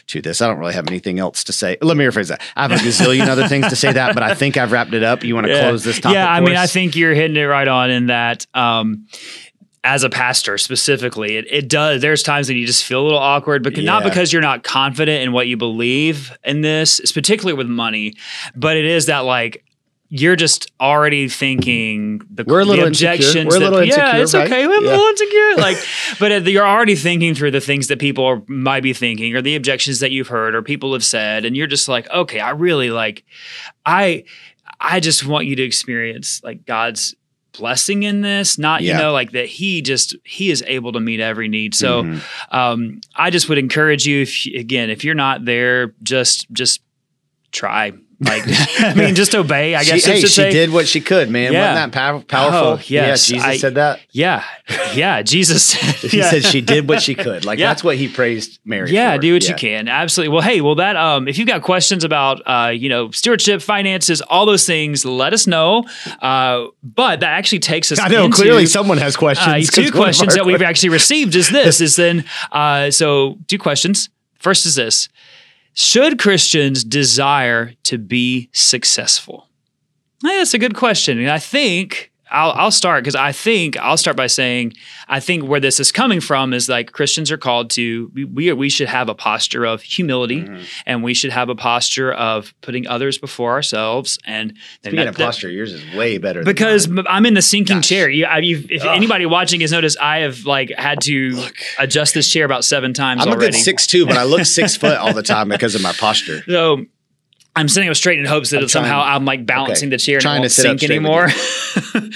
to 0.08 0.20
this. 0.20 0.40
I 0.40 0.48
don't 0.48 0.58
really 0.58 0.74
have 0.74 0.88
anything 0.88 1.18
else 1.20 1.44
to 1.44 1.52
say. 1.52 1.76
Let 1.80 1.96
me 1.96 2.04
rephrase 2.04 2.28
that. 2.28 2.40
I 2.56 2.62
have 2.62 2.72
a 2.72 2.76
gazillion 2.76 3.28
other 3.28 3.46
things 3.46 3.68
to 3.68 3.76
say 3.76 3.92
that, 3.92 4.14
but 4.14 4.22
I 4.22 4.34
think 4.34 4.56
I've 4.56 4.72
wrapped 4.72 4.92
it 4.92 5.02
up. 5.04 5.22
You 5.22 5.34
want 5.34 5.46
to 5.46 5.60
close 5.60 5.84
this 5.84 6.00
topic? 6.00 6.14
Yeah, 6.14 6.28
I 6.30 6.40
mean, 6.40 6.56
I 6.56 6.66
think 6.66 6.96
you're 6.96 7.14
hitting 7.14 7.36
it 7.36 7.44
right 7.44 7.68
on 7.68 7.90
in 7.90 8.06
that. 8.06 8.46
Um, 8.54 9.06
as 9.82 10.02
a 10.02 10.10
pastor 10.10 10.58
specifically, 10.58 11.36
it, 11.36 11.46
it 11.50 11.68
does. 11.68 12.02
There's 12.02 12.22
times 12.22 12.48
that 12.48 12.54
you 12.54 12.66
just 12.66 12.84
feel 12.84 13.00
a 13.00 13.04
little 13.04 13.18
awkward, 13.18 13.62
but 13.62 13.76
not 13.78 14.04
because 14.04 14.30
you're 14.32 14.42
not 14.42 14.62
confident 14.62 15.22
in 15.22 15.32
what 15.32 15.46
you 15.46 15.56
believe 15.56 16.36
in 16.44 16.60
this, 16.60 17.00
it's 17.00 17.12
particularly 17.12 17.56
with 17.56 17.66
money, 17.66 18.12
but 18.54 18.76
it 18.76 18.84
is 18.84 19.06
that 19.06 19.20
like 19.20 19.64
you're 20.12 20.34
just 20.36 20.70
already 20.80 21.28
thinking 21.28 22.20
the, 22.34 22.42
We're 22.44 22.60
a 22.60 22.64
little 22.64 22.84
the 22.84 22.88
insecure. 22.88 23.12
objections. 23.12 23.46
We're 23.48 23.56
a 23.56 23.60
that- 23.60 23.70
little 23.70 23.84
yeah, 23.84 23.94
insecure, 24.18 24.22
it's 24.22 24.34
right? 24.34 24.46
okay. 24.46 24.66
We're 24.66 24.78
a 24.80 24.82
Yeah. 24.82 24.90
little 24.90 25.06
insecure. 25.06 25.56
Like, 25.56 25.76
but 26.18 26.46
you're 26.48 26.66
already 26.66 26.96
thinking 26.96 27.34
through 27.34 27.52
the 27.52 27.60
things 27.60 27.86
that 27.88 27.98
people 28.00 28.24
are, 28.24 28.42
might 28.48 28.82
be 28.82 28.92
thinking, 28.92 29.34
or 29.36 29.42
the 29.42 29.54
objections 29.56 30.00
that 30.00 30.10
you've 30.10 30.28
heard, 30.28 30.54
or 30.54 30.62
people 30.62 30.92
have 30.94 31.04
said, 31.04 31.44
and 31.44 31.56
you're 31.56 31.66
just 31.68 31.88
like, 31.88 32.10
okay, 32.10 32.40
I 32.40 32.50
really 32.50 32.90
like, 32.90 33.24
I, 33.86 34.24
I 34.80 34.98
just 35.00 35.24
want 35.26 35.46
you 35.46 35.54
to 35.56 35.62
experience 35.62 36.42
like 36.42 36.66
God's 36.66 37.14
blessing 37.52 38.02
in 38.04 38.20
this, 38.22 38.58
not 38.58 38.82
Yeah. 38.82 38.94
you 38.96 39.02
know 39.02 39.12
like 39.12 39.32
that 39.32 39.46
He 39.46 39.82
just 39.82 40.16
He 40.24 40.50
is 40.50 40.62
able 40.66 40.92
to 40.92 41.00
meet 41.00 41.20
every 41.20 41.48
need. 41.48 41.74
So, 41.74 42.02
Mhm. 42.04 42.20
um, 42.52 43.00
I 43.14 43.30
just 43.30 43.48
would 43.48 43.58
encourage 43.58 44.06
you, 44.06 44.22
if 44.22 44.46
again, 44.56 44.88
if 44.90 45.04
you're 45.04 45.14
not 45.16 45.44
there, 45.44 45.94
just 46.02 46.50
just 46.52 46.80
try. 47.52 47.92
Like, 48.22 48.42
I 48.46 48.92
mean, 48.94 49.14
just 49.14 49.34
obey. 49.34 49.74
I 49.74 49.82
guess 49.84 50.02
she, 50.04 50.10
hey, 50.10 50.20
she 50.20 50.26
say. 50.26 50.50
did 50.50 50.70
what 50.70 50.86
she 50.86 51.00
could, 51.00 51.30
man. 51.30 51.54
Yeah. 51.54 51.72
Wasn't 51.72 51.92
that 51.92 51.98
pow- 51.98 52.20
powerful? 52.20 52.68
Oh, 52.72 52.80
yes. 52.86 53.30
Yeah, 53.30 53.36
Jesus 53.36 53.44
I- 53.48 53.56
said 53.56 53.74
that. 53.76 54.00
Yeah, 54.10 54.44
yeah. 54.94 55.22
Jesus 55.22 55.64
said. 55.64 55.94
He 56.10 56.18
yeah. 56.18 56.28
said 56.30 56.44
she 56.44 56.60
did 56.60 56.86
what 56.88 57.00
she 57.00 57.14
could. 57.14 57.44
Like 57.46 57.58
Yeah. 57.60 57.68
that's 57.68 57.82
what 57.82 57.96
he 57.96 58.08
praised 58.08 58.58
Mary. 58.64 58.90
Yeah, 58.90 59.14
for. 59.14 59.22
do 59.22 59.32
what 59.34 59.42
Yeah. 59.44 59.48
you 59.50 59.54
can. 59.56 59.88
Absolutely. 59.88 60.34
Well, 60.34 60.42
hey, 60.42 60.60
well 60.60 60.74
that 60.74 60.96
um 60.96 61.28
if 61.28 61.38
you've 61.38 61.48
got 61.48 61.62
questions 61.62 62.04
about 62.04 62.42
uh, 62.46 62.68
you 62.68 62.88
know, 62.90 63.10
stewardship, 63.10 63.62
finances, 63.62 64.20
all 64.22 64.44
those 64.44 64.66
things, 64.66 65.04
let 65.06 65.32
us 65.32 65.46
know. 65.46 65.84
Uh, 66.20 66.66
but 66.82 67.20
that 67.20 67.30
actually 67.30 67.60
takes 67.60 67.90
us 67.90 67.98
I 67.98 68.08
know 68.08 68.24
into, 68.26 68.36
clearly 68.36 68.66
someone 68.66 68.98
has 68.98 69.16
questions. 69.16 69.48
uh, 69.48 69.52
'cause 69.54 69.70
two 69.70 69.92
questions 69.92 70.34
that 70.34 70.44
we've 70.44 70.60
actually 70.62 70.90
received 70.90 71.34
is 71.36 71.48
this 71.48 71.80
is 71.80 71.96
then 71.96 72.24
uh, 72.52 72.90
so 72.90 73.38
two 73.46 73.58
questions. 73.58 74.10
First 74.40 74.66
is 74.66 74.74
this. 74.74 75.08
Should 75.74 76.18
Christians 76.18 76.84
desire 76.84 77.74
to 77.84 77.98
be 77.98 78.50
successful? 78.52 79.48
That's 80.22 80.54
a 80.54 80.58
good 80.58 80.74
question. 80.74 81.18
And 81.18 81.30
I 81.30 81.38
think 81.38 82.09
I'll, 82.30 82.52
I'll 82.52 82.70
start 82.70 83.02
because 83.02 83.14
I 83.16 83.32
think 83.32 83.76
I'll 83.78 83.96
start 83.96 84.16
by 84.16 84.26
saying 84.28 84.74
I 85.08 85.20
think 85.20 85.44
where 85.44 85.60
this 85.60 85.80
is 85.80 85.90
coming 85.92 86.20
from 86.20 86.52
is 86.54 86.68
like 86.68 86.92
Christians 86.92 87.30
are 87.30 87.36
called 87.38 87.70
to 87.70 88.10
we 88.14 88.24
we, 88.24 88.52
we 88.52 88.68
should 88.70 88.88
have 88.88 89.08
a 89.08 89.14
posture 89.14 89.64
of 89.64 89.82
humility 89.82 90.42
Mm-hmm. 90.42 90.62
and 90.86 91.02
we 91.02 91.12
should 91.14 91.30
have 91.32 91.48
a 91.48 91.54
posture 91.54 92.12
of 92.12 92.54
putting 92.60 92.86
others 92.86 93.18
before 93.18 93.52
ourselves 93.52 94.18
and, 94.24 94.54
Speaking 94.82 94.96
that- 94.98 95.08
of 95.08 95.16
that- 95.16 95.24
posture, 95.24 95.50
yours 95.50 95.72
is 95.72 95.82
way 95.96 96.18
better. 96.18 96.42
because 96.44 96.88
I'm 97.08 97.26
in 97.26 97.34
the 97.34 97.42
sinking 97.42 97.78
Gosh. 97.78 97.88
chair. 97.88 98.08
You, 98.08 98.26
I, 98.26 98.38
you've, 98.38 98.70
if 98.70 98.82
Ugh. 98.82 98.88
anybody 98.94 99.26
watching 99.26 99.60
has 99.62 99.72
noticed, 99.72 99.98
I 100.00 100.18
have 100.18 100.44
like 100.46 100.70
had 100.76 101.00
to 101.02 101.44
adjust 101.78 102.14
this 102.14 102.30
chair 102.30 102.44
about 102.44 102.64
seven 102.64 102.94
times 102.94 103.22
I'm 103.26 103.32
a 103.32 103.36
good 103.36 103.54
six 103.54 103.86
two, 103.86 104.06
but 104.06 104.16
I 104.16 104.24
look 104.24 104.44
six 104.46 104.76
foot 104.80 104.96
all 104.96 105.12
the 105.14 105.22
time 105.22 105.48
because 105.48 105.74
of 105.74 105.82
my 105.82 105.92
posture. 105.92 106.42
so 106.46 106.86
I'm 107.56 107.68
sitting 107.68 107.88
up 107.88 107.96
straight 107.96 108.18
in 108.18 108.24
hopes 108.26 108.50
that 108.50 108.62
I'm 108.62 108.68
somehow 108.68 109.02
trying- 109.02 109.16
I'm 109.16 109.24
like 109.24 109.44
balancing 109.44 109.88
okay, 109.88 109.96
the 109.96 109.98
chair 109.98 110.16
and 110.16 110.22
trying 110.22 110.44
it 110.44 110.48
to 110.48 110.62
won't 110.68 110.80
sit 110.80 110.80
sink 110.80 110.82
anymore. 110.84 111.28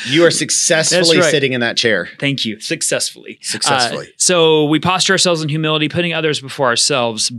You 0.07 0.25
are 0.25 0.31
successfully 0.31 1.18
right. 1.18 1.31
sitting 1.31 1.53
in 1.53 1.61
that 1.61 1.77
chair. 1.77 2.09
Thank 2.18 2.44
you. 2.44 2.59
Successfully. 2.61 3.38
Successfully. 3.42 4.07
Uh, 4.09 4.12
so 4.16 4.64
we 4.64 4.81
posture 4.81 5.12
ourselves 5.14 5.42
in 5.42 5.49
humility, 5.49 5.88
putting 5.88 6.12
others 6.12 6.40
before 6.40 6.66
ourselves. 6.66 7.33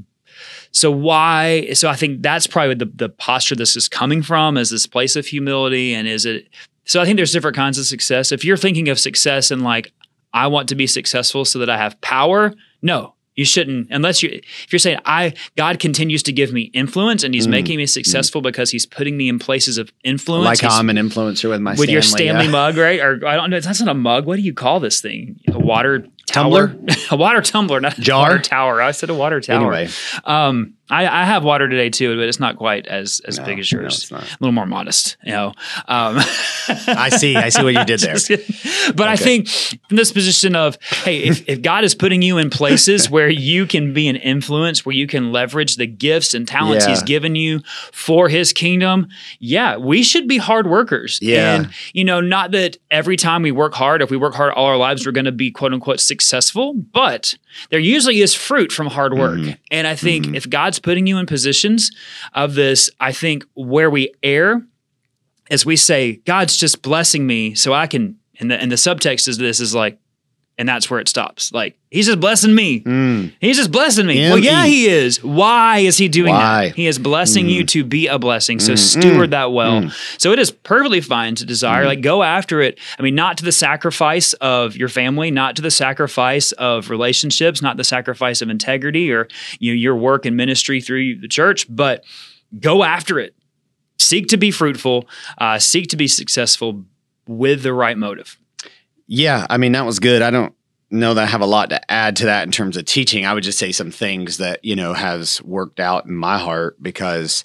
So 0.72 0.92
why? 0.92 1.72
So 1.74 1.90
I 1.90 1.96
think 1.96 2.22
that's 2.22 2.48
probably 2.48 2.76
the, 2.76 2.92
the 2.94 3.10
posture 3.10 3.56
this 3.56 3.76
is 3.76 3.88
coming 3.90 4.22
from 4.22 4.58
is 4.58 4.70
this 4.70 4.88
place 4.88 5.16
of 5.16 5.26
humility. 5.26 5.94
And 5.94 6.08
is 6.08 6.26
it, 6.26 6.50
so 6.86 7.02
I 7.02 7.06
think 7.06 7.18
there's 7.18 7.32
different 7.32 7.56
kinds 7.56 7.78
of 7.78 7.86
success. 7.86 8.32
If 8.32 8.44
you're 8.46 8.58
thinking 8.58 8.90
of 8.90 9.00
success 9.00 9.52
and 9.52 9.64
like, 9.64 9.94
I 10.34 10.48
want 10.48 10.70
to 10.70 10.76
be 10.76 10.88
successful 10.88 11.46
so 11.46 11.60
that 11.60 11.70
I 11.70 11.78
have 11.78 12.00
power, 12.02 12.54
no. 12.82 13.15
You 13.36 13.44
shouldn't, 13.44 13.88
unless 13.92 14.24
you. 14.24 14.30
If 14.32 14.68
you're 14.72 14.80
saying 14.80 15.00
I, 15.06 15.34
God 15.58 15.80
continues 15.80 16.24
to 16.24 16.32
give 16.32 16.54
me 16.54 16.62
influence, 16.74 17.24
and 17.24 17.34
He's 17.34 17.48
Mm, 17.48 17.52
making 17.52 17.78
me 17.78 17.86
successful 17.86 18.42
because 18.42 18.72
He's 18.72 18.86
putting 18.86 19.18
me 19.18 19.28
in 19.28 19.40
places 19.40 19.78
of 19.78 19.92
influence. 20.06 20.46
Like 20.46 20.62
He's- 20.62 20.72
I'm 20.74 20.90
an 20.90 20.96
influencer 20.96 21.50
with 21.50 21.60
my 21.60 21.76
with 21.76 21.90
your 21.90 22.02
Stanley, 22.02 22.28
Stanley 22.28 22.46
yeah. 22.46 22.52
mug, 22.52 22.78
right? 22.78 23.00
Or 23.02 23.20
I 23.28 23.36
don't 23.36 23.50
know. 23.50 23.60
That's 23.60 23.82
not 23.82 23.90
a 23.90 23.94
mug. 23.94 24.26
What 24.26 24.38
do 24.38 24.42
you 24.42 24.54
call 24.54 24.80
this 24.80 25.02
thing? 25.02 25.38
A 25.50 25.60
water 25.60 26.08
Tumbler? 26.28 26.76
a 27.12 27.18
water 27.18 27.42
tumbler, 27.42 27.82
not 27.82 27.98
a 27.98 28.02
Jar? 28.02 28.22
water 28.30 28.40
tower. 28.40 28.82
I 28.82 28.92
said 28.92 29.10
a 29.10 29.14
water 29.14 29.42
tower. 29.42 29.58
Anyway, 29.74 29.90
Um, 30.24 30.75
I, 30.90 31.08
I 31.08 31.26
have 31.26 31.44
water 31.44 31.68
today 31.68 31.90
too, 31.90 32.16
but 32.16 32.28
it's 32.28 32.40
not 32.40 32.58
quite 32.58 32.86
as 32.88 33.20
as 33.26 33.40
No, 33.40 33.46
big 33.46 33.60
as 33.60 33.72
no, 33.74 33.82
yours. 33.82 34.12
not. 34.12 34.24
a 34.24 34.38
little 34.40 34.52
more 34.52 34.66
modest, 34.68 35.18
you 35.24 35.32
know. 35.32 35.48
Um, 35.88 36.18
I 36.88 37.10
see. 37.10 37.36
I 37.36 37.50
see 37.50 37.64
what 37.64 37.74
you 37.74 37.84
did 37.86 38.00
there. 38.02 38.18
But 38.96 39.08
I 39.08 39.16
think 39.16 39.48
in 39.90 39.96
this 39.96 40.12
position 40.12 40.56
of, 40.56 40.78
hey, 41.04 41.24
if, 41.24 41.48
if 41.50 41.62
God 41.62 41.84
is 41.84 41.96
putting 41.96 42.22
you 42.22 42.38
in 42.38 42.50
places 42.50 43.10
where 43.16 43.30
you 43.30 43.66
can 43.66 43.94
be 43.94 44.08
an 44.08 44.16
influence, 44.16 44.86
where 44.86 44.96
you 44.96 45.08
can 45.08 45.32
leverage 45.32 45.76
the 45.78 45.88
gifts 45.88 46.34
and 46.34 46.48
talents 46.48 46.86
Yeah. 46.86 46.92
He's 46.92 47.04
given 47.04 47.36
you 47.36 47.62
for 47.92 48.30
His 48.30 48.54
kingdom, 48.54 49.08
yeah, 49.40 49.78
we 49.78 50.04
should 50.04 50.28
be 50.28 50.38
hard 50.38 50.68
workers. 50.68 51.20
Yeah. 51.22 51.56
And, 51.56 51.70
you 51.94 52.04
know, 52.04 52.22
not 52.22 52.52
that 52.52 52.78
every 52.92 53.18
time 53.18 53.42
we 53.42 53.52
work 53.52 53.74
hard, 53.74 54.02
if 54.02 54.12
we 54.12 54.18
work 54.18 54.36
hard 54.36 54.54
all 54.54 54.66
our 54.68 54.78
lives, 54.78 55.06
we're 55.06 55.12
going 55.12 55.26
to 55.26 55.32
be 55.32 55.50
quote 55.52 55.74
unquote 55.74 56.00
successful, 56.00 56.74
but 56.74 57.36
there 57.70 57.80
usually 57.80 58.22
is 58.22 58.36
fruit 58.36 58.72
from 58.72 58.88
hard 58.88 59.14
work. 59.18 59.40
Mm-hmm. 59.40 59.52
And 59.72 59.88
I 59.88 59.96
think 59.96 60.36
if 60.36 60.50
God's 60.76 60.84
putting 60.84 61.08
you 61.08 61.18
in 61.18 61.26
positions 61.26 61.92
of 62.34 62.56
this, 62.56 62.90
I 63.00 63.14
think 63.14 63.46
where 63.54 63.90
we 63.90 64.12
err 64.24 64.62
as 65.52 65.66
we 65.66 65.76
say, 65.76 66.18
God's 66.26 66.58
just 66.58 66.82
blessing 66.82 67.28
me 67.28 67.54
so 67.54 67.72
I 67.72 67.86
can, 67.86 68.18
and 68.40 68.50
the, 68.50 68.60
and 68.60 68.72
the 68.72 68.78
subtext 68.78 69.28
is 69.28 69.38
this 69.38 69.60
is 69.60 69.76
like, 69.76 70.00
and 70.58 70.68
that's 70.70 70.90
where 70.90 71.00
it 71.02 71.10
stops. 71.10 71.52
Like, 71.52 71.78
he's 71.92 72.06
just 72.06 72.20
blessing 72.22 72.56
me. 72.56 72.80
Mm. 72.82 73.34
He's 73.42 73.58
just 73.58 73.72
blessing 73.72 74.06
me. 74.06 74.30
Well, 74.30 74.38
yeah, 74.38 74.66
he 74.66 74.88
is. 74.88 75.22
Why 75.24 75.80
is 75.80 75.98
he 75.98 76.08
doing 76.08 76.34
Why? 76.34 76.68
that? 76.68 76.76
He 76.76 76.88
is 76.88 76.98
blessing 76.98 77.50
you 77.50 77.66
to 77.66 77.84
be 77.84 78.08
a 78.08 78.18
blessing. 78.18 78.60
So 78.60 78.74
Mm, 78.74 78.78
steward 78.78 79.32
that 79.32 79.52
well. 79.52 79.82
mm. 79.82 80.22
So 80.22 80.32
it 80.32 80.40
is 80.40 80.52
perfectly 80.52 81.02
fine 81.02 81.36
to 81.36 81.46
desire, 81.46 81.86
like, 81.86 82.02
go 82.02 82.24
after 82.24 82.62
it. 82.62 82.80
I 82.98 83.02
mean, 83.02 83.16
not 83.16 83.38
to 83.40 83.44
the 83.44 83.52
sacrifice 83.52 84.32
of 84.34 84.78
your 84.78 84.88
family, 84.90 85.30
not 85.30 85.56
to 85.58 85.62
the 85.62 85.72
sacrifice 85.72 86.52
of 86.54 86.90
relationships, 86.90 87.62
not 87.62 87.76
the 87.76 87.84
sacrifice 87.84 88.42
of 88.42 88.50
integrity 88.50 89.12
or 89.12 89.28
you 89.60 89.74
know, 89.74 89.78
your 89.78 89.96
work 89.98 90.26
and 90.26 90.38
ministry 90.38 90.80
through 90.80 91.20
the 91.20 91.28
church, 91.28 91.66
but 91.70 92.04
go 92.60 92.84
after 92.84 93.20
it. 93.20 93.36
Seek 93.98 94.28
to 94.28 94.38
be 94.38 94.52
fruitful, 94.52 95.08
uh, 95.38 95.58
seek 95.60 95.88
to 95.90 95.98
be 95.98 96.08
successful 96.08 96.84
with 97.28 97.64
the 97.64 97.74
right 97.74 97.98
motive. 97.98 98.38
Yeah, 99.08 99.46
I 99.50 99.58
mean 99.58 99.74
that 99.74 99.86
was 99.86 100.00
good. 100.00 100.22
I 100.22 100.32
don't 100.32 100.54
know 100.92 101.14
that 101.14 101.24
I 101.24 101.26
have 101.28 101.42
a 101.42 101.46
lot 101.46 101.70
to 101.72 101.92
add 101.92 102.16
to 102.18 102.26
that 102.26 102.44
in 102.44 102.52
terms 102.52 102.78
of 102.78 102.86
teaching. 102.86 103.26
I 103.26 103.34
would 103.34 103.44
just 103.44 103.60
say 103.60 103.72
some 103.72 103.92
things 103.92 104.38
that 104.38 104.64
you 104.64 104.76
know 104.76 104.94
has 104.94 105.42
worked 105.44 105.80
out 105.80 106.06
in 106.06 106.16
my 106.16 106.38
heart 106.38 106.82
because 106.82 107.44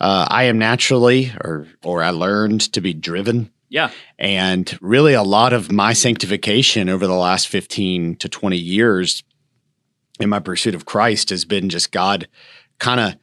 uh, 0.00 0.26
I 0.28 0.44
am 0.44 0.58
naturally, 0.58 1.32
or 1.42 1.66
or 1.82 2.02
I 2.02 2.10
learned 2.10 2.72
to 2.72 2.80
be 2.80 2.92
driven, 2.92 3.50
Yeah. 3.68 3.90
and 4.18 4.76
really 4.80 5.14
a 5.14 5.22
lot 5.22 5.52
of 5.52 5.70
my 5.72 5.92
sanctification 5.92 6.88
over 6.88 7.06
the 7.06 7.14
last 7.14 7.48
fifteen 7.48 8.16
to 8.16 8.28
twenty 8.28 8.58
years 8.58 9.22
in 10.20 10.28
my 10.28 10.38
pursuit 10.38 10.74
of 10.76 10.84
Christ 10.84 11.30
has 11.30 11.44
been 11.44 11.68
just 11.68 11.90
God, 11.90 12.28
kind 12.78 13.00
of 13.00 13.14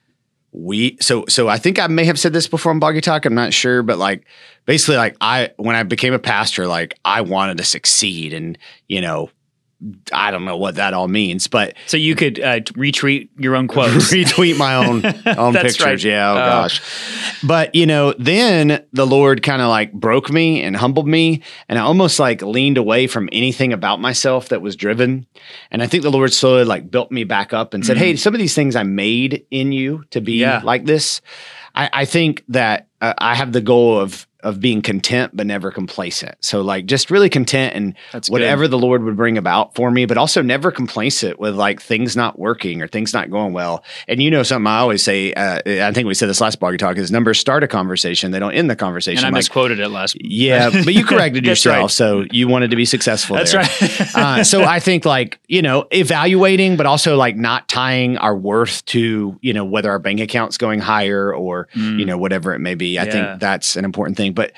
we 0.52 0.98
so 1.00 1.26
so 1.28 1.48
I 1.48 1.58
think 1.58 1.80
I 1.80 1.88
may 1.88 2.06
have 2.06 2.20
said 2.20 2.34
this 2.34 2.48
before 2.48 2.72
on 2.72 2.80
Boggy 2.80 3.02
Talk. 3.02 3.26
I'm 3.26 3.34
not 3.34 3.54
sure, 3.54 3.84
but 3.84 3.98
like 3.98 4.26
basically 4.66 4.98
like 4.98 5.16
I 5.22 5.52
when 5.58 5.76
I 5.76 5.84
became 5.84 6.14
a 6.14 6.20
pastor, 6.20 6.68
like 6.68 6.98
I 7.06 7.22
wanted 7.22 7.58
to 7.58 7.64
succeed 7.64 8.34
and 8.34 8.58
you 8.88 9.02
know 9.02 9.30
I 10.14 10.30
don't 10.32 10.46
know 10.46 10.58
what 10.58 10.76
that 10.76 10.94
all 10.94 11.08
means, 11.08 11.48
but 11.48 11.76
So 11.88 11.98
you 11.98 12.16
could 12.16 12.40
uh, 12.40 12.60
retweet 12.60 13.30
your 13.38 13.56
own 13.56 13.68
quotes. 13.68 14.12
retweet 14.14 14.58
my 14.58 14.76
own 14.76 15.04
own 15.38 15.54
pictures. 15.54 15.82
right. 15.86 16.04
Yeah, 16.04 16.32
oh 16.32 16.36
Uh, 16.38 16.46
gosh. 16.62 16.82
But 17.44 17.74
you 17.74 17.86
know, 17.86 18.14
then 18.20 18.84
the 18.94 19.08
Lord 19.08 19.42
kind 19.44 19.62
of 19.62 19.70
like 19.70 19.92
broke 19.94 20.30
me 20.30 20.62
and 20.62 20.76
humbled 20.76 21.08
me, 21.08 21.42
and 21.68 21.80
I 21.80 21.82
almost 21.82 22.20
like 22.20 22.42
leaned 22.42 22.78
away 22.78 23.08
from 23.08 23.28
anything 23.32 23.74
about 23.74 24.00
myself 24.00 24.50
that 24.50 24.62
was 24.62 24.76
driven. 24.76 25.26
And 25.72 25.82
I 25.82 25.88
think 25.88 26.04
the 26.04 26.12
Lord 26.12 26.32
slowly 26.34 26.64
like 26.66 26.92
built 26.92 27.12
me 27.12 27.24
back 27.24 27.54
up 27.54 27.74
and 27.74 27.86
said, 27.86 27.98
"Hey, 27.98 28.16
some 28.16 28.34
of 28.36 28.40
these 28.40 28.54
things 28.56 28.76
I 28.76 28.84
made 28.84 29.46
in 29.52 29.72
you 29.72 30.04
to 30.12 30.22
be 30.22 30.34
Mm-hmm. 30.34 30.40
Yeah. 30.42 30.62
like 30.64 30.86
this." 30.86 31.22
I, 31.74 31.90
I 31.94 32.06
think 32.06 32.44
that 32.50 32.88
uh, 33.00 33.14
I 33.18 33.34
have 33.36 33.54
the 33.54 33.62
goal 33.62 33.98
of 33.98 34.28
of 34.44 34.60
being 34.60 34.82
content 34.82 35.32
but 35.36 35.46
never 35.48 35.72
complacent. 35.72 36.36
So 36.42 36.62
like 36.62 36.86
just 36.86 37.12
really 37.12 37.30
content 37.30 37.76
and 37.76 37.96
That's 38.12 38.30
good. 38.30 38.34
whatever 38.34 38.68
the 38.68 38.78
Lord 38.78 39.04
would 39.04 39.16
bring 39.16 39.38
about 39.38 39.76
for 39.76 39.92
me, 39.92 40.06
but 40.06 40.18
also 40.18 40.42
never 40.42 40.72
complacent 40.72 41.40
with 41.40 41.56
like 41.56 41.82
things 41.82 42.16
not 42.16 42.40
working 42.40 42.82
or 42.82 42.88
things 42.88 43.14
not 43.14 43.30
going 43.30 43.54
well. 43.54 43.84
And 44.08 44.22
you 44.22 44.32
know 44.32 44.44
something 44.44 44.68
I 44.68 44.80
always 44.80 45.04
say, 45.04 45.34
uh, 45.34 45.62
I 45.66 45.92
think 45.94 46.08
we 46.08 46.14
said 46.14 46.30
this 46.30 46.42
last 46.42 46.60
Boggy 46.60 46.78
Talk 46.78 46.98
is 46.98 47.12
numbers 47.12 47.40
start 47.40 47.64
a 47.64 47.68
conversation, 47.68 48.32
they 48.32 48.40
don't 48.40 48.54
end 48.54 48.70
the 48.70 48.76
conversation. 48.76 49.20
And 49.26 49.28
I 49.28 49.30
Like, 49.38 49.40
misquoted 49.40 49.80
it 49.80 49.90
last. 49.90 50.18
yeah, 50.24 50.70
but 50.70 50.94
you 50.94 51.06
corrected 51.06 51.46
yourself, 51.46 51.76
right. 51.84 51.92
so 51.92 52.26
you 52.32 52.48
wanted 52.48 52.72
to 52.72 52.76
be 52.76 52.86
successful. 52.86 53.36
That's 53.38 53.52
there. 53.52 53.62
right. 53.62 54.16
uh, 54.16 54.44
so 54.44 54.64
I 54.64 54.80
think 54.88 55.06
like 55.06 55.40
you 55.48 55.62
know 55.62 55.88
evaluating, 55.92 56.78
but 56.78 56.86
also 56.86 57.16
like 57.16 57.36
not 57.38 57.68
tying 57.68 58.18
our 58.18 58.36
worth 58.36 58.86
to 58.88 59.38
you 59.42 59.54
know 59.54 59.66
whether 59.66 59.90
our 59.90 60.00
bank 60.00 60.20
account's 60.20 60.58
going 60.58 60.80
higher 60.80 61.34
or 61.34 61.68
you 61.74 62.06
know 62.06 62.18
whatever 62.18 62.54
it 62.54 62.60
may 62.60 62.76
be. 62.76 62.98
I 63.00 63.04
Yeah. 63.06 63.12
think 63.12 63.40
that's 63.40 63.76
an 63.76 63.86
important 63.86 64.18
thing. 64.18 64.31
But 64.34 64.54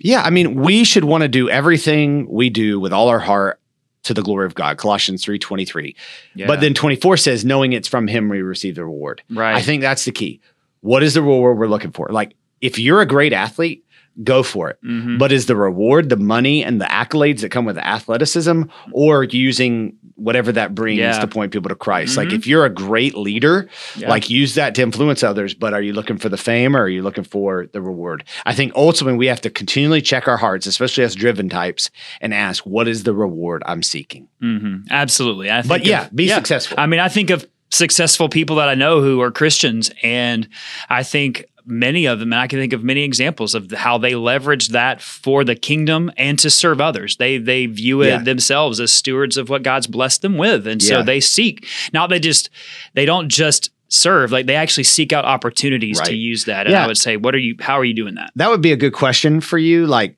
yeah, 0.00 0.22
I 0.22 0.30
mean, 0.30 0.54
we 0.60 0.84
should 0.84 1.04
want 1.04 1.22
to 1.22 1.28
do 1.28 1.48
everything 1.48 2.28
we 2.28 2.50
do 2.50 2.78
with 2.78 2.92
all 2.92 3.08
our 3.08 3.18
heart 3.18 3.60
to 4.02 4.14
the 4.14 4.22
glory 4.22 4.46
of 4.46 4.54
God. 4.54 4.76
Colossians 4.78 5.24
three 5.24 5.38
twenty 5.38 5.64
three. 5.64 5.96
Yeah. 6.34 6.46
But 6.46 6.60
then 6.60 6.74
twenty 6.74 6.96
four 6.96 7.16
says, 7.16 7.44
knowing 7.44 7.72
it's 7.72 7.88
from 7.88 8.06
Him 8.06 8.28
we 8.28 8.42
receive 8.42 8.74
the 8.74 8.84
reward. 8.84 9.22
right. 9.30 9.56
I 9.56 9.62
think 9.62 9.82
that's 9.82 10.04
the 10.04 10.12
key. 10.12 10.40
What 10.80 11.02
is 11.02 11.14
the 11.14 11.22
reward 11.22 11.58
we're 11.58 11.66
looking 11.66 11.92
for? 11.92 12.08
Like 12.10 12.36
if 12.60 12.78
you're 12.78 13.00
a 13.00 13.06
great 13.06 13.32
athlete, 13.32 13.84
go 14.24 14.42
for 14.42 14.70
it. 14.70 14.78
Mhm. 14.84 15.18
But 15.18 15.30
is 15.32 15.46
the 15.46 15.56
reward 15.56 16.08
the 16.08 16.16
money 16.16 16.64
and 16.64 16.80
the 16.80 16.86
accolades 16.86 17.40
that 17.40 17.50
come 17.50 17.64
with 17.66 17.76
athleticism 17.78 18.62
or 18.92 19.24
using 19.24 19.94
whatever 20.14 20.50
that 20.52 20.74
brings 20.74 20.98
Yeah. 21.00 21.18
to 21.20 21.26
point 21.26 21.52
people 21.52 21.68
to 21.68 21.74
Christ? 21.74 22.16
Like 22.16 22.28
Mhm. 22.28 22.34
if 22.36 22.46
you're 22.46 22.64
a 22.64 22.70
great 22.70 23.14
leader, 23.14 23.68
Yeah. 23.98 24.08
like 24.08 24.30
use 24.30 24.54
that 24.54 24.74
to 24.76 24.82
influence 24.82 25.22
others, 25.22 25.52
but 25.52 25.74
are 25.74 25.82
you 25.82 25.92
looking 25.92 26.16
for 26.16 26.30
the 26.30 26.38
fame 26.38 26.74
or 26.74 26.82
are 26.84 26.88
you 26.88 27.02
looking 27.02 27.24
for 27.24 27.66
the 27.72 27.82
reward? 27.82 28.24
I 28.46 28.54
think 28.54 28.72
ultimately 28.74 29.18
we 29.18 29.26
have 29.26 29.42
to 29.42 29.50
continually 29.50 30.00
check 30.00 30.26
our 30.26 30.38
hearts, 30.38 30.66
especially 30.66 31.04
as 31.04 31.14
driven 31.14 31.50
types, 31.50 31.90
and 32.22 32.32
ask, 32.32 32.64
what 32.64 32.88
is 32.88 33.02
the 33.02 33.12
reward 33.14 33.62
I'm 33.66 33.82
seeking? 33.82 34.28
hmm 34.40 34.76
Absolutely. 34.90 35.50
I 35.50 35.56
think 35.62 35.68
But 35.68 35.84
yeah, 35.84 36.06
of- 36.06 36.16
be 36.16 36.28
successful. 36.28 36.76
I 36.80 36.86
mean, 36.86 37.00
I 37.00 37.08
think 37.08 37.28
of 37.30 37.46
successful 37.70 38.28
people 38.28 38.56
that 38.56 38.68
I 38.68 38.74
know 38.74 39.02
who 39.02 39.20
are 39.20 39.30
Christians, 39.30 39.90
and 40.02 40.48
I 40.88 41.02
think 41.02 41.44
many 41.66 42.06
of 42.06 42.18
them, 42.20 42.32
and 42.32 42.40
I 42.40 42.46
can 42.46 42.58
think 42.58 42.72
of 42.72 42.84
many 42.84 43.02
examples 43.02 43.54
of 43.54 43.70
how 43.72 43.98
they 43.98 44.14
leverage 44.14 44.68
that 44.68 45.00
for 45.02 45.44
the 45.44 45.54
kingdom 45.54 46.10
and 46.16 46.38
to 46.38 46.48
serve 46.50 46.80
others. 46.80 47.16
They 47.16 47.38
they 47.38 47.66
view 47.66 48.02
it 48.02 48.06
Yeah. 48.08 48.22
themselves 48.22 48.80
as 48.80 48.92
stewards 48.92 49.36
of 49.36 49.48
what 49.48 49.62
God's 49.62 49.86
blessed 49.86 50.22
them 50.22 50.36
with, 50.38 50.66
and 50.66 50.82
so 50.82 51.02
they 51.02 51.20
seek. 51.20 51.66
Not 51.92 52.08
they 52.10 52.20
just 52.20 52.50
they 52.94 53.04
don't 53.04 53.28
just 53.28 53.70
serve 53.88 54.32
like 54.32 54.46
they 54.46 54.56
actually 54.56 54.82
seek 54.84 55.12
out 55.12 55.24
opportunities 55.24 56.00
to 56.00 56.12
use 56.14 56.44
that 56.46 56.66
and 56.66 56.72
Yeah. 56.72 56.82
i 56.82 56.86
would 56.88 56.98
say 56.98 57.16
what 57.16 57.36
are 57.36 57.38
you 57.38 57.54
how 57.60 57.78
are 57.78 57.84
you 57.84 57.94
doing 57.94 58.16
that 58.16 58.32
that 58.34 58.50
would 58.50 58.60
be 58.60 58.72
a 58.72 58.76
good 58.76 58.92
question 58.92 59.40
for 59.40 59.58
you. 59.58 59.86
Like, 59.86 60.16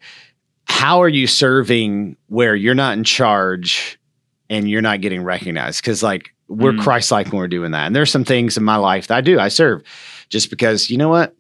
how 0.65 1.03
are 1.03 1.09
you 1.09 1.27
serving 1.27 2.17
where 2.29 2.55
you're 2.57 2.75
not 2.75 2.97
in 2.97 3.05
charge 3.05 3.99
and 4.49 4.71
you're 4.71 4.81
not 4.83 5.03
getting 5.03 5.23
recognized? 5.23 5.83
Because 5.83 6.03
like 6.03 6.31
we're 6.49 6.73
Mm. 6.73 6.81
Christ-like 6.83 7.27
when 7.27 7.37
we're 7.41 7.47
doing 7.49 7.73
that. 7.73 7.87
And 7.87 7.95
there's 7.95 8.11
some 8.11 8.25
things 8.25 8.57
in 8.57 8.65
my 8.65 8.77
life 8.77 9.09
that 9.09 9.19
I 9.19 9.21
do. 9.21 9.39
I 9.39 9.49
serve 9.49 9.83
just 10.31 10.49
because 10.49 10.89
you 10.89 10.97
know 10.97 11.11
what. 11.11 11.35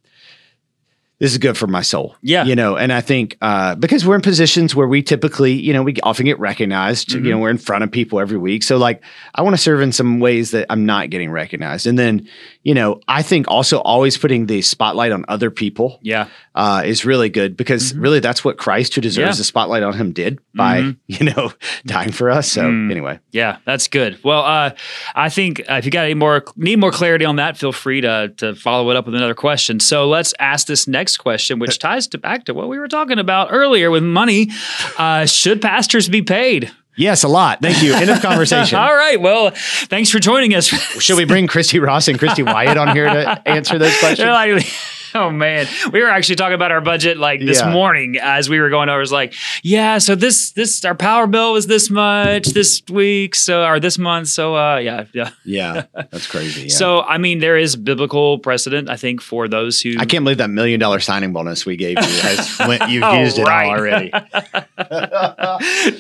This 1.20 1.32
is 1.32 1.38
good 1.38 1.56
for 1.58 1.66
my 1.66 1.82
soul. 1.82 2.14
Yeah. 2.22 2.44
You 2.44 2.54
know, 2.54 2.76
and 2.76 2.92
I 2.92 3.00
think 3.00 3.36
uh, 3.42 3.74
because 3.74 4.06
we're 4.06 4.14
in 4.14 4.20
positions 4.22 4.76
where 4.76 4.86
we 4.86 5.02
typically, 5.02 5.52
you 5.52 5.72
know, 5.72 5.82
we 5.82 5.96
often 6.04 6.26
get 6.26 6.38
recognized, 6.38 7.08
Mm-hmm. 7.08 7.24
you 7.24 7.30
know, 7.32 7.38
we're 7.38 7.50
in 7.50 7.58
front 7.58 7.82
of 7.82 7.90
people 7.90 8.20
every 8.20 8.38
week. 8.38 8.62
So, 8.62 8.76
like, 8.76 9.02
I 9.34 9.42
want 9.42 9.56
to 9.56 9.60
serve 9.62 9.80
in 9.80 9.90
some 9.90 10.20
ways 10.20 10.52
that 10.52 10.66
I'm 10.70 10.86
not 10.86 11.10
getting 11.10 11.30
recognized. 11.30 11.88
And 11.88 11.98
then, 11.98 12.28
you 12.62 12.72
know, 12.74 13.00
I 13.08 13.22
think 13.22 13.48
also 13.48 13.78
always 13.80 14.16
putting 14.16 14.46
the 14.46 14.62
spotlight 14.62 15.10
on 15.10 15.24
other 15.28 15.50
people 15.50 15.98
yeah 16.02 16.28
uh, 16.54 16.82
is 16.84 17.04
really 17.04 17.28
good 17.28 17.56
because 17.56 17.94
really 17.96 18.20
that's 18.20 18.44
what 18.44 18.56
Christ, 18.58 18.94
who 18.94 19.00
deserves 19.00 19.18
Mm-hmm. 19.18 19.32
Yeah. 19.32 19.36
the 19.38 19.44
spotlight 19.44 19.82
on 19.82 19.94
him, 19.94 20.12
did 20.12 20.38
by 20.54 20.82
Mhm. 20.82 20.96
you 21.08 21.26
know 21.32 21.52
dying 21.86 22.12
for 22.12 22.30
us. 22.30 22.48
So 22.50 22.62
Mm. 22.62 22.90
anyway, 22.92 23.18
Yeah, 23.32 23.56
that's 23.64 23.88
good. 23.88 24.18
Well, 24.22 24.44
uh, 24.44 24.70
I 25.16 25.28
think 25.30 25.60
uh, 25.68 25.74
if 25.74 25.84
you 25.84 25.90
got 25.90 26.04
any 26.04 26.14
more 26.14 26.44
need 26.56 26.78
more 26.78 26.92
clarity 26.92 27.24
on 27.24 27.36
that, 27.36 27.56
feel 27.56 27.72
free 27.72 28.02
to 28.02 28.32
to 28.36 28.54
follow 28.54 28.88
it 28.90 28.96
up 28.96 29.06
with 29.06 29.14
another 29.16 29.34
question. 29.34 29.80
So 29.80 30.06
let's 30.08 30.32
ask 30.38 30.66
this 30.68 30.86
next 30.86 31.07
question, 31.16 31.58
which 31.58 31.78
ties 31.78 32.06
to 32.08 32.18
back 32.18 32.44
to 32.44 32.54
what 32.54 32.68
we 32.68 32.78
were 32.78 32.88
talking 32.88 33.18
about 33.18 33.48
earlier 33.50 33.90
with 33.90 34.02
money. 34.02 34.50
Uh, 34.98 35.26
should 35.26 35.62
pastors 35.62 36.08
be 36.08 36.22
paid? 36.22 36.70
yes, 36.96 37.22
a 37.22 37.28
lot. 37.28 37.62
Thank 37.62 37.82
you. 37.82 37.94
End 37.94 38.10
of 38.10 38.20
conversation. 38.20 38.76
All 38.80 38.94
right. 38.94 39.20
Well, 39.20 39.52
thanks 39.54 40.10
for 40.10 40.18
joining 40.18 40.54
us. 40.54 40.66
Should 40.66 41.16
we 41.16 41.24
bring 41.24 41.46
Christy 41.46 41.78
Ross 41.78 42.08
and 42.08 42.18
Christy 42.18 42.42
Wyatt 42.42 42.76
on 42.76 42.94
here 42.94 43.06
to 43.08 43.48
answer 43.48 43.78
those 43.78 43.96
questions? 44.00 44.97
Oh 45.28 45.30
man, 45.30 45.66
we 45.92 46.00
were 46.00 46.08
actually 46.08 46.36
talking 46.36 46.54
about 46.54 46.70
our 46.70 46.80
budget 46.80 47.16
like 47.18 47.40
this 47.40 47.58
Yeah. 47.60 47.72
morning 47.72 48.16
as 48.22 48.48
we 48.48 48.60
were 48.60 48.70
going 48.70 48.88
over. 48.88 49.02
It's 49.02 49.10
like, 49.10 49.34
yeah, 49.64 49.98
so 49.98 50.14
this 50.14 50.52
this 50.52 50.84
our 50.84 50.94
power 50.94 51.26
bill 51.26 51.52
was 51.52 51.66
this 51.66 51.90
much 51.90 52.46
this 52.48 52.80
week, 52.88 53.34
so 53.34 53.64
or 53.64 53.80
this 53.80 53.98
month. 53.98 54.28
So 54.28 54.54
uh, 54.56 54.76
yeah, 54.78 55.06
yeah. 55.12 55.30
yeah, 55.44 55.82
that's 55.94 56.26
crazy. 56.28 56.62
Yeah. 56.68 56.74
So 56.74 57.00
I 57.02 57.18
mean, 57.18 57.40
there 57.40 57.56
is 57.58 57.74
biblical 57.76 58.38
precedent, 58.38 58.88
I 58.88 58.96
think, 58.96 59.20
for 59.20 59.48
those 59.48 59.80
who 59.80 59.96
I 59.98 60.04
can't 60.04 60.24
believe 60.24 60.38
that 60.38 60.50
million 60.50 60.78
dollar 60.78 61.00
signing 61.00 61.32
bonus 61.32 61.66
we 61.66 61.76
gave 61.76 61.98
you 61.98 62.20
has 62.20 62.58
went, 62.68 62.88
you've 62.88 63.02
Oh, 63.02 63.18
used 63.20 63.38
it 63.38 63.44
right. 63.44 63.66
all 63.66 63.76
already. 63.76 64.10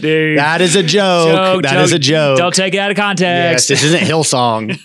Dude, 0.00 0.38
That 0.38 0.60
is 0.60 0.76
a 0.76 0.82
joke. 0.82 1.62
That 1.62 1.80
is 1.80 1.92
a 1.92 1.98
joke. 1.98 2.38
Don't 2.38 2.54
take 2.54 2.74
it 2.74 2.78
out 2.78 2.90
of 2.92 2.96
yes, 2.98 3.04
context. 3.04 3.68
this 3.68 3.82
isn't 3.84 4.00
Hillsong. 4.00 4.78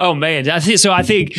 oh 0.00 0.14
man, 0.14 0.44
so. 0.76 0.92
I 0.92 1.02
think. 1.02 1.34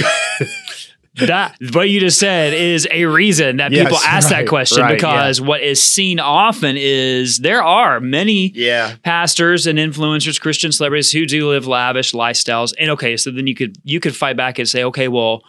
That 1.16 1.56
what 1.74 1.90
you 1.90 2.00
just 2.00 2.20
said 2.20 2.54
is 2.54 2.88
a 2.92 3.06
reason 3.06 3.58
that 3.58 3.72
people 3.72 3.94
Yes, 3.94 4.06
ask 4.06 4.30
that 4.30 4.48
question 4.48 4.84
right, 4.84 4.96
because 4.96 5.40
what 5.40 5.62
is 5.62 5.82
seen 5.82 6.20
often 6.20 6.76
is 6.78 7.38
there 7.40 7.64
are 7.64 8.00
many 8.00 8.52
yeah. 8.54 8.96
pastors 9.04 9.66
and 9.66 9.80
influencers, 9.80 10.40
Christian 10.40 10.72
celebrities 10.72 11.12
who 11.12 11.26
do 11.26 11.50
live 11.50 11.68
lavish 11.68 12.12
lifestyles. 12.12 12.74
And 12.78 12.92
okay, 12.92 13.16
so 13.16 13.32
then 13.32 13.48
you 13.48 13.56
could 13.56 13.78
you 13.84 14.00
could 14.00 14.16
fight 14.16 14.36
back 14.36 14.60
and 14.60 14.68
say, 14.68 14.84
okay, 14.84 15.08
well, 15.08 15.44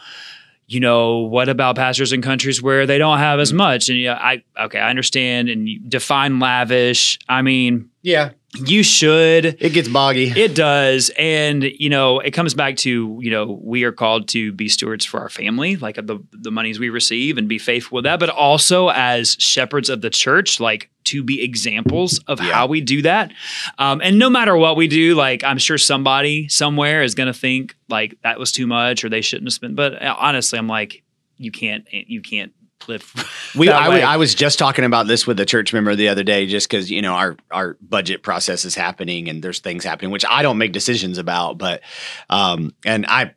you 0.68 0.80
know, 0.80 1.18
what 1.18 1.48
about 1.48 1.76
pastors 1.76 2.12
in 2.12 2.22
countries 2.22 2.60
where 2.62 2.86
they 2.86 2.98
don't 2.98 3.18
have 3.18 3.40
as 3.40 3.52
mm. 3.52 3.56
much? 3.56 3.88
And 3.88 3.98
yeah, 3.98 4.18
I 4.20 4.42
okay, 4.58 4.78
I 4.78 4.90
understand 4.90 5.48
and 5.48 5.68
you 5.68 5.80
define 5.80 6.38
lavish. 6.38 7.18
I 7.28 7.42
mean, 7.42 7.90
Yeah. 8.02 8.30
You 8.58 8.82
should. 8.82 9.44
It 9.60 9.70
gets 9.72 9.88
boggy. 9.88 10.28
It 10.28 10.54
does. 10.54 11.10
And, 11.18 11.62
you 11.62 11.88
know, 11.88 12.20
it 12.20 12.30
comes 12.32 12.54
back 12.54 12.76
to, 12.78 13.18
you 13.20 13.30
know, 13.30 13.58
we 13.62 13.84
are 13.84 13.92
called 13.92 14.28
to 14.28 14.52
be 14.52 14.68
stewards 14.68 15.04
for 15.04 15.20
our 15.20 15.28
family, 15.28 15.76
like 15.76 15.96
the, 15.96 16.18
the 16.32 16.50
monies 16.50 16.78
we 16.78 16.88
receive 16.88 17.38
and 17.38 17.48
be 17.48 17.58
faithful 17.58 17.96
with 17.96 18.04
that, 18.04 18.20
but 18.20 18.28
also 18.30 18.88
as 18.90 19.36
shepherds 19.38 19.88
of 19.88 20.00
the 20.00 20.10
church, 20.10 20.60
like 20.60 20.90
to 21.04 21.22
be 21.22 21.42
examples 21.42 22.18
of 22.26 22.40
Yeah. 22.40 22.52
how 22.52 22.66
we 22.66 22.80
do 22.80 23.02
that. 23.02 23.32
Um, 23.78 24.00
and 24.02 24.18
no 24.18 24.28
matter 24.28 24.56
what 24.56 24.76
we 24.76 24.88
do, 24.88 25.14
like 25.14 25.44
I'm 25.44 25.58
sure 25.58 25.78
somebody 25.78 26.48
somewhere 26.48 27.02
is 27.02 27.14
going 27.14 27.32
to 27.32 27.38
think 27.38 27.76
like 27.88 28.16
that 28.22 28.38
was 28.38 28.50
too 28.52 28.66
much 28.66 29.04
or 29.04 29.08
they 29.08 29.20
shouldn't 29.20 29.46
have 29.46 29.52
spent. 29.54 29.76
But 29.76 30.02
uh, 30.02 30.16
honestly, 30.18 30.58
I'm 30.58 30.66
like, 30.68 31.02
you 31.38 31.50
can't, 31.50 31.86
you 31.92 32.22
can't 32.22 32.52
live. 32.88 33.32
We, 33.56 33.70
I, 33.70 34.18
was 34.18 34.34
just 34.34 34.58
talking 34.58 34.84
about 34.84 35.06
this 35.06 35.26
with 35.26 35.40
a 35.40 35.46
church 35.46 35.72
member 35.72 35.94
the 35.96 36.08
other 36.08 36.22
day, 36.22 36.46
just 36.46 36.68
because 36.68 36.90
you 36.90 37.00
know 37.00 37.14
our 37.14 37.38
our 37.50 37.78
budget 37.80 38.22
process 38.22 38.66
is 38.66 38.74
happening 38.74 39.30
and 39.30 39.42
there's 39.42 39.60
things 39.60 39.82
happening 39.82 40.10
which 40.10 40.26
I 40.28 40.42
don't 40.42 40.58
make 40.58 40.72
decisions 40.72 41.16
about, 41.16 41.56
but 41.56 41.80
um, 42.28 42.74
and 42.84 43.06
I 43.06 43.32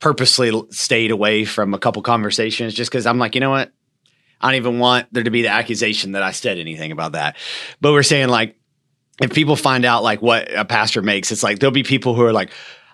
purposely 0.00 0.50
stayed 0.70 1.10
away 1.10 1.44
from 1.44 1.74
a 1.74 1.78
couple 1.78 2.02
conversations 2.02 2.74
just 2.74 2.90
because 2.90 3.06
I'm 3.06 3.18
like, 3.18 3.34
you 3.34 3.40
know 3.40 3.50
what, 3.50 3.70
I 4.40 4.48
don't 4.48 4.56
even 4.56 4.78
want 4.78 5.06
there 5.12 5.22
to 5.22 5.30
be 5.30 5.42
the 5.42 5.48
accusation 5.48 6.12
that 6.12 6.22
I 6.22 6.32
said 6.32 6.58
anything 6.58 6.90
about 6.90 7.12
that. 7.12 7.36
But 7.80 7.92
we're 7.92 8.02
saying 8.02 8.28
like, 8.28 8.56
if 9.20 9.32
people 9.32 9.54
find 9.56 9.84
out 9.84 10.02
like 10.02 10.22
what 10.22 10.50
a 10.52 10.64
pastor 10.64 11.02
makes, 11.02 11.30
it's 11.30 11.42
like 11.42 11.58
there'll 11.58 11.72
be 11.72 11.84
people 11.84 12.14
who 12.14 12.22
are 12.22 12.32
like. 12.32 12.50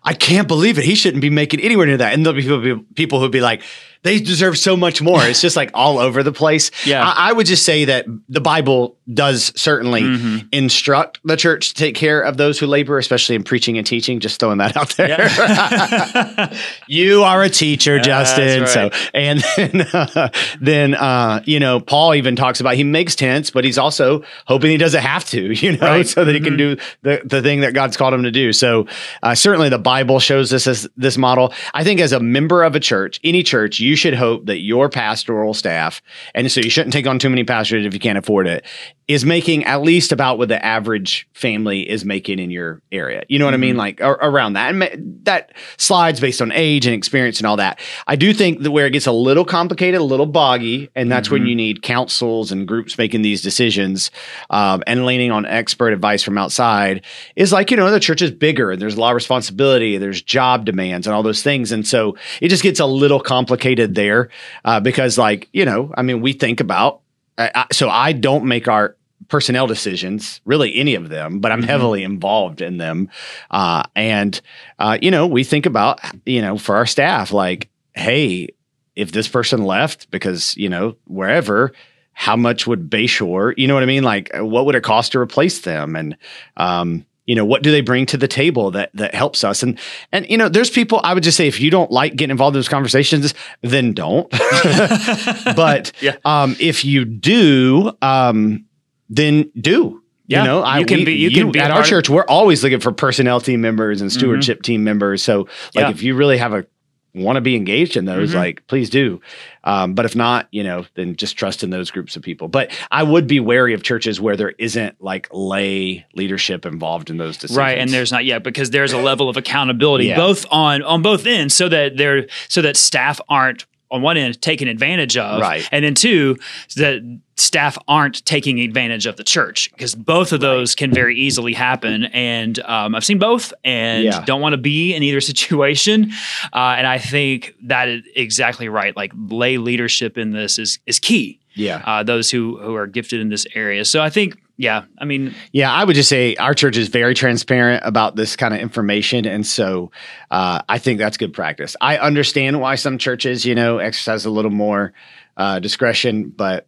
I 0.08 0.14
can't 0.14 0.46
believe 0.46 0.78
it. 0.78 0.84
He 0.84 0.94
shouldn't 0.94 1.20
be 1.20 1.30
making 1.30 1.58
anywhere 1.58 1.84
near 1.84 1.96
that. 1.96 2.14
And 2.14 2.24
there'll 2.24 2.36
be 2.36 2.42
people, 2.42 2.84
people 2.94 3.18
who'll 3.18 3.28
be 3.28 3.40
like, 3.40 3.62
they 4.06 4.20
deserve 4.20 4.56
so 4.58 4.76
much 4.76 5.02
more. 5.02 5.22
It's 5.24 5.40
just 5.40 5.56
like 5.56 5.70
all 5.74 5.98
over 5.98 6.22
the 6.22 6.32
place. 6.32 6.70
Yeah. 6.84 7.02
I, 7.04 7.30
I 7.30 7.32
would 7.32 7.46
just 7.46 7.64
say 7.64 7.86
that 7.86 8.06
the 8.28 8.40
Bible 8.40 8.96
does 9.12 9.52
certainly 9.60 10.02
Mhm. 10.02 10.48
instruct 10.52 11.20
the 11.24 11.36
church 11.36 11.68
to 11.68 11.74
take 11.74 11.94
care 11.94 12.20
of 12.20 12.36
those 12.36 12.58
who 12.58 12.66
labor, 12.66 12.98
especially 12.98 13.36
in 13.36 13.42
preaching 13.44 13.78
and 13.78 13.86
teaching. 13.86 14.18
Just 14.20 14.40
throwing 14.40 14.58
that 14.58 14.76
out 14.76 14.90
there. 14.96 15.08
Yeah. 15.08 16.56
you 16.88 17.22
are 17.22 17.42
a 17.42 17.50
teacher, 17.50 17.98
Justin. 18.00 18.60
That's 18.60 18.72
So, 18.72 18.90
and 19.14 19.44
then, 19.56 19.80
uh, 19.92 20.28
then 20.60 20.94
uh, 20.94 21.42
you 21.44 21.60
know, 21.60 21.80
Paul 21.80 22.14
even 22.14 22.36
talks 22.36 22.60
about 22.60 22.74
he 22.74 22.84
makes 22.84 23.14
tents, 23.14 23.50
but 23.50 23.64
he's 23.64 23.78
also 23.78 24.22
hoping 24.46 24.70
he 24.70 24.76
doesn't 24.76 25.02
have 25.02 25.24
to, 25.26 25.52
you 25.60 25.72
know, 25.76 25.86
Right. 25.86 26.06
so 26.06 26.24
that 26.24 26.34
he 26.34 26.40
can 26.40 26.56
do 26.56 26.76
the, 27.02 27.22
the 27.24 27.42
thing 27.42 27.60
that 27.60 27.72
God's 27.74 27.96
called 27.96 28.14
him 28.14 28.24
to 28.24 28.30
do. 28.30 28.52
So, 28.52 28.86
uh, 29.22 29.34
certainly 29.34 29.68
the 29.68 29.78
Bible 29.78 30.18
shows 30.20 30.50
this 30.50 30.66
as 30.66 30.88
this 30.96 31.16
model. 31.16 31.52
I 31.74 31.84
think 31.84 32.00
as 32.00 32.12
a 32.12 32.20
member 32.20 32.62
of 32.62 32.74
a 32.74 32.80
church, 32.80 33.20
any 33.24 33.42
church, 33.42 33.80
you 33.80 33.95
you 33.96 33.98
should 33.98 34.14
hope 34.14 34.44
that 34.44 34.60
your 34.60 34.90
pastoral 34.90 35.54
staff, 35.54 36.02
and 36.34 36.52
so 36.52 36.60
you 36.60 36.68
shouldn't 36.68 36.92
take 36.92 37.06
on 37.06 37.18
too 37.18 37.30
many 37.30 37.44
pastors 37.44 37.86
if 37.86 37.94
you 37.94 38.00
can't 38.00 38.18
afford 38.18 38.46
it, 38.46 38.66
is 39.08 39.24
making 39.24 39.64
at 39.64 39.80
least 39.82 40.12
about 40.12 40.36
what 40.36 40.48
the 40.48 40.64
average 40.64 41.28
family 41.32 41.88
is 41.88 42.04
making 42.04 42.38
in 42.38 42.50
your 42.50 42.82
area. 42.90 43.22
You 43.28 43.38
know 43.38 43.44
what 43.44 43.54
I 43.54 43.58
mean? 43.58 43.76
Like 43.76 44.02
ar- 44.02 44.18
around 44.20 44.54
that. 44.54 44.74
And 44.74 45.24
that 45.24 45.52
slides 45.76 46.20
based 46.20 46.42
on 46.42 46.50
age 46.52 46.86
and 46.86 46.94
experience 46.94 47.38
and 47.38 47.46
all 47.46 47.56
that. 47.56 47.78
I 48.06 48.16
do 48.16 48.34
think 48.34 48.62
that 48.62 48.70
where 48.72 48.86
it 48.86 48.90
gets 48.90 49.06
a 49.06 49.12
little 49.12 49.44
complicated, 49.44 50.00
a 50.00 50.04
little 50.04 50.26
boggy, 50.26 50.90
and 50.94 51.10
that's 51.10 51.30
when 51.30 51.46
you 51.46 51.54
need 51.54 51.82
councils 51.82 52.50
and 52.50 52.66
groups 52.66 52.98
making 52.98 53.22
these 53.22 53.42
decisions 53.42 54.10
um, 54.50 54.82
and 54.86 55.06
leaning 55.06 55.30
on 55.30 55.46
expert 55.46 55.92
advice 55.92 56.22
from 56.22 56.36
outside 56.36 57.04
is 57.36 57.52
like, 57.52 57.70
you 57.70 57.76
know, 57.76 57.90
the 57.90 58.00
church 58.00 58.20
is 58.20 58.32
bigger 58.32 58.72
and 58.72 58.82
there's 58.82 58.96
a 58.96 59.00
lot 59.00 59.10
of 59.10 59.14
responsibility, 59.14 59.96
there's 59.98 60.20
job 60.20 60.64
demands 60.64 61.06
and 61.06 61.14
all 61.14 61.22
those 61.22 61.42
things. 61.42 61.70
And 61.70 61.86
so 61.86 62.16
it 62.42 62.48
just 62.48 62.64
gets 62.64 62.80
a 62.80 62.86
little 62.86 63.20
complicated 63.20 63.75
there 63.84 64.30
uh, 64.64 64.80
because, 64.80 65.18
like, 65.18 65.48
you 65.52 65.64
know, 65.64 65.92
I 65.96 66.02
mean, 66.02 66.20
we 66.20 66.32
think 66.32 66.60
about 66.60 67.00
I, 67.38 67.50
I- 67.54 67.66
so 67.72 67.88
I 67.88 68.12
don't 68.12 68.44
make 68.46 68.68
our 68.68 68.96
personnel 69.28 69.66
decisions, 69.66 70.40
really 70.44 70.74
any 70.76 70.94
of 70.94 71.08
them, 71.08 71.40
but 71.40 71.50
I'm 71.52 71.62
heavily 71.62 72.02
involved 72.04 72.60
in 72.62 72.78
them. 72.78 73.10
Uh, 73.50 73.82
and 73.94 74.40
uh, 74.78 74.98
you 75.02 75.10
know, 75.10 75.26
we 75.26 75.44
think 75.44 75.66
about 75.66 76.00
you 76.24 76.40
know 76.40 76.56
for 76.58 76.76
our 76.76 76.86
staff, 76.86 77.32
like, 77.32 77.68
hey, 77.94 78.48
if 78.94 79.12
this 79.12 79.28
person 79.28 79.64
left 79.64 80.10
because 80.10 80.56
you 80.56 80.68
know 80.68 80.96
wherever. 81.06 81.72
How 82.18 82.34
much 82.34 82.66
would 82.66 82.88
Bayshore, 82.88 83.52
you 83.58 83.68
know 83.68 83.74
what 83.74 83.82
I 83.82 83.86
mean? 83.86 84.02
Like, 84.02 84.30
what 84.34 84.64
would 84.64 84.74
it 84.74 84.82
cost 84.82 85.12
to 85.12 85.18
replace 85.18 85.60
them? 85.60 85.94
And, 85.94 86.16
um, 86.56 87.04
you 87.26 87.34
know, 87.34 87.44
what 87.44 87.62
do 87.62 87.70
they 87.72 87.80
bring 87.80 88.06
to 88.06 88.16
the 88.16 88.28
table 88.28 88.70
that 88.70 88.90
that 88.94 89.14
helps 89.14 89.42
us? 89.44 89.62
And 89.62 89.78
and 90.12 90.28
you 90.30 90.38
know, 90.38 90.48
there's 90.48 90.70
people. 90.70 91.00
I 91.04 91.12
would 91.14 91.22
just 91.22 91.36
say, 91.36 91.46
if 91.48 91.60
you 91.60 91.70
don't 91.70 91.90
like 91.90 92.16
getting 92.16 92.30
involved 92.30 92.54
in 92.54 92.58
those 92.58 92.68
conversations, 92.68 93.34
then 93.62 93.92
don't. 93.92 94.30
but 95.56 95.92
Yeah. 96.00 96.16
um, 96.24 96.56
if 96.60 96.84
you 96.84 97.04
do, 97.04 97.92
um, 98.02 98.64
then 99.08 99.50
do. 99.60 100.02
Yeah, 100.28 100.40
you 100.42 100.48
know, 100.48 100.62
I, 100.62 100.78
you 100.80 100.86
can 100.86 100.98
we- 100.98 101.04
be- 101.04 101.12
you 101.14 101.30
can 101.30 101.52
be 101.52 101.60
at 101.60 101.70
our 101.70 101.78
part- 101.78 101.86
church. 101.88 102.08
We're 102.10 102.24
always 102.26 102.62
looking 102.64 102.80
for 102.80 102.90
personnel 102.90 103.40
team 103.40 103.60
members 103.60 104.00
and 104.00 104.10
stewardship 104.12 104.62
team 104.62 104.82
members. 104.82 105.22
So, 105.22 105.40
like, 105.74 105.84
Yeah. 105.84 105.90
if 105.90 106.02
you 106.02 106.16
really 106.16 106.36
have 106.38 106.52
a 106.52 106.66
want 107.16 107.36
to 107.36 107.40
be 107.40 107.56
engaged 107.56 107.96
in 107.96 108.04
those, 108.04 108.32
Mhm. 108.32 108.36
like, 108.36 108.66
please 108.66 108.90
do. 108.90 109.20
Um, 109.64 109.94
but 109.94 110.04
if 110.04 110.14
not, 110.14 110.46
you 110.52 110.62
know, 110.62 110.84
then 110.94 111.16
just 111.16 111.36
trust 111.36 111.64
in 111.64 111.70
those 111.70 111.90
groups 111.90 112.14
of 112.14 112.22
people. 112.22 112.46
But 112.48 112.70
I 112.90 113.02
would 113.02 113.26
be 113.26 113.40
wary 113.40 113.72
of 113.74 113.82
churches 113.82 114.20
where 114.20 114.36
there 114.36 114.54
isn't 114.58 114.96
like 115.02 115.28
lay 115.32 116.04
leadership 116.14 116.64
involved 116.66 117.10
in 117.10 117.16
those 117.16 117.36
decisions. 117.36 117.56
Right, 117.58 117.78
and 117.78 117.90
there's 117.90 118.12
not 118.12 118.24
yet 118.24 118.42
because 118.44 118.70
there's 118.70 118.92
a 118.92 118.98
level 118.98 119.28
of 119.28 119.36
accountability 119.36 120.06
Yeah. 120.06 120.16
both 120.16 120.46
on 120.50 120.82
on 120.82 121.02
both 121.02 121.26
ends, 121.26 121.54
so 121.54 121.68
that 121.68 121.96
they're 121.96 122.26
so 122.48 122.62
that 122.62 122.76
staff 122.76 123.20
aren't 123.28 123.64
on 123.90 124.02
one 124.02 124.16
end 124.16 124.40
taken 124.42 124.68
advantage 124.68 125.16
of, 125.16 125.40
Right. 125.40 125.68
and 125.72 125.84
then 125.84 125.94
two 125.94 126.36
that 126.76 127.02
staff 127.36 127.76
aren't 127.86 128.24
taking 128.24 128.60
advantage 128.60 129.06
of 129.06 129.16
the 129.16 129.22
church 129.24 129.70
because 129.72 129.94
both 129.94 130.32
of 130.32 130.40
those 130.40 130.74
can 130.74 130.90
very 130.92 131.16
easily 131.16 131.52
happen. 131.52 132.04
And 132.04 132.58
um, 132.60 132.94
I've 132.94 133.04
seen 133.04 133.18
both, 133.18 133.52
and 133.64 134.04
Yeah. 134.04 134.24
don't 134.24 134.40
want 134.40 134.54
to 134.54 134.58
be 134.58 134.94
in 134.94 135.02
either 135.02 135.20
situation. 135.32 136.12
Uh, 136.52 136.74
and 136.78 136.86
I 136.86 136.98
think 136.98 137.54
that 137.64 137.88
is 137.88 138.02
exactly 138.16 138.68
right. 138.68 138.96
Like 138.96 139.12
lay 139.16 139.58
leadership 139.58 140.16
in 140.18 140.30
this 140.30 140.58
is 140.58 140.78
is 140.86 140.98
key. 140.98 141.38
yeah. 141.54 141.82
Uh, 141.86 142.02
those 142.02 142.30
who 142.30 142.58
who 142.58 142.74
are 142.74 142.86
gifted 142.86 143.20
in 143.20 143.28
this 143.28 143.46
area. 143.54 143.84
So 143.84 144.00
I 144.02 144.10
think, 144.10 144.36
yeah, 144.56 144.84
I 144.98 145.04
mean, 145.04 145.34
Yeah, 145.52 145.72
I 145.72 145.84
would 145.84 145.94
just 145.94 146.08
say 146.08 146.34
our 146.36 146.54
church 146.54 146.76
is 146.76 146.88
very 146.88 147.14
transparent 147.14 147.82
about 147.84 148.16
this 148.16 148.36
kind 148.36 148.54
of 148.54 148.60
information, 148.60 149.26
and 149.26 149.46
so 149.46 149.90
uh, 150.30 150.62
I 150.68 150.78
think 150.78 150.98
that's 150.98 151.16
good 151.16 151.32
practice. 151.32 151.76
I 151.80 151.98
understand 151.98 152.60
why 152.60 152.76
some 152.76 152.98
churches, 152.98 153.44
you 153.44 153.54
know, 153.54 153.78
exercise 153.78 154.24
a 154.24 154.30
little 154.30 154.50
more 154.50 154.92
uh, 155.36 155.58
discretion, 155.58 156.30
but 156.30 156.66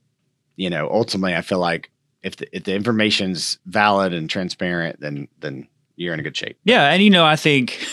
you 0.56 0.70
know, 0.70 0.88
ultimately, 0.90 1.34
I 1.34 1.42
feel 1.42 1.60
like 1.60 1.90
if 2.22 2.36
the, 2.36 2.56
if 2.56 2.64
the 2.64 2.74
information's 2.74 3.58
valid 3.64 4.12
and 4.12 4.28
transparent, 4.28 5.00
then 5.00 5.28
then 5.40 5.68
you're 5.96 6.14
in 6.14 6.20
a 6.20 6.22
good 6.22 6.36
shape. 6.36 6.58
Yeah, 6.64 6.90
and 6.90 7.02
you 7.02 7.10
know, 7.10 7.24
I 7.24 7.36
think 7.36 7.84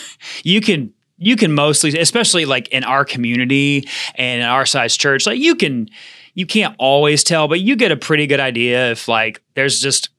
you 0.42 0.60
can 0.60 0.92
you 1.18 1.36
can 1.36 1.52
mostly, 1.52 1.98
especially 1.98 2.44
like 2.44 2.68
in 2.68 2.84
our 2.84 3.04
community 3.04 3.88
and 4.16 4.42
in 4.42 4.46
our 4.46 4.66
size 4.66 4.96
church, 4.96 5.26
like 5.26 5.38
you 5.38 5.54
can 5.54 5.88
you 6.36 6.46
can't 6.46 6.76
always 6.78 7.24
tell, 7.24 7.48
but 7.48 7.60
you 7.60 7.74
get 7.74 7.90
a 7.90 7.96
pretty 7.96 8.26
good 8.28 8.40
idea 8.40 8.92
if 8.92 9.08
like 9.08 9.42
there's 9.54 9.80
just 9.80 10.10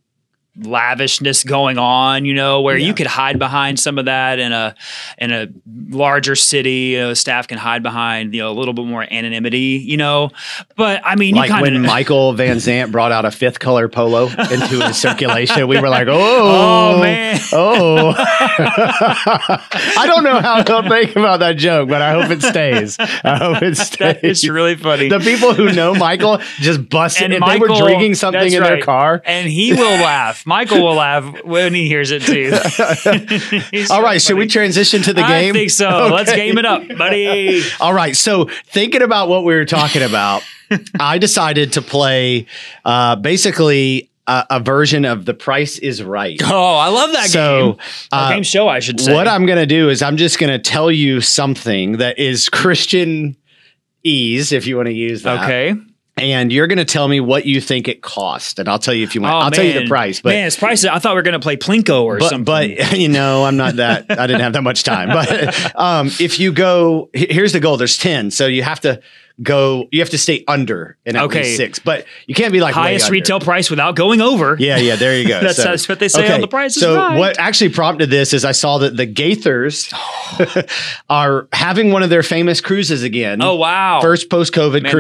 lavishness 0.62 1.43
going 1.43 1.78
on, 1.78 2.26
you 2.26 2.34
know, 2.34 2.62
where 2.62 2.78
Yeah. 2.78 2.88
you 2.88 2.93
could 2.93 3.08
hide 3.08 3.38
behind 3.39 3.80
some 3.80 3.98
of 3.98 4.06
that 4.06 4.39
in 4.39 4.52
a 4.52 4.76
in 5.17 5.32
a 5.32 5.48
larger 5.89 6.36
city, 6.36 6.91
you 6.93 7.00
know, 7.00 7.13
staff 7.13 7.48
can 7.48 7.58
hide 7.58 7.84
behind, 7.84 8.34
you 8.34 8.41
know, 8.41 8.50
a 8.50 8.54
little 8.58 8.74
bit 8.74 8.86
more 8.86 9.06
anonymity, 9.12 9.84
you 9.86 9.98
know. 9.98 10.32
But 10.76 11.02
I 11.06 11.15
mean, 11.15 11.36
like 11.36 11.50
you 11.50 11.54
kind 11.56 11.62
when 11.62 11.82
Michael 11.84 12.34
Van 12.34 12.58
Zant 12.58 12.91
brought 12.91 13.12
out 13.12 13.26
a 13.26 13.32
fifth 13.32 13.60
color 13.60 13.88
polo 13.88 14.28
into 14.28 14.82
his 14.86 14.98
circulation, 15.02 15.67
we 15.67 15.80
were 15.80 15.89
like, 15.89 16.08
"Oh, 16.10 16.96
Oh, 16.98 17.02
man. 17.02 17.39
oh!" 17.54 18.13
I 18.78 20.04
don't 20.08 20.24
know 20.24 20.39
how 20.39 20.63
they'll 20.63 20.88
think 20.89 21.15
about 21.15 21.39
that 21.39 21.58
joke, 21.58 21.89
but 21.89 22.02
I 22.02 22.12
hope 22.20 22.32
it 22.32 22.41
stays. 22.41 22.98
I 23.00 23.38
hope 23.38 23.62
it 23.62 23.76
stays. 23.78 24.17
It's 24.24 24.48
really 24.48 24.76
funny. 24.76 25.10
the 25.10 25.20
people 25.20 25.54
who 25.54 25.72
know 25.74 25.93
Michael 25.93 26.39
just 26.60 26.89
busted. 26.89 27.26
And 27.32 27.34
If 27.34 27.46
they 27.46 27.58
were 27.60 27.67
drinking 27.67 28.15
something 28.15 28.52
in 28.52 28.63
their 28.63 28.82
car. 28.82 29.22
and 29.26 29.48
he 29.50 29.74
will 29.74 29.86
laugh. 30.02 30.46
Michael 30.48 30.82
will 30.82 30.96
laugh 30.96 31.44
when 31.44 31.74
he 31.74 31.88
hears 31.90 32.12
it 32.12 32.22
too. 32.24 32.54
All 33.94 34.02
right, 34.02 34.22
should 34.22 34.38
we 34.38 34.48
transition 34.48 35.02
to 35.04 35.14
the 35.14 35.22
game? 35.22 35.54
I 35.54 35.58
think 35.60 35.72
so. 35.72 36.08
Let's 36.12 36.34
game 36.34 36.58
it 36.58 36.66
up, 36.66 36.88
buddy. 36.98 37.62
All 37.82 37.94
right. 37.94 38.16
So 38.16 38.46
thinking 38.68 39.02
about 39.02 39.28
what 39.28 39.44
we 39.44 39.54
were 39.54 39.66
talking 39.66 40.02
about, 40.04 40.44
I 41.00 41.18
decided 41.18 41.74
to 41.74 41.82
play 41.82 42.48
uh, 42.86 43.18
basically 43.18 44.10
a, 44.26 44.46
a 44.52 44.60
version 44.62 45.04
of 45.04 45.26
The 45.26 45.34
Price 45.34 45.80
is 45.80 46.02
Right. 46.02 46.40
Oh, 46.44 46.76
I 46.78 46.88
love 46.88 47.12
that 47.12 47.30
So, 47.30 47.74
game. 47.74 47.80
uh, 48.14 48.30
game 48.34 48.44
show, 48.44 48.68
I 48.70 48.80
should 48.80 49.00
say. 49.02 49.14
What 49.14 49.28
I'm 49.28 49.46
going 49.46 49.60
to 49.60 49.66
do 49.66 49.90
is 49.90 50.02
I'm 50.02 50.16
just 50.18 50.40
going 50.40 50.52
to 50.52 50.60
tell 50.60 50.90
you 50.90 51.20
something 51.20 51.98
that 51.98 52.20
is 52.20 52.48
Christian 52.50 53.36
ease, 54.04 54.52
if 54.54 54.66
you 54.66 54.78
want 54.78 54.88
to 54.88 54.94
use 54.94 55.24
that. 55.24 55.44
okay. 55.44 55.76
And 56.18 56.52
you're 56.52 56.68
going 56.68 56.80
to 56.80 56.86
tell 56.86 57.08
me 57.08 57.20
what 57.20 57.46
you 57.46 57.62
think 57.62 57.88
it 57.88 58.02
cost, 58.02 58.58
and 58.58 58.68
I'll 58.68 58.80
tell 58.80 58.94
you 58.94 59.04
if 59.04 59.14
you 59.14 59.22
want. 59.22 59.34
Oh, 59.34 59.38
I'll 59.38 59.52
tell 59.52 59.64
you 59.64 59.74
the 59.74 59.88
price, 59.88 60.22
but 60.22 60.30
man, 60.30 60.48
it's 60.48 60.56
pricey. 60.56 60.90
I 60.90 60.98
thought 61.00 61.12
we 61.12 61.18
were 61.18 61.22
going 61.22 61.34
to 61.34 61.40
play 61.40 61.58
Plinko 61.58 62.04
or 62.04 62.18
but, 62.18 62.30
something. 62.30 62.46
but 62.46 62.98
you 62.98 63.08
know, 63.08 63.46
I'm 63.46 63.56
not 63.58 63.76
that. 63.76 64.06
I 64.10 64.26
didn't 64.28 64.42
have 64.42 64.54
that 64.54 64.64
much 64.64 64.84
time. 64.84 65.10
But 65.10 65.76
um, 65.80 66.08
if 66.20 66.40
you 66.40 66.52
go, 66.52 67.10
here's 67.14 67.54
the 67.54 67.60
goal. 67.60 67.78
There's 67.78 67.98
ten, 67.98 68.32
so 68.32 68.48
you 68.48 68.64
have 68.64 68.80
to 68.82 69.00
go. 69.43 69.88
You 69.91 70.00
have 70.00 70.10
to 70.12 70.17
stay 70.17 70.43
under 70.47 70.97
at 71.06 71.15
Okay. 71.15 71.56
six. 71.56 71.80
But 71.80 72.06
you 72.26 72.34
can't 72.36 72.52
be 72.52 72.60
like 72.60 72.73
highest 72.73 73.10
retail 73.10 73.39
price 73.39 73.69
without 73.69 73.95
going 73.95 74.19
over. 74.21 74.56
Yeah, 74.60 74.78
yeah, 74.78 74.95
there 74.95 75.17
you 75.17 75.28
go. 75.28 75.34
That's- 75.41 75.58
that's 75.58 75.88
what 75.89 76.00
they 76.00 76.08
say 76.08 76.34
on 76.34 76.41
The 76.41 76.47
Price 76.47 76.76
so 76.76 76.95
Right. 76.95 77.17
what 77.17 77.39
actually 77.39 77.69
prompted 77.69 78.10
this 78.10 78.34
is 78.34 78.43
I 78.45 78.52
saw 78.52 78.80
that 78.80 78.97
the 78.97 79.06
Gaithers 79.06 79.93
are 81.10 81.47
having 81.54 81.91
one 81.91 82.04
of 82.04 82.10
their 82.10 82.23
famous 82.23 82.62
cruises 82.62 83.04
again. 83.04 83.41
Oh 83.41 83.56
wow. 83.56 84.00
First 84.02 84.30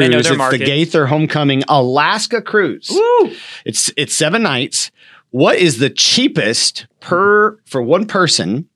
they 0.01 0.07
know 0.09 0.17
cruise. 0.17 0.27
It's 0.27 0.37
market. 0.37 0.57
the 0.59 0.65
Gaither 0.65 1.07
Homecoming 1.07 1.63
Alaska 1.67 2.41
cruise. 2.41 2.89
Woo. 2.91 3.31
It's 3.65 3.91
it's 3.97 4.13
seven 4.13 4.43
nights. 4.43 4.91
What 5.31 5.57
is 5.57 5.79
the 5.79 5.89
cheapest 5.89 6.87
per 6.99 7.57
for 7.65 7.81
one 7.81 8.05
person 8.05 8.67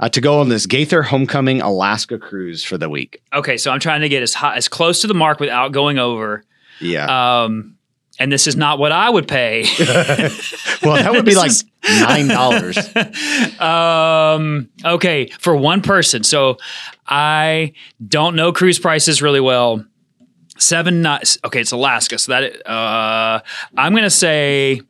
uh, 0.00 0.08
to 0.08 0.20
go 0.20 0.40
on 0.40 0.48
this 0.48 0.66
Gaither 0.66 1.02
Homecoming 1.02 1.60
Alaska 1.60 2.18
cruise 2.18 2.64
for 2.64 2.78
the 2.78 2.88
week? 2.88 3.20
Okay, 3.32 3.56
so 3.56 3.70
I'm 3.70 3.80
trying 3.80 4.02
to 4.02 4.08
get 4.08 4.22
as 4.22 4.34
high, 4.34 4.56
as 4.56 4.68
close 4.68 5.00
to 5.02 5.06
the 5.06 5.14
mark 5.14 5.40
without 5.40 5.72
going 5.72 5.98
over. 5.98 6.42
Yeah. 6.80 7.42
Um, 7.44 7.78
and 8.18 8.32
this 8.32 8.46
is 8.46 8.56
not 8.56 8.78
what 8.78 8.92
I 8.92 9.08
would 9.08 9.28
pay. 9.28 9.62
well, 10.82 10.96
that 10.96 11.12
would 11.12 11.24
be 11.24 11.34
like 11.34 11.52
nine 12.00 12.28
dollars. 12.28 12.76
um, 13.60 14.68
okay, 14.84 15.28
for 15.38 15.56
one 15.56 15.82
person. 15.82 16.24
So 16.24 16.58
I 17.06 17.72
don't 18.06 18.34
know 18.34 18.52
cruise 18.52 18.78
prices 18.78 19.22
really 19.22 19.40
well. 19.40 19.84
Seven 20.58 21.02
nights. 21.02 21.38
Okay, 21.44 21.60
it's 21.60 21.72
Alaska. 21.72 22.18
So 22.18 22.32
that 22.32 22.68
uh, 22.68 23.40
I'm 23.76 23.94
gonna 23.94 24.10
say 24.10 24.80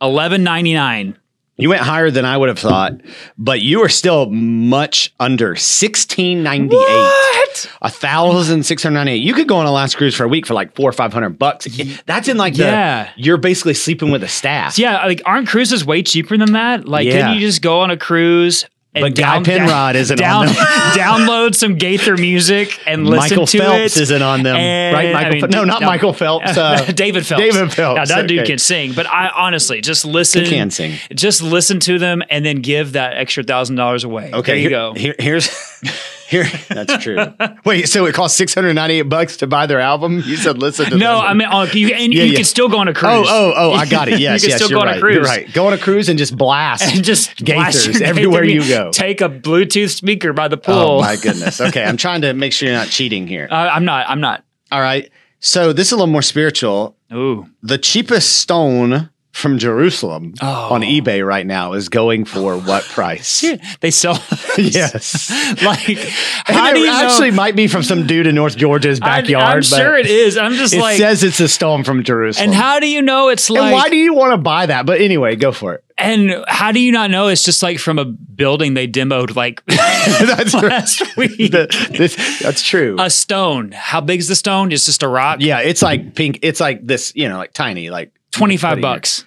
eleven 0.00 0.44
ninety 0.44 0.74
nine. 0.74 1.18
You 1.58 1.70
went 1.70 1.80
higher 1.80 2.10
than 2.10 2.26
I 2.26 2.36
would 2.36 2.50
have 2.50 2.58
thought, 2.58 3.00
but 3.38 3.62
you 3.62 3.82
are 3.82 3.88
still 3.88 4.26
much 4.30 5.14
under 5.18 5.56
sixteen 5.56 6.42
ninety 6.42 6.76
eight. 6.76 6.82
What? 6.86 7.70
A 7.80 7.88
thousand 7.88 8.64
six 8.64 8.82
hundred 8.82 8.96
ninety 8.96 9.12
eight. 9.12 9.22
You 9.22 9.32
could 9.32 9.48
go 9.48 9.56
on 9.56 9.64
Alaska 9.66 9.96
cruise 9.96 10.14
for 10.14 10.24
a 10.24 10.28
week 10.28 10.44
for 10.44 10.52
like 10.52 10.74
four 10.74 10.88
or 10.90 10.92
five 10.92 11.14
hundred 11.14 11.38
bucks. 11.38 11.66
That's 12.04 12.28
in 12.28 12.36
like 12.36 12.54
the 12.56 12.64
Yeah. 12.64 13.10
you're 13.16 13.38
basically 13.38 13.72
sleeping 13.72 14.10
with 14.10 14.22
a 14.22 14.28
staff. 14.28 14.78
Yeah, 14.78 15.06
like 15.06 15.22
aren't 15.24 15.48
cruises 15.48 15.82
way 15.84 16.02
cheaper 16.02 16.36
than 16.36 16.52
that? 16.52 16.86
Like, 16.86 17.06
Yeah. 17.06 17.12
couldn't 17.12 17.34
you 17.34 17.40
just 17.40 17.62
go 17.62 17.80
on 17.80 17.90
a 17.90 17.96
cruise? 17.96 18.66
But 19.00 19.14
Guy 19.14 19.42
Penrod 19.42 19.96
isn't 19.96 20.18
down, 20.18 20.48
on 20.48 20.54
them. 20.54 20.54
download 20.94 21.54
some 21.54 21.76
Gaither 21.76 22.16
music 22.16 22.80
and 22.86 23.04
listen 23.06 23.16
Michael 23.36 23.46
to 23.46 23.58
Phelps 23.58 23.96
it. 23.96 24.02
isn't 24.02 24.22
on 24.22 24.42
them, 24.42 24.56
And, 24.56 24.94
right? 24.94 25.08
I 25.08 25.12
Michael, 25.12 25.32
mean, 25.32 25.40
Phe- 25.42 25.48
no, 25.50 25.64
not 25.64 25.80
no. 25.80 25.86
Michael 25.86 26.12
Phelps. 26.12 26.46
Uh, 26.56 26.84
David 26.92 27.26
Phelps. 27.26 27.42
David 27.42 27.72
Phelps, 27.72 27.98
Now 28.10 28.16
that 28.16 28.26
dude 28.28 28.46
can 28.46 28.58
sing, 28.58 28.92
but 28.94 29.06
I 29.06 29.28
honestly 29.28 29.80
just 29.80 30.04
listen. 30.04 30.44
He 30.44 30.50
can 30.50 30.70
sing. 30.70 30.94
Just 31.14 31.42
listen 31.42 31.80
to 31.80 31.98
them 31.98 32.22
and 32.30 32.44
then 32.44 32.60
give 32.62 32.92
that 32.92 33.16
extra 33.16 33.42
thousand 33.42 33.76
dollars 33.76 34.04
away. 34.04 34.30
Okay, 34.32 34.52
there 34.52 34.56
you 34.56 34.60
here- 34.62 34.70
go. 34.70 34.94
Here, 34.94 35.14
here's 35.18 35.48
Here, 36.28 36.44
that's 36.68 37.02
true. 37.02 37.18
Wait, 37.64 37.88
so 37.88 38.06
it 38.06 38.14
cost 38.14 38.36
six 38.36 38.52
hundred 38.54 38.74
ninety 38.74 38.98
eight 39.00 39.02
bucks 39.02 39.36
to 39.38 39.46
buy 39.46 39.66
their 39.66 39.80
album? 39.80 40.22
You 40.24 40.36
said 40.36 40.58
listen 40.58 40.90
to 40.90 40.96
No, 40.96 41.16
them. 41.18 41.26
I 41.26 41.34
mean, 41.34 41.48
oh, 41.50 41.62
you, 41.64 41.88
and 41.94 42.12
Yeah, 42.12 42.24
you 42.24 42.30
yeah. 42.30 42.36
can 42.36 42.44
still 42.44 42.68
go 42.68 42.78
on 42.78 42.88
a 42.88 42.94
cruise. 42.94 43.26
Oh, 43.28 43.52
oh, 43.54 43.54
oh! 43.56 43.72
I 43.72 43.86
got 43.86 44.08
it. 44.08 44.18
Yes, 44.26 44.42
you 44.42 44.48
can 44.48 44.58
yes, 44.58 44.64
still 44.64 44.76
go 44.76 44.80
on 44.80 44.86
right. 44.86 44.96
a 44.96 45.00
cruise. 45.00 45.14
You're 45.14 45.24
right. 45.24 45.52
Go 45.52 45.66
on 45.66 45.72
a 45.72 45.78
cruise 45.78 46.08
and 46.08 46.18
just 46.18 46.36
blast 46.36 46.82
And 46.94 47.04
just 47.04 47.44
blast 47.44 48.00
everywhere 48.00 48.44
you 48.44 48.66
go. 48.66 48.90
Take 48.90 49.20
a 49.20 49.28
Bluetooth 49.28 49.90
speaker 49.90 50.32
by 50.32 50.48
the 50.48 50.56
pool. 50.56 50.74
Oh 50.74 51.00
my 51.00 51.16
goodness. 51.16 51.60
Okay, 51.60 51.84
I'm 51.84 51.96
trying 51.96 52.22
to 52.22 52.32
make 52.32 52.52
sure 52.52 52.68
you're 52.68 52.78
not 52.78 52.88
cheating 52.88 53.26
here. 53.26 53.46
Uh, 53.50 53.54
I'm 53.54 53.84
not. 53.84 54.08
I'm 54.08 54.20
not. 54.20 54.44
All 54.72 54.80
right. 54.80 55.10
So 55.38 55.72
this 55.72 55.88
is 55.88 55.92
a 55.92 55.96
little 55.96 56.10
more 56.10 56.22
spiritual. 56.22 56.96
Ooh. 57.12 57.46
The 57.62 57.78
cheapest 57.78 58.38
stone 58.38 59.10
from 59.36 59.58
Jerusalem 59.58 60.32
Oh. 60.40 60.72
on 60.74 60.80
eBay 60.80 61.24
right 61.26 61.46
now 61.46 61.74
is 61.74 61.88
going 61.90 62.24
for 62.24 62.56
what 62.58 62.82
price? 62.88 63.44
They 63.80 63.90
sell. 63.90 64.14
yes. 64.58 65.30
like, 65.62 65.88
And 65.88 66.56
how 66.56 66.70
it 66.70 66.74
do 66.74 66.80
you 66.80 66.90
actually 66.90 67.30
know? 67.30 67.36
might 67.36 67.54
be 67.54 67.68
from 67.68 67.82
some 67.82 68.06
dude 68.06 68.26
in 68.26 68.34
North 68.34 68.56
Georgia's 68.56 69.00
I- 69.00 69.20
backyard. 69.20 69.44
I'm 69.64 69.70
but 69.70 69.76
sure 69.76 69.96
it 69.96 70.06
is. 70.06 70.36
I'm 70.38 70.54
just 70.54 70.72
It 70.74 70.80
like, 70.80 70.96
says 70.98 71.22
it's 71.22 71.40
a 71.40 71.48
stone 71.48 71.84
from 71.84 72.02
Jerusalem. 72.02 72.46
and 72.48 72.54
how 72.54 72.80
do 72.80 72.88
you 72.88 73.02
know 73.02 73.28
it's 73.28 73.48
And 73.48 73.58
like? 73.58 73.72
why 73.74 73.88
do 73.90 73.96
you 73.96 74.14
want 74.14 74.32
to 74.32 74.38
buy 74.38 74.66
that? 74.66 74.86
But 74.86 75.00
anyway, 75.00 75.36
go 75.36 75.52
for 75.52 75.74
it. 75.74 75.84
and 75.98 76.44
how 76.48 76.72
do 76.72 76.80
you 76.80 76.92
not 76.92 77.10
know 77.10 77.28
it's 77.28 77.42
just 77.42 77.62
like 77.62 77.78
from 77.78 77.98
a 77.98 78.04
building 78.06 78.74
they 78.74 78.88
demoed 78.88 79.36
like 79.36 79.62
That's 79.66 80.54
last 80.54 81.16
week? 81.16 81.36
The- 81.52 81.68
this- 81.90 82.40
that's 82.40 82.62
true. 82.62 82.96
a 82.98 83.10
stone. 83.10 83.72
How 83.72 84.00
big 84.00 84.20
is 84.20 84.28
the 84.28 84.34
stone? 84.36 84.72
It's 84.72 84.86
just 84.86 85.02
a 85.02 85.08
rock. 85.08 85.38
yeah, 85.40 85.60
it's 85.60 85.82
like 85.82 86.14
pink. 86.14 86.38
It's 86.42 86.60
like 86.60 86.86
this, 86.86 87.12
you 87.14 87.28
know, 87.28 87.36
like 87.36 87.52
tiny, 87.52 87.90
like 87.90 88.12
Twenty 88.36 88.56
five 88.56 88.70
what 88.72 88.74
do 88.76 88.80
you- 88.80 88.94
bucks. 88.94 89.24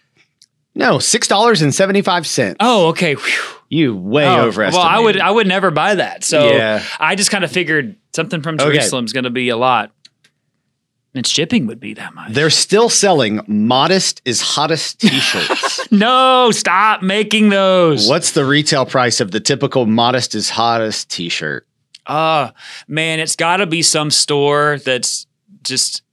No, 0.76 1.00
six 1.00 1.28
dollars 1.28 1.62
and 1.62 1.74
seventy 1.76 2.02
five 2.02 2.26
cents. 2.26 2.58
Oh, 2.60 2.88
okay. 2.90 3.16
Whew. 3.16 3.44
You 3.72 3.96
way 3.96 4.26
Oh, 4.26 4.46
overestimated. 4.48 4.74
Well, 4.88 4.98
I 4.98 5.00
would 5.00 5.20
I 5.20 5.30
would 5.30 5.46
never 5.48 5.72
buy 5.72 5.96
that. 5.96 6.24
So 6.24 6.50
Yeah. 6.52 6.84
I 7.00 7.16
just 7.16 7.30
kind 7.32 7.44
of 7.44 7.52
figured 7.52 7.96
something 8.16 8.42
from 8.42 8.56
Okay. 8.56 8.64
Jerusalem's 8.78 9.12
going 9.14 9.26
to 9.26 9.30
be 9.30 9.50
a 9.50 9.58
lot. 9.58 9.92
And 11.16 11.26
shipping 11.26 11.66
would 11.68 11.80
be 11.80 11.96
that 11.96 12.14
much. 12.14 12.34
They're 12.34 12.52
still 12.52 12.88
selling 12.88 13.42
modest 13.48 14.22
is 14.26 14.42
hottest 14.42 15.00
t-shirts. 15.02 15.92
no, 15.92 16.52
stop 16.52 17.02
making 17.02 17.50
those. 17.50 18.08
What's 18.08 18.32
the 18.32 18.46
retail 18.46 18.86
price 18.86 19.20
of 19.20 19.32
the 19.32 19.40
typical 19.40 19.86
modest 19.88 20.34
is 20.36 20.50
hottest 20.52 21.10
t-shirt? 21.10 21.68
Uh 22.06 22.52
man, 22.88 23.20
it's 23.20 23.36
got 23.36 23.58
to 23.58 23.66
be 23.68 23.82
some 23.82 24.12
store 24.12 24.80
that's 24.86 25.26
just 25.64 26.04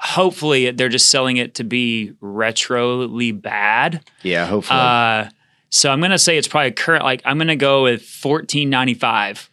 hopefully 0.00 0.70
they're 0.72 0.88
just 0.88 1.08
selling 1.10 1.36
it 1.36 1.54
to 1.56 1.64
be 1.64 2.12
retroly 2.22 3.38
bad. 3.40 4.02
Yeah, 4.22 4.46
hopefully. 4.46 4.80
Uh 4.80 5.30
so 5.72 5.88
I'm 5.90 6.00
going 6.00 6.10
to 6.10 6.18
say 6.18 6.36
it's 6.36 6.48
probably 6.48 6.72
current 6.72 7.04
like 7.04 7.22
I'm 7.24 7.38
going 7.38 7.46
to 7.46 7.54
go 7.54 7.84
with 7.84 8.02
14.95. 8.02 9.48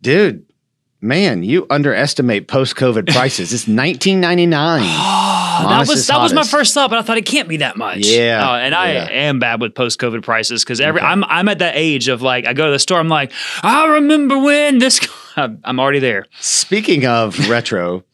Dude, 0.00 0.46
man, 1.00 1.42
you 1.42 1.66
underestimate 1.70 2.46
post-COVID 2.46 3.08
prices. 3.12 3.52
It's 3.52 3.64
19.99. 3.64 4.78
Oh, 4.82 5.66
that 5.68 5.88
was 5.88 6.06
that 6.06 6.18
was 6.20 6.32
my 6.32 6.44
first 6.44 6.72
thought, 6.72 6.90
but 6.90 7.00
I 7.00 7.02
thought 7.02 7.18
it 7.18 7.26
can't 7.26 7.48
be 7.48 7.56
that 7.58 7.76
much. 7.76 8.06
Yeah, 8.06 8.46
Oh, 8.48 8.54
and 8.54 8.74
I 8.76 8.92
yeah. 8.92 9.08
am 9.10 9.38
bad 9.40 9.60
with 9.60 9.74
post 9.74 9.98
COVID 9.98 10.22
prices 10.22 10.62
because 10.62 10.80
every 10.80 11.00
Okay. 11.00 11.08
I'm 11.08 11.24
I'm 11.24 11.48
at 11.48 11.58
that 11.58 11.74
age 11.76 12.06
of 12.08 12.22
like 12.22 12.46
I 12.46 12.52
go 12.52 12.66
to 12.66 12.72
the 12.72 12.78
store, 12.78 13.00
I'm 13.00 13.08
like, 13.08 13.32
I 13.62 13.86
remember 13.94 14.38
when 14.38 14.78
this. 14.78 15.00
I'm 15.36 15.80
already 15.80 15.98
there. 15.98 16.26
Speaking 16.40 17.06
of 17.06 17.48
retro, 17.50 18.04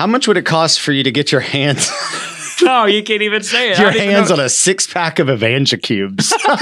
how 0.00 0.06
much 0.06 0.26
would 0.26 0.38
it 0.38 0.46
cost 0.46 0.80
for 0.80 0.92
you 0.92 1.02
to 1.02 1.10
get 1.10 1.30
your 1.30 1.42
hands 1.42 1.90
No, 2.62 2.68
oh, 2.82 2.86
you 2.86 3.02
can't 3.02 3.20
even 3.20 3.42
say 3.42 3.72
it. 3.72 3.78
Your 3.78 3.90
hands 3.90 4.30
on 4.30 4.40
a 4.40 4.48
six-pack 4.48 5.18
of 5.18 5.28
Evangel 5.28 5.78
cubes? 5.78 6.30
They're 6.46 6.54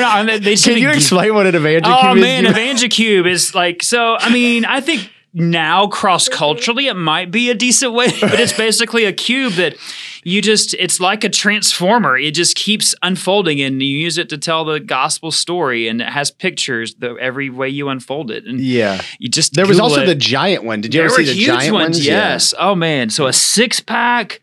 not. 0.00 0.42
They 0.42 0.56
Can 0.56 0.78
you 0.78 0.90
explain 0.90 1.34
what 1.34 1.46
an 1.46 1.54
Evangel 1.54 1.92
Oh 1.92 2.12
cube 2.12 2.20
man, 2.20 2.46
is? 2.46 2.52
EvangeCube 2.52 3.30
is 3.30 3.54
like 3.54 3.84
so. 3.84 4.16
I 4.18 4.32
mean, 4.32 4.64
I 4.64 4.80
think 4.80 5.08
now 5.36 5.86
cross 5.86 6.28
culturally 6.30 6.84
mm-hmm. 6.84 6.96
it 6.96 7.00
might 7.00 7.30
be 7.30 7.50
a 7.50 7.54
decent 7.54 7.92
way, 7.92 8.06
but 8.20 8.40
it's 8.40 8.54
basically 8.54 9.04
a 9.04 9.12
cube 9.12 9.52
that 9.54 9.76
you 10.24 10.40
just 10.42 10.74
it's 10.74 10.98
like 10.98 11.22
a 11.24 11.28
transformer. 11.28 12.16
It 12.16 12.32
just 12.32 12.56
keeps 12.56 12.94
unfolding, 13.02 13.60
and 13.60 13.80
you 13.82 13.88
use 13.88 14.18
it 14.18 14.28
to 14.30 14.38
tell 14.38 14.64
the 14.64 14.80
gospel 14.80 15.30
story, 15.30 15.88
and 15.88 16.00
it 16.00 16.08
has 16.08 16.30
pictures 16.30 16.94
the 16.94 17.14
every 17.16 17.50
way 17.50 17.68
you 17.68 17.90
unfold 17.90 18.30
it, 18.30 18.46
and 18.46 18.58
yeah. 18.58 19.02
you 19.18 19.28
just 19.28 19.54
There 19.54 19.66
was 19.66 19.78
also 19.78 20.02
it. 20.02 20.06
the 20.06 20.14
giant 20.14 20.64
one. 20.64 20.80
Did 20.80 20.94
you 20.94 21.00
there 21.00 21.06
ever 21.06 21.12
were 21.12 21.24
see 21.24 21.32
the 21.32 21.38
huge 21.38 21.46
giant 21.46 21.74
ones. 21.74 21.96
ones? 21.96 22.06
Yeah. 22.06 22.12
Yes. 22.12 22.54
Oh 22.58 22.74
man. 22.74 23.10
So 23.10 23.26
a 23.26 23.32
six 23.32 23.78
pack. 23.78 24.40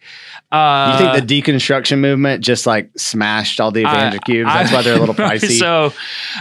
Uh, 0.54 0.98
You 1.00 1.12
think 1.12 1.28
the 1.28 1.42
deconstruction 1.42 1.98
movement 1.98 2.44
just 2.44 2.68
like 2.68 2.92
smashed 2.96 3.60
all 3.60 3.72
the 3.72 3.80
Evangel 3.82 4.20
I- 4.22 4.26
cubes? 4.26 4.48
That's 4.54 4.72
why 4.72 4.82
they're 4.84 4.96
a 4.96 5.00
little 5.00 5.16
pricey. 5.26 5.58
So, 5.58 5.92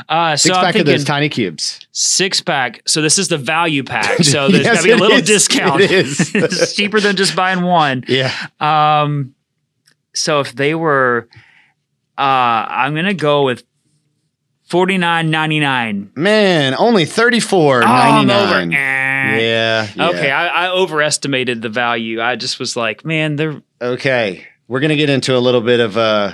uh, 0.09 0.37
so 0.37 0.48
Six 0.48 0.57
I'm 0.59 0.64
pack 0.66 0.75
of 0.77 0.85
those 0.87 1.05
tiny 1.05 1.31
cubes. 1.31 1.81
six 1.92 2.42
pack. 2.42 2.83
So 2.87 3.01
this 3.01 3.18
is 3.18 3.29
the 3.29 3.38
value 3.38 3.83
pack. 3.83 4.18
So 4.22 4.48
there's 4.48 4.64
Yes, 4.64 4.75
got 4.77 4.81
to 4.83 4.87
be 4.87 4.90
a 4.92 4.96
little 4.96 5.16
is. 5.18 5.27
discount. 5.27 5.81
It 5.81 5.90
is. 5.90 6.31
it's 6.35 6.75
cheaper 6.77 7.01
than 7.01 7.16
just 7.16 7.35
buying 7.35 7.62
one. 7.62 8.05
Yeah. 8.07 8.31
Um, 8.61 9.35
so 10.14 10.40
if 10.40 10.55
they 10.55 10.75
were, 10.75 11.27
uh, 12.18 12.20
I'm 12.20 12.94
gonna 12.94 13.14
go 13.14 13.44
with 13.44 13.64
forty 14.72 14.96
nine 14.96 15.30
ninety 15.30 15.61
nine. 15.61 16.11
Man, 16.16 16.74
only 16.78 17.04
thirty 17.04 17.40
four 17.40 17.82
Oh, 17.82 17.87
ninety 17.87 18.26
nine. 18.26 18.72
Eh. 18.72 18.76
Yeah, 19.38 19.88
yeah. 19.94 20.08
Okay, 20.08 20.30
I, 20.30 20.66
I 20.66 20.70
overestimated 20.70 21.61
the 21.61 21.68
value. 21.68 22.20
I 22.22 22.37
just 22.37 22.58
was 22.58 22.74
like, 22.76 23.04
man, 23.04 23.37
they're 23.37 23.62
Okay. 23.80 24.46
We're 24.68 24.80
gonna 24.80 24.96
get 24.96 25.11
into 25.11 25.37
a 25.37 25.38
little 25.38 25.61
bit 25.61 25.80
of 25.80 25.96
uh 25.98 26.32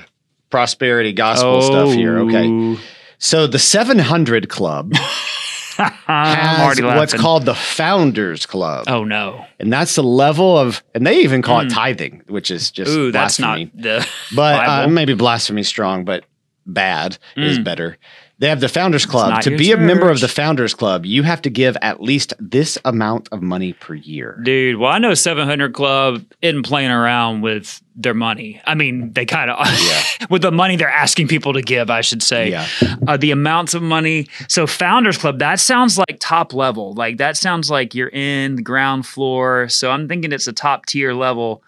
prosperity 0.51 1.13
gospel 1.13 1.61
stuff 1.63 1.93
here. 1.95 2.19
Okay. 2.21 2.47
Oh. 2.49 2.81
So 3.19 3.49
the 3.49 3.59
700 3.59 4.49
Club 4.49 4.95
has 5.77 6.81
what's 6.81 7.15
called 7.15 7.45
the 7.45 7.55
Founders 7.55 8.47
Club. 8.47 8.85
Oh 8.89 9.05
no! 9.05 9.45
And 9.59 9.73
that's 9.73 9.95
the 9.95 10.03
level 10.03 10.57
of, 10.57 10.83
and 10.95 11.07
they 11.07 11.21
even 11.23 11.43
call 11.43 11.61
it 11.61 11.65
Mm. 11.69 11.75
tithing, 11.75 12.23
which 12.29 12.51
is 12.51 12.71
just 12.71 12.91
Ooh, 12.91 13.11
that's 13.13 13.39
not 13.39 13.59
the. 13.75 14.07
But 14.35 14.69
uh, 14.69 14.89
maybe 14.89 15.15
blasphemy 15.15 15.63
strong, 15.65 16.05
but 16.05 16.25
bad 16.67 17.19
is 17.37 17.59
Mm. 17.59 17.65
better. 17.65 17.99
They 18.41 18.49
have 18.49 18.61
the 18.61 18.69
Founders 18.69 19.05
Club. 19.05 19.43
To 19.43 19.57
be 19.57 19.73
a 19.73 19.77
member 19.77 20.11
of 20.11 20.21
the 20.21 20.29
Founders 20.29 20.73
Club, 20.73 21.05
you 21.05 21.25
have 21.25 21.43
to 21.43 21.51
give 21.51 21.77
at 21.83 22.01
least 22.01 22.35
this 22.39 22.79
amount 22.85 23.29
of 23.33 23.43
money 23.43 23.73
per 23.73 23.95
year. 23.95 24.41
Dude, 24.45 24.77
well, 24.77 24.93
I 24.93 24.99
know 24.99 25.15
700 25.15 25.75
Club 25.75 26.25
isn't 26.41 26.63
playing 26.63 26.93
around 26.93 27.41
with 27.41 27.83
their 27.97 28.15
money. 28.15 28.63
I 28.65 28.77
mean, 28.77 29.13
they 29.13 29.27
kind 29.27 29.51
of, 29.51 29.59
Yeah. 29.67 30.27
with 30.31 30.43
the 30.43 30.53
money 30.53 30.77
they're 30.77 30.89
asking 30.89 31.27
people 31.27 31.53
to 31.55 31.63
give, 31.63 31.91
I 31.91 32.01
should 32.01 32.23
say. 32.23 32.51
Yeah. 32.51 32.69
Uh, 33.09 33.17
the 33.17 33.33
amounts 33.33 33.75
of 33.75 33.83
money. 33.83 34.29
So, 34.47 34.69
Founders 34.69 35.19
Club, 35.19 35.41
that 35.41 35.59
sounds 35.59 35.99
like 35.99 36.19
top 36.21 36.55
level. 36.55 36.95
Like, 36.95 37.17
that 37.17 37.37
sounds 37.37 37.71
like 37.73 37.93
you're 37.93 38.11
in 38.11 38.55
the 38.55 38.63
ground 38.63 39.05
floor. 39.05 39.69
So, 39.69 39.91
I'm 39.91 40.07
thinking 40.07 40.31
it's 40.31 40.47
a 40.47 40.53
top 40.53 40.87
tier 40.87 41.13
level. 41.13 41.65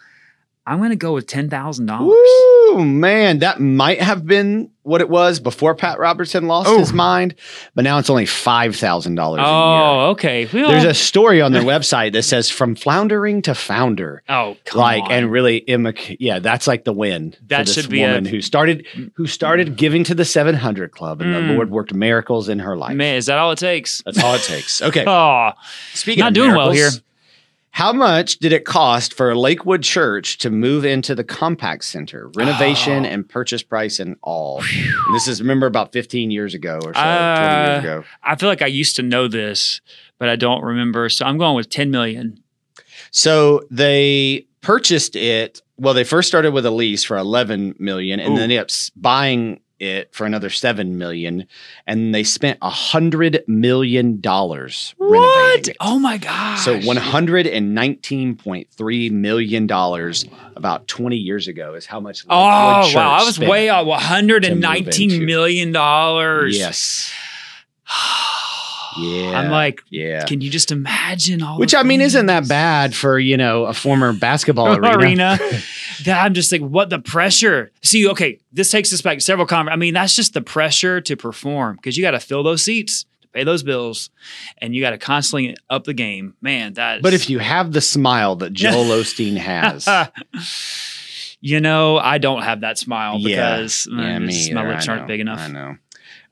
I'm 0.70 0.78
going 0.78 0.90
to 0.90 0.96
go 0.96 1.12
with 1.14 1.26
$10,000. 1.26 2.76
Woo, 2.76 2.84
man, 2.84 3.40
that 3.40 3.58
might 3.60 4.00
have 4.00 4.24
been 4.24 4.70
what 4.82 5.00
it 5.00 5.08
was 5.08 5.40
before 5.40 5.74
Pat 5.74 5.98
Robertson 5.98 6.46
lost 6.46 6.68
Oh. 6.68 6.78
his 6.78 6.92
mind, 6.92 7.34
but 7.74 7.82
now 7.84 7.98
it's 7.98 8.08
only 8.08 8.24
five 8.26 8.74
thousand 8.76 9.14
dollars 9.16 9.40
a 9.40 9.42
year. 9.42 9.50
Oh, 9.52 10.10
okay. 10.10 10.48
Well, 10.52 10.70
There's 10.70 10.84
a 10.84 10.94
story 10.94 11.40
on 11.42 11.52
their 11.52 11.62
website 11.74 12.12
that 12.12 12.22
says 12.22 12.50
from 12.50 12.74
floundering 12.76 13.42
to 13.42 13.54
founder. 13.54 14.22
oh, 14.28 14.56
like 14.74 15.02
on. 15.04 15.10
and 15.12 15.30
really 15.30 15.60
immic- 15.68 16.16
yeah 16.20 16.38
that's 16.38 16.66
like 16.66 16.84
the 16.84 16.92
win 16.92 17.34
That 17.48 17.68
should 17.68 17.88
be 17.90 18.02
a- 18.02 18.06
woman 18.08 18.24
who 18.24 18.40
started 18.40 18.86
who 19.16 19.26
started 19.26 19.76
giving 19.76 20.02
to 20.04 20.14
the 20.14 20.24
700 20.24 20.92
club 20.92 21.20
and 21.20 21.34
Mm. 21.34 21.48
the 21.48 21.54
lord 21.54 21.70
worked 21.70 21.92
miracles 21.92 22.48
in 22.48 22.60
her 22.60 22.76
life 22.76 22.94
Man, 22.96 23.16
is 23.16 23.26
that 23.26 23.38
all 23.38 23.50
it 23.52 23.58
takes? 23.58 24.02
that's 24.04 24.22
all 24.22 24.34
it 24.34 24.42
takes 24.42 24.80
okay 24.82 25.04
Oh, 25.06 25.50
speaking 25.94 26.20
not 26.22 26.28
of 26.28 26.34
doing 26.34 26.54
well 26.54 26.70
here. 26.70 26.90
How 27.72 27.92
much 27.92 28.38
did 28.38 28.52
it 28.52 28.64
cost 28.64 29.14
for 29.14 29.34
lakewood 29.36 29.82
church 29.82 30.38
to 30.38 30.50
move 30.50 30.84
into 30.84 31.14
the 31.14 31.24
Compaq 31.24 31.82
Center 31.82 32.30
renovation 32.34 33.04
Oh. 33.06 33.08
and 33.08 33.28
purchase 33.28 33.62
price 33.62 34.00
and 34.00 34.16
all 34.22 34.60
And 34.60 35.14
this 35.14 35.28
is 35.28 35.40
remember 35.40 35.66
about 35.66 35.92
15 35.92 36.30
years 36.30 36.52
ago 36.52 36.76
or 36.84 36.92
so 36.94 37.00
20 37.00 37.00
Uh, 37.00 37.66
years 37.72 37.84
ago 37.84 38.04
I 38.22 38.36
feel 38.36 38.48
like 38.48 38.62
I 38.62 38.66
used 38.66 38.96
to 38.96 39.02
know 39.02 39.28
this, 39.28 39.80
but 40.18 40.28
I 40.28 40.36
don't 40.36 40.62
remember. 40.62 41.08
So 41.08 41.24
I'm 41.24 41.38
going 41.38 41.54
with 41.56 41.70
10 41.70 41.90
million. 41.90 42.42
So 43.12 43.62
they 43.70 44.46
purchased 44.60 45.16
it. 45.16 45.62
Well, 45.78 45.94
they 45.94 46.04
first 46.04 46.28
started 46.28 46.52
with 46.52 46.66
a 46.66 46.70
lease 46.70 47.04
for 47.04 47.16
11 47.16 47.76
million 47.78 48.20
and 48.20 48.34
Ooh. 48.34 48.36
then 48.36 48.48
they 48.50 48.56
ended 48.58 48.70
up 48.70 48.70
buying 48.96 49.60
it 49.80 50.14
for 50.14 50.26
another 50.26 50.50
7 50.50 50.98
million 50.98 51.46
and 51.86 52.14
they 52.14 52.22
spent 52.22 52.58
a 52.62 52.70
hundred 52.70 53.42
million 53.46 54.20
dollars 54.20 54.94
renovating 54.98 55.72
it. 55.72 55.76
Oh 55.80 55.98
my 55.98 56.18
god! 56.18 56.58
So 56.58 56.78
119.3 56.78 59.10
million 59.10 59.66
dollars 59.66 60.26
about 60.56 60.86
20 60.86 61.16
years 61.16 61.48
ago 61.48 61.74
is 61.74 61.86
how 61.86 62.00
much 62.00 62.24
Oh 62.28 62.38
wow, 62.38 62.92
I 62.92 63.24
was 63.24 63.38
way 63.38 63.70
off. 63.70 63.86
One 63.86 64.00
hundred 64.00 64.44
and 64.44 64.60
nineteen 64.60 65.24
million 65.24 65.72
dollars. 65.72 66.56
Yes. 66.56 67.10
Yeah. 68.98 69.38
I'm 69.38 69.50
like, 69.50 69.82
yeah. 69.88 70.24
can 70.24 70.40
you 70.40 70.50
just 70.50 70.72
imagine 70.72 71.42
all? 71.42 71.58
Which 71.58 71.74
I 71.74 71.82
mean 71.82 72.00
isn't 72.00 72.26
that 72.26 72.48
bad 72.48 72.94
for, 72.94 73.18
you 73.18 73.36
know, 73.36 73.64
a 73.66 73.74
former 73.74 74.12
basketball 74.18 74.76
arena. 74.76 74.96
arena. 74.96 75.38
that 76.04 76.24
I'm 76.24 76.34
just 76.34 76.50
like, 76.52 76.60
what 76.62 76.90
the 76.90 76.98
pressure? 76.98 77.70
See, 77.82 78.08
okay, 78.08 78.38
this 78.52 78.70
takes 78.70 78.92
us 78.92 79.00
back 79.00 79.20
several 79.20 79.46
conver 79.46 79.70
I 79.70 79.76
mean, 79.76 79.94
that's 79.94 80.16
just 80.16 80.34
the 80.34 80.40
pressure 80.42 81.00
to 81.02 81.16
perform 81.16 81.76
because 81.76 81.96
you 81.96 82.02
got 82.02 82.12
to 82.12 82.20
fill 82.20 82.42
those 82.42 82.62
seats 82.62 83.04
to 83.22 83.28
pay 83.28 83.44
those 83.44 83.62
bills, 83.62 84.10
and 84.58 84.74
you 84.74 84.80
got 84.80 84.90
to 84.90 84.98
constantly 84.98 85.56
up 85.68 85.84
the 85.84 85.94
game. 85.94 86.34
Man, 86.40 86.74
that. 86.74 87.02
But 87.02 87.14
if 87.14 87.30
you 87.30 87.38
have 87.38 87.72
the 87.72 87.80
smile 87.80 88.36
that 88.36 88.52
Joel 88.52 88.86
Osteen 88.86 89.36
has, 89.36 89.86
you 91.40 91.60
know, 91.60 91.98
I 91.98 92.18
don't 92.18 92.42
have 92.42 92.62
that 92.62 92.78
smile 92.78 93.18
Yeah. 93.18 93.56
because 93.56 93.88
uh, 93.90 93.96
yeah, 93.96 94.18
me 94.18 94.32
just 94.32 94.52
my 94.52 94.68
lips 94.68 94.88
aren't 94.88 95.06
big 95.06 95.20
enough. 95.20 95.40
I 95.40 95.48
know. 95.48 95.76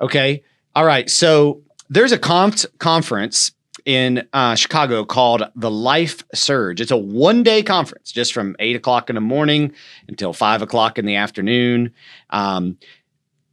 Okay. 0.01 0.43
All 0.75 0.85
right. 0.85 1.09
So 1.11 1.63
there's 1.89 2.13
a 2.13 2.19
conf- 2.19 2.67
conference 2.79 3.53
in 3.85 4.27
uh, 4.33 4.55
Chicago 4.55 5.05
called 5.05 5.43
the 5.57 5.71
Life 5.71 6.23
Surge. 6.35 6.81
It's 6.81 6.91
a 6.91 6.97
one 6.97 7.43
day 7.43 7.63
conference, 7.63 8.13
just 8.13 8.33
from 8.33 8.57
eight 8.59 8.77
o'clock 8.77 9.09
in 9.09 9.15
the 9.15 9.21
morning 9.21 9.73
until 10.09 10.33
five 10.33 10.63
o'clock 10.63 10.99
in 10.99 11.07
the 11.07 11.17
afternoon. 11.17 11.93
Um, 12.31 12.77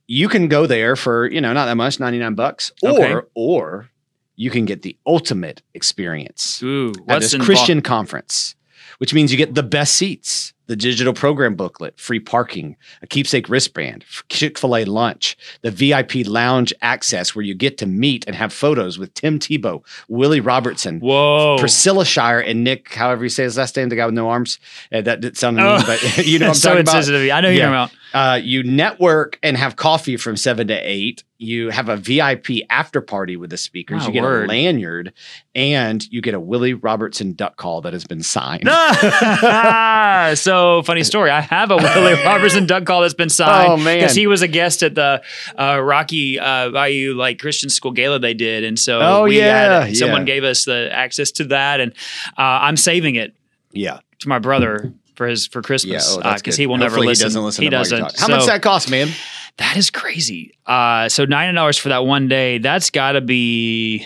you 0.07 0.27
can 0.27 0.47
go 0.47 0.67
there 0.67 0.95
for 0.95 1.29
you 1.31 1.41
know 1.41 1.53
not 1.53 1.65
that 1.65 1.75
much, 1.75 1.99
ninety 1.99 2.19
nine 2.19 2.35
bucks, 2.35 2.71
or 2.83 2.91
Okay. 2.91 3.27
or 3.33 3.89
you 4.35 4.49
can 4.49 4.65
get 4.65 4.81
the 4.81 4.97
ultimate 5.05 5.61
experience 5.73 6.61
Ooh, 6.61 6.91
at 7.07 7.21
this 7.21 7.33
involved? 7.33 7.45
Christian 7.47 7.81
conference, 7.81 8.55
which 8.97 9.13
means 9.13 9.31
you 9.31 9.37
get 9.37 9.55
the 9.55 9.63
best 9.63 9.95
seats, 9.95 10.53
the 10.67 10.75
digital 10.75 11.13
program 11.13 11.55
booklet, 11.55 11.99
free 11.99 12.19
parking, 12.19 12.75
a 13.01 13.07
keepsake 13.07 13.49
wristband, 13.49 14.03
Chick 14.29 14.57
fil 14.57 14.75
A 14.75 14.85
lunch, 14.85 15.37
the 15.61 15.71
VIP 15.71 16.25
lounge 16.27 16.73
access 16.81 17.35
where 17.35 17.43
you 17.43 17.53
get 17.53 17.77
to 17.79 17.85
meet 17.85 18.25
and 18.27 18.35
have 18.35 18.51
photos 18.51 18.97
with 18.97 19.13
Tim 19.13 19.39
Tebow, 19.39 19.83
Willie 20.07 20.39
Robertson. 20.39 20.99
Whoa. 20.99 21.57
Priscilla 21.59 22.05
Shirer 22.05 22.39
and 22.41 22.63
Nick, 22.63 22.93
however 22.93 23.23
you 23.23 23.29
say 23.29 23.43
his 23.43 23.57
last 23.57 23.75
name, 23.77 23.89
the 23.89 23.95
guy 23.95 24.05
with 24.05 24.15
no 24.15 24.29
arms. 24.29 24.59
Uh, 24.91 25.01
that 25.01 25.21
did 25.21 25.37
sound 25.37 25.57
mean, 25.57 25.65
Oh. 25.65 25.83
but 25.85 26.01
you 26.25 26.39
know 26.39 26.45
what 26.47 26.49
I'm 26.49 26.55
so 26.55 26.69
talking 26.83 27.09
about. 27.15 27.37
I 27.37 27.41
know 27.41 27.49
you're 27.49 27.57
Yeah. 27.59 27.67
about. 27.69 27.91
Uh, 28.15 28.39
you 28.41 28.63
network 28.63 29.37
and 29.43 29.57
have 29.57 29.75
coffee 29.75 30.15
from 30.15 30.37
seven 30.37 30.67
to 30.69 30.73
eight. 30.73 31.25
You 31.37 31.69
have 31.69 31.89
a 31.89 31.97
VIP 31.97 32.61
after 32.69 33.01
party 33.01 33.35
with 33.35 33.49
the 33.49 33.57
speakers. 33.57 34.03
My 34.03 34.07
you 34.07 34.13
get 34.13 34.23
word. 34.23 34.45
a 34.45 34.47
lanyard, 34.47 35.11
and 35.53 36.01
you 36.09 36.21
get 36.21 36.33
a 36.33 36.39
Willie 36.39 36.73
Robertson 36.73 37.33
duck 37.33 37.57
call 37.57 37.81
that 37.81 37.91
has 37.91 38.05
been 38.05 38.23
signed. 38.23 38.63
so 40.37 40.81
funny 40.83 41.03
story. 41.03 41.29
I 41.29 41.41
have 41.41 41.71
a 41.71 41.75
Willie 41.75 42.13
Robertson 42.25 42.65
duck 42.65 42.85
call 42.85 43.01
that's 43.01 43.13
been 43.13 43.29
signed. 43.29 43.73
Oh, 43.73 43.77
man. 43.77 43.99
because 43.99 44.15
he 44.15 44.27
was 44.27 44.41
a 44.41 44.47
guest 44.47 44.81
at 44.81 44.95
the 44.95 45.21
uh, 45.59 45.79
Rocky 45.81 46.39
uh, 46.39 46.69
Bayou 46.69 47.15
like 47.15 47.39
Christian 47.39 47.69
school 47.69 47.91
gala 47.91 48.19
they 48.19 48.33
did, 48.33 48.63
and 48.63 48.79
so 48.79 49.01
Oh, 49.01 49.23
we 49.23 49.37
yeah, 49.39 49.83
had, 49.85 49.97
someone 49.97 50.21
yeah. 50.21 50.33
gave 50.35 50.43
us 50.45 50.63
the 50.65 50.89
access 50.91 51.31
to 51.31 51.43
that, 51.45 51.79
and 51.81 51.91
uh, 52.37 52.41
I'm 52.63 52.77
saving 52.77 53.15
it 53.15 53.35
Yeah, 53.73 53.99
to 54.19 54.29
my 54.29 54.39
brother 54.39 54.93
for 55.15 55.27
his 55.27 55.47
for. 55.47 55.61
Christmas 55.61 56.15
Oh, 56.17 56.21
that's 56.21 56.41
because 56.41 56.55
good. 56.55 56.61
he 56.61 56.67
will 56.67 56.77
never 56.77 56.91
Hopefully 56.91 57.07
listen. 57.07 57.25
He 57.25 57.27
doesn't 57.29 57.43
listen. 57.43 57.63
He 57.63 57.69
to 57.69 57.75
doesn't. 57.75 57.97
How 57.99 58.03
much 58.05 58.15
So 58.17 58.27
does 58.27 58.47
that 58.47 58.61
cost, 58.61 58.89
man? 58.89 59.09
That 59.57 59.77
is 59.77 59.89
crazy. 59.89 60.57
Uh, 60.65 61.07
so 61.09 61.25
nine 61.25 61.53
dollars 61.55 61.77
for 61.77 61.89
that 61.89 62.05
one 62.05 62.27
day. 62.27 62.57
That's 62.57 62.89
got 62.89 63.13
to 63.13 63.21
be. 63.21 64.05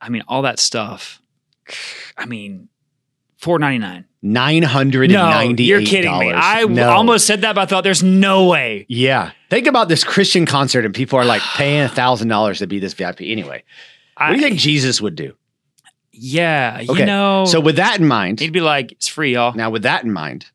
I 0.00 0.10
mean, 0.10 0.22
all 0.28 0.42
that 0.42 0.58
stuff. 0.58 1.20
I 2.16 2.26
mean, 2.26 2.68
four 3.38 3.58
ninety 3.58 3.78
nine. 3.78 4.04
Nine 4.20 4.62
hundred 4.62 5.10
and 5.10 5.56
No, 5.58 5.62
you're 5.64 5.82
kidding 5.82 6.18
me. 6.18 6.32
I 6.32 6.64
no. 6.64 6.88
almost 6.90 7.26
said 7.26 7.42
that, 7.42 7.54
but 7.54 7.62
I 7.62 7.66
thought 7.66 7.84
there's 7.84 8.02
no 8.02 8.46
way. 8.46 8.86
Yeah, 8.88 9.32
think 9.50 9.66
about 9.66 9.88
this 9.90 10.02
Christian 10.02 10.46
concert, 10.46 10.86
and 10.86 10.94
people 10.94 11.18
are 11.18 11.26
like 11.26 11.42
paying 11.42 11.82
a 11.82 11.88
thousand 11.90 12.28
dollars 12.28 12.60
to 12.60 12.66
be 12.66 12.78
this 12.78 12.94
VIP. 12.94 13.20
Anyway, 13.22 13.64
what 14.16 14.28
do 14.30 14.34
you 14.36 14.40
think 14.40 14.58
Jesus 14.58 15.00
would 15.02 15.14
do? 15.14 15.34
Yeah, 16.16 16.78
Okay, 16.88 17.00
you 17.00 17.06
know. 17.06 17.44
So 17.46 17.60
with 17.60 17.76
that 17.76 17.98
in 18.00 18.06
mind, 18.06 18.40
he'd 18.40 18.52
be 18.52 18.60
like, 18.60 18.92
"It's 18.92 19.08
free, 19.08 19.34
y'all." 19.34 19.54
now 19.54 19.70
with 19.70 19.82
that 19.82 20.04
in 20.04 20.12
mind, 20.12 20.46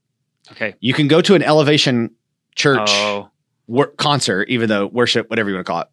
Okay. 0.51 0.75
you 0.79 0.93
can 0.93 1.07
go 1.07 1.21
to 1.21 1.35
an 1.35 1.43
Elevation 1.43 2.11
Church. 2.55 2.89
Oh, 2.89 3.29
wor- 3.67 3.87
concert, 3.97 4.49
even 4.49 4.67
though 4.69 4.87
worship, 4.87 5.29
whatever 5.29 5.49
you 5.49 5.55
want 5.55 5.65
to 5.65 5.71
call 5.71 5.81
it. 5.81 5.87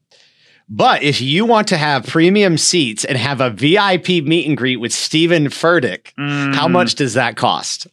But 0.68 1.02
if 1.02 1.20
you 1.20 1.44
want 1.44 1.68
to 1.68 1.76
have 1.76 2.06
premium 2.06 2.58
seats 2.58 3.04
and 3.04 3.16
have 3.16 3.40
a 3.40 3.50
VIP 3.50 4.24
meet 4.24 4.48
and 4.48 4.56
greet 4.56 4.76
with 4.78 4.92
Stephen 4.92 5.46
Furtick, 5.46 6.08
how 6.16 6.66
mm, 6.66 6.72
much 6.72 6.96
does 6.96 7.14
that 7.14 7.36
cost? 7.36 7.86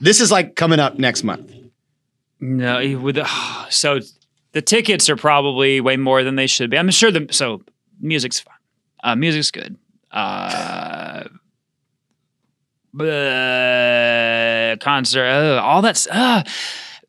This 0.00 0.20
is 0.20 0.32
like 0.32 0.56
coming 0.56 0.80
up 0.80 0.98
next 0.98 1.22
month. 1.22 1.52
No, 2.40 2.98
would. 2.98 3.22
so 3.70 4.00
the 4.52 4.62
tickets 4.62 5.08
are 5.08 5.16
probably 5.16 5.80
way 5.80 5.96
more 5.96 6.24
than 6.24 6.34
they 6.36 6.46
should 6.48 6.70
be. 6.70 6.78
I'm 6.78 6.90
sure 6.90 7.12
the 7.12 7.28
so 7.30 7.62
music's 8.00 8.40
fine. 8.40 8.54
Uh, 9.04 9.14
music's 9.14 9.50
good. 9.50 9.76
Uh, 10.14 11.24
but 12.92 14.76
concert, 14.80 15.26
uh, 15.26 15.60
all 15.60 15.82
that's. 15.82 16.06
Uh, 16.06 16.44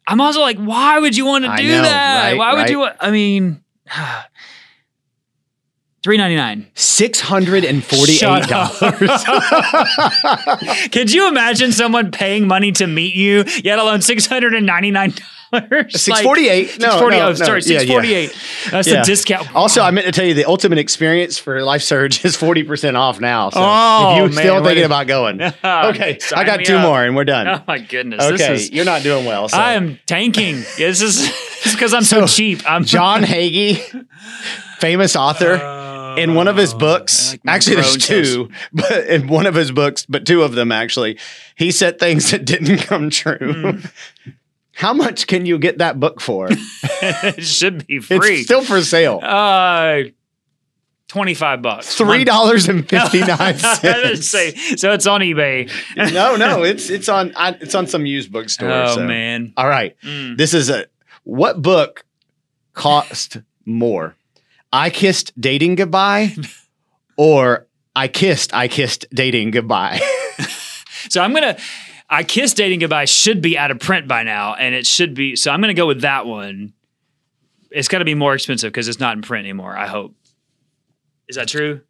I'm 0.08 0.20
also 0.20 0.42
like, 0.42 0.58
why 0.58 1.00
would 1.00 1.16
you 1.16 1.26
want 1.26 1.46
to 1.46 1.56
do 1.56 1.68
know, 1.68 1.82
that? 1.84 2.32
right, 2.32 2.38
why 2.38 2.56
would 2.56 2.70
you? 2.70 2.80
want- 2.80 2.98
I 3.00 3.12
mean, 3.12 3.64
three 6.04 6.18
ninety 6.18 6.36
nine. 6.36 6.72
Six 6.74 7.20
hundred 7.20 7.64
and 7.64 7.84
forty-eight 7.84 8.48
dollars. 8.48 8.80
Could 10.92 11.14
you 11.14 11.28
imagine 11.28 11.72
someone 11.72 12.10
paying 12.10 12.48
money 12.48 12.72
to 12.74 12.88
meet 12.88 13.14
you, 13.14 13.44
yet 13.64 13.78
alone 13.78 14.02
six 14.02 14.26
hundred 14.26 14.56
and 14.56 14.66
ninety 14.66 14.90
nine 14.90 15.14
Six 15.90 16.22
forty-eight. 16.22 16.80
No, 16.80 16.90
640, 17.00 17.18
no, 17.18 17.26
oh, 17.26 17.30
no. 17.30 17.34
sorry, 17.36 17.62
Yeah, 17.66 17.74
yeah. 17.74 17.80
six 17.80 17.92
forty 17.92 18.14
eight. 18.14 18.38
That's 18.72 18.88
Yeah. 18.88 19.02
a 19.02 19.06
discount. 19.06 19.56
Also, 19.56 19.82
I 19.82 19.92
meant 19.92 20.06
to 20.06 20.12
tell 20.12 20.26
you 20.26 20.34
the 20.34 20.46
ultimate 20.46 20.80
experience 20.80 21.38
for 21.38 21.62
Life 21.64 21.82
Surge 21.84 22.24
is 22.26 22.36
forty 22.36 22.64
percent 22.64 22.98
off 22.98 23.20
now. 23.20 23.50
So 23.50 23.60
Oh, 23.62 24.12
if 24.12 24.18
you're 24.18 24.26
man, 24.30 24.38
still 24.38 24.64
thinking 24.64 24.84
about 24.86 25.08
going, 25.08 25.42
okay, 25.64 26.20
I 26.36 26.44
got 26.44 26.64
two 26.66 26.78
up. 26.78 26.82
more 26.84 27.04
and 27.04 27.16
we're 27.16 27.24
done. 27.26 27.48
Oh 27.48 27.62
my 27.68 27.80
goodness! 27.80 28.24
okay, 28.24 28.38
This 28.38 28.62
is, 28.64 28.72
you're 28.72 28.86
not 28.86 29.02
doing 29.04 29.26
well. 29.26 29.50
So. 29.50 29.58
I 29.58 29.74
am 29.74 30.00
tanking. 30.06 30.64
This 30.78 31.02
is 31.02 31.32
because 31.74 31.94
I'm 31.94 32.04
so, 32.04 32.22
So, 32.26 32.28
cheap. 32.28 32.62
I'm 32.70 32.84
John 32.96 33.24
Hagee, 33.24 33.78
famous 34.80 35.16
author. 35.16 35.56
in 36.18 36.34
one 36.36 36.48
of 36.48 36.56
his 36.56 36.74
books, 36.74 37.32
like 37.32 37.42
actually 37.48 37.76
there's 37.76 37.98
grown 37.98 38.22
toast. 38.24 38.34
two, 38.34 38.50
but 38.74 39.08
in 39.08 39.28
one 39.28 39.46
of 39.46 39.56
his 39.56 39.72
books, 39.72 40.06
but 40.08 40.26
two 40.26 40.44
of 40.44 40.54
them 40.54 40.72
actually, 40.72 41.18
he 41.56 41.72
said 41.72 42.00
things 42.00 42.32
that 42.32 42.46
didn't 42.46 42.78
come 42.80 43.10
true. 43.10 43.38
Hmm. 43.82 44.30
How 44.76 44.94
much 44.94 45.28
can 45.28 45.46
you 45.46 45.58
get 45.58 45.78
that 45.80 46.00
book 46.00 46.20
for? 46.22 46.50
it 46.52 47.44
should 47.44 47.88
be 47.88 48.00
free. 48.00 48.18
It's 48.36 48.44
still 48.44 48.62
for 48.64 48.82
sale. 48.82 49.20
uh, 49.24 50.04
twenty 51.08 51.34
five 51.34 51.62
bucks. 51.62 51.98
$3.59. 51.98 52.84
I 53.84 53.94
didn't 53.94 54.24
say 54.24 54.54
so. 54.76 54.92
It's 54.92 55.08
on 55.08 55.22
eBay. 55.22 55.72
no, 56.14 56.36
no, 56.36 56.64
it's 56.64 56.90
it's 56.90 57.08
on 57.10 57.32
I, 57.36 57.52
it's 57.62 57.74
on 57.76 57.88
some 57.88 58.06
used 58.06 58.32
bookstore. 58.32 58.70
Oh 58.72 58.96
so. 58.96 59.06
man. 59.06 59.54
All 59.56 59.68
right, 59.68 59.96
Mm. 60.04 60.38
this 60.38 60.54
is 60.54 60.70
a 60.70 60.86
what 61.24 61.62
book 61.62 62.06
cost 62.74 63.38
more? 63.66 64.16
I 64.74 64.90
kissed 64.90 65.32
dating 65.40 65.76
goodbye, 65.76 66.36
or 67.18 67.66
I 67.96 68.10
kissed 68.10 68.54
I 68.54 68.68
kissed 68.68 69.06
dating 69.14 69.52
goodbye. 69.52 70.02
So 71.10 71.22
I'm 71.22 71.34
gonna. 71.34 71.56
I 72.10 72.24
Kiss 72.24 72.54
Dating 72.54 72.80
Goodbye 72.80 73.06
should 73.06 73.42
be 73.42 73.58
out 73.58 73.72
of 73.72 73.80
print 73.80 74.08
by 74.08 74.24
now, 74.24 74.54
and 74.56 74.76
it 74.76 74.86
should 74.86 75.14
be. 75.14 75.36
So 75.36 75.52
I'm 75.52 75.60
gonna 75.62 75.74
go 75.74 75.88
with 75.88 76.02
that 76.02 76.26
one. 76.26 76.74
It's 77.72 77.88
got 77.90 77.98
to 78.00 78.06
be 78.06 78.14
more 78.16 78.34
expensive 78.34 78.72
because 78.72 78.88
it's 78.88 79.00
not 79.02 79.18
in 79.18 79.22
print 79.22 79.44
anymore. 79.46 79.76
I 79.76 79.88
hope. 79.88 80.16
Is 81.28 81.36
that 81.36 81.50
true? 81.50 81.82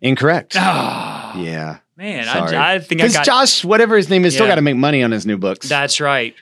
Incorrect. 0.00 0.54
Ah, 0.56 1.38
Yeah. 1.38 1.78
man, 1.96 2.26
I, 2.28 2.74
I 2.74 2.78
think 2.80 3.00
I 3.00 3.04
Because 3.04 3.14
got. 3.14 3.24
Josh, 3.24 3.64
whatever 3.64 3.96
his 3.96 4.10
name 4.10 4.24
is, 4.24 4.34
still 4.34 4.48
got 4.48 4.56
to 4.56 4.62
make 4.62 4.74
money 4.76 5.04
on 5.04 5.12
his 5.12 5.24
new 5.24 5.38
books. 5.38 5.68
That's 5.68 6.00
right. 6.00 6.34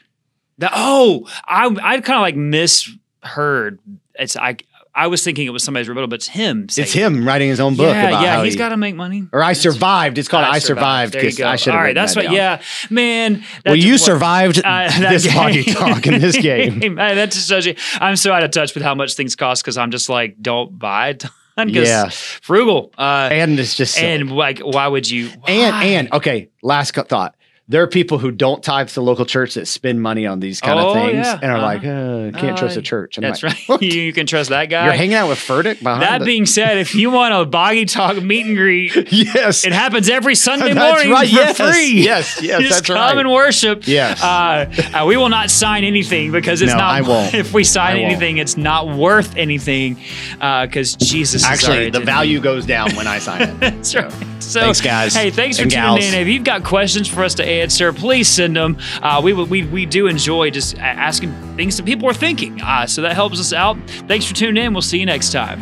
That, 0.59 0.73
oh, 0.75 1.29
I 1.47 1.67
I 1.67 2.01
kind 2.01 2.17
of 2.17 2.23
like 2.23 2.37
misheard. 2.37 3.79
It's 4.15 4.37
I 4.37 4.57
I 4.95 5.07
was 5.07 5.25
thinking 5.25 5.47
it 5.47 5.51
was 5.51 5.65
somebody's 5.65 5.89
rebuttal, 5.89 6.09
but 6.09 6.17
it's 6.17 6.29
him. 6.29 6.69
saying 6.69 6.85
it's 6.85 6.93
him 6.93 7.27
writing 7.27 7.49
his 7.49 7.61
own 7.61 7.77
book 7.77 7.87
Yeah, 7.95 8.21
yeah, 8.23 8.45
he's 8.45 8.53
he, 8.53 8.59
got 8.59 8.69
to 8.71 8.77
make 8.77 8.95
money. 8.95 9.27
or 9.33 9.43
I 9.43 9.55
survived. 9.55 10.19
It's 10.19 10.29
called 10.29 10.45
I, 10.45 10.59
survived. 10.59 11.15
There 11.15 11.23
you 11.25 11.31
'cause 11.31 11.39
go. 11.39 11.49
I 11.49 11.57
should 11.57 11.73
have 11.73 11.79
All 11.81 11.85
right, 11.87 11.95
that's 11.95 12.15
that 12.15 12.21
what. 12.25 12.25
down. 12.27 12.35
Yeah, 12.35 12.63
man. 12.91 13.43
Well, 13.65 13.75
you 13.77 13.93
what- 13.93 14.01
survived 14.03 14.61
uh, 14.63 14.91
this 14.99 15.25
game. 15.25 15.33
hockey 15.33 15.65
talk 15.65 16.07
in 16.07 16.21
this 16.21 16.37
game. 16.43 16.99
Uh, 16.99 17.15
that 17.15 17.33
just 17.33 17.49
shows 17.49 17.65
you. 17.65 17.75
I'm 18.01 18.17
so 18.17 18.33
out 18.33 18.43
of 18.43 18.51
touch 18.51 18.75
with 18.75 18.83
how 18.83 18.95
much 18.95 19.15
things 19.15 19.35
cost 19.35 19.63
because 19.63 19.79
I'm 19.79 19.91
just 19.91 20.09
like, 20.11 20.37
don't 20.43 20.79
buy 20.79 21.15
because 21.15 21.33
Yeah. 21.89 22.09
frugal. 22.11 22.93
Uh, 22.99 23.29
And 23.33 23.59
it's 23.59 23.75
just 23.75 23.95
silly. 23.95 24.13
and 24.13 24.31
like, 24.33 24.59
why 24.61 24.89
would 24.89 25.09
you? 25.11 25.31
and 25.47 25.73
why? 25.75 25.85
and 25.85 26.13
okay, 26.13 26.51
last 26.63 26.95
thought. 26.95 27.35
There 27.73 27.83
are 27.83 27.87
people 27.87 28.19
who 28.19 28.31
don't 28.31 28.63
tithe 28.63 28.89
to 28.89 28.95
the 28.95 29.03
local 29.03 29.25
church 29.25 29.55
that 29.55 29.67
spend 29.67 30.03
money 30.03 30.27
on 30.27 30.41
these 30.41 30.61
kind 30.61 30.79
Oh, 30.79 30.89
of 30.89 30.95
things 30.95 31.27
yeah. 31.27 31.39
and 31.43 31.51
are 31.51 31.57
Uh-huh. 31.57 31.67
like, 31.67 31.79
uh, 31.81 32.39
can't 32.39 32.57
trust 32.59 32.73
Uh, 32.73 32.81
the 32.81 32.83
church. 32.83 33.17
I'm 33.17 33.23
that's 33.23 33.43
like, 33.43 33.53
right. 33.55 33.63
"What? 33.69 33.83
you, 33.83 34.13
can 34.13 34.27
trust 34.27 34.51
that 34.51 34.67
guy. 34.67 34.85
You're 34.85 34.93
hanging 34.93 35.15
out 35.15 35.29
with 35.31 35.39
Furtick 35.39 35.83
behind 35.83 36.03
that 36.03 36.19
the- 36.19 36.25
being 36.27 36.45
said, 36.47 36.77
if 36.79 36.95
you 36.95 37.11
want 37.11 37.33
a 37.35 37.45
boggy 37.47 37.87
talk 37.87 38.23
meet 38.23 38.45
and 38.47 38.57
greet, 38.57 38.95
yes, 39.13 39.65
it 39.65 39.73
happens 39.73 40.09
every 40.11 40.35
Sunday 40.35 40.75
morning 40.75 41.11
right. 41.11 41.27
for 41.29 41.35
Yes. 41.35 41.57
free. 41.57 42.03
Yes, 42.05 42.39
yes, 42.43 42.61
Just 42.61 42.71
that's 42.75 42.87
come 42.89 42.97
right. 42.97 43.17
and 43.17 43.31
worship. 43.33 43.89
Yes. 43.89 44.23
Uh, 44.23 44.71
uh, 44.95 45.07
we 45.07 45.17
will 45.17 45.31
not 45.31 45.51
sign 45.51 45.83
anything 45.85 46.31
because 46.31 46.61
it's 46.61 46.73
No, 46.73 46.79
not. 46.79 46.93
I 46.95 47.01
won't. 47.01 47.33
If 47.35 47.55
we 47.55 47.65
sign 47.65 47.97
anything, 47.97 48.37
it's 48.37 48.57
not 48.59 48.89
worth 48.95 49.35
anything 49.37 49.97
because 50.39 50.95
Jesus. 50.97 51.41
is 51.43 51.45
Actually, 51.45 51.89
the 51.91 52.01
value 52.01 52.39
goes 52.39 52.67
down 52.67 52.95
when 52.97 53.07
I 53.07 53.19
sign 53.19 53.43
it. 53.43 53.61
That's 53.61 53.95
right. 53.95 54.13
So, 54.53 54.61
Thanks, 54.61 54.81
guys 54.81 55.15
Hey, 55.15 55.31
thanks 55.31 55.57
for 55.57 55.63
and 55.63 55.71
tuning 55.71 55.85
gals. 55.97 56.05
in. 56.05 56.15
If 56.15 56.29
you've 56.29 56.45
got 56.45 56.63
questions 56.63 57.09
for 57.09 57.25
us 57.25 57.35
to 57.37 57.45
answer, 57.45 57.93
please 57.93 58.29
send 58.29 58.55
them. 58.57 58.77
Uh, 59.03 59.21
we, 59.25 59.33
we 59.33 59.65
we 59.65 59.87
do 59.87 60.07
enjoy 60.09 60.51
just 60.51 60.79
asking 60.79 61.33
things 61.57 61.77
that 61.79 61.87
people 61.87 62.09
are 62.09 62.15
thinking. 62.15 62.61
Uh, 62.61 62.87
so 62.87 63.01
that 63.03 63.15
helps 63.15 63.41
us 63.41 63.53
out. 63.53 63.79
Thanks 64.09 64.27
for 64.27 64.35
tuning 64.35 64.63
in. 64.63 64.73
We'll 64.75 64.83
see 64.83 64.99
you 65.01 65.07
next 65.07 65.33
time. 65.33 65.61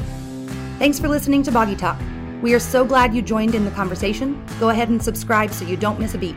Thanks 0.79 0.99
for 0.99 1.09
listening 1.09 1.43
to 1.45 1.53
Boggy 1.53 1.77
Talk. 1.77 2.01
We 2.43 2.55
are 2.55 2.59
so 2.59 2.85
glad 2.85 3.15
you 3.15 3.23
joined 3.23 3.55
in 3.55 3.65
the 3.65 3.71
conversation. 3.71 4.43
Go 4.59 4.71
ahead 4.71 4.89
and 4.89 5.03
subscribe 5.03 5.53
so 5.53 5.65
you 5.65 5.77
don't 5.77 6.01
miss 6.01 6.15
a 6.15 6.19
beat. 6.19 6.37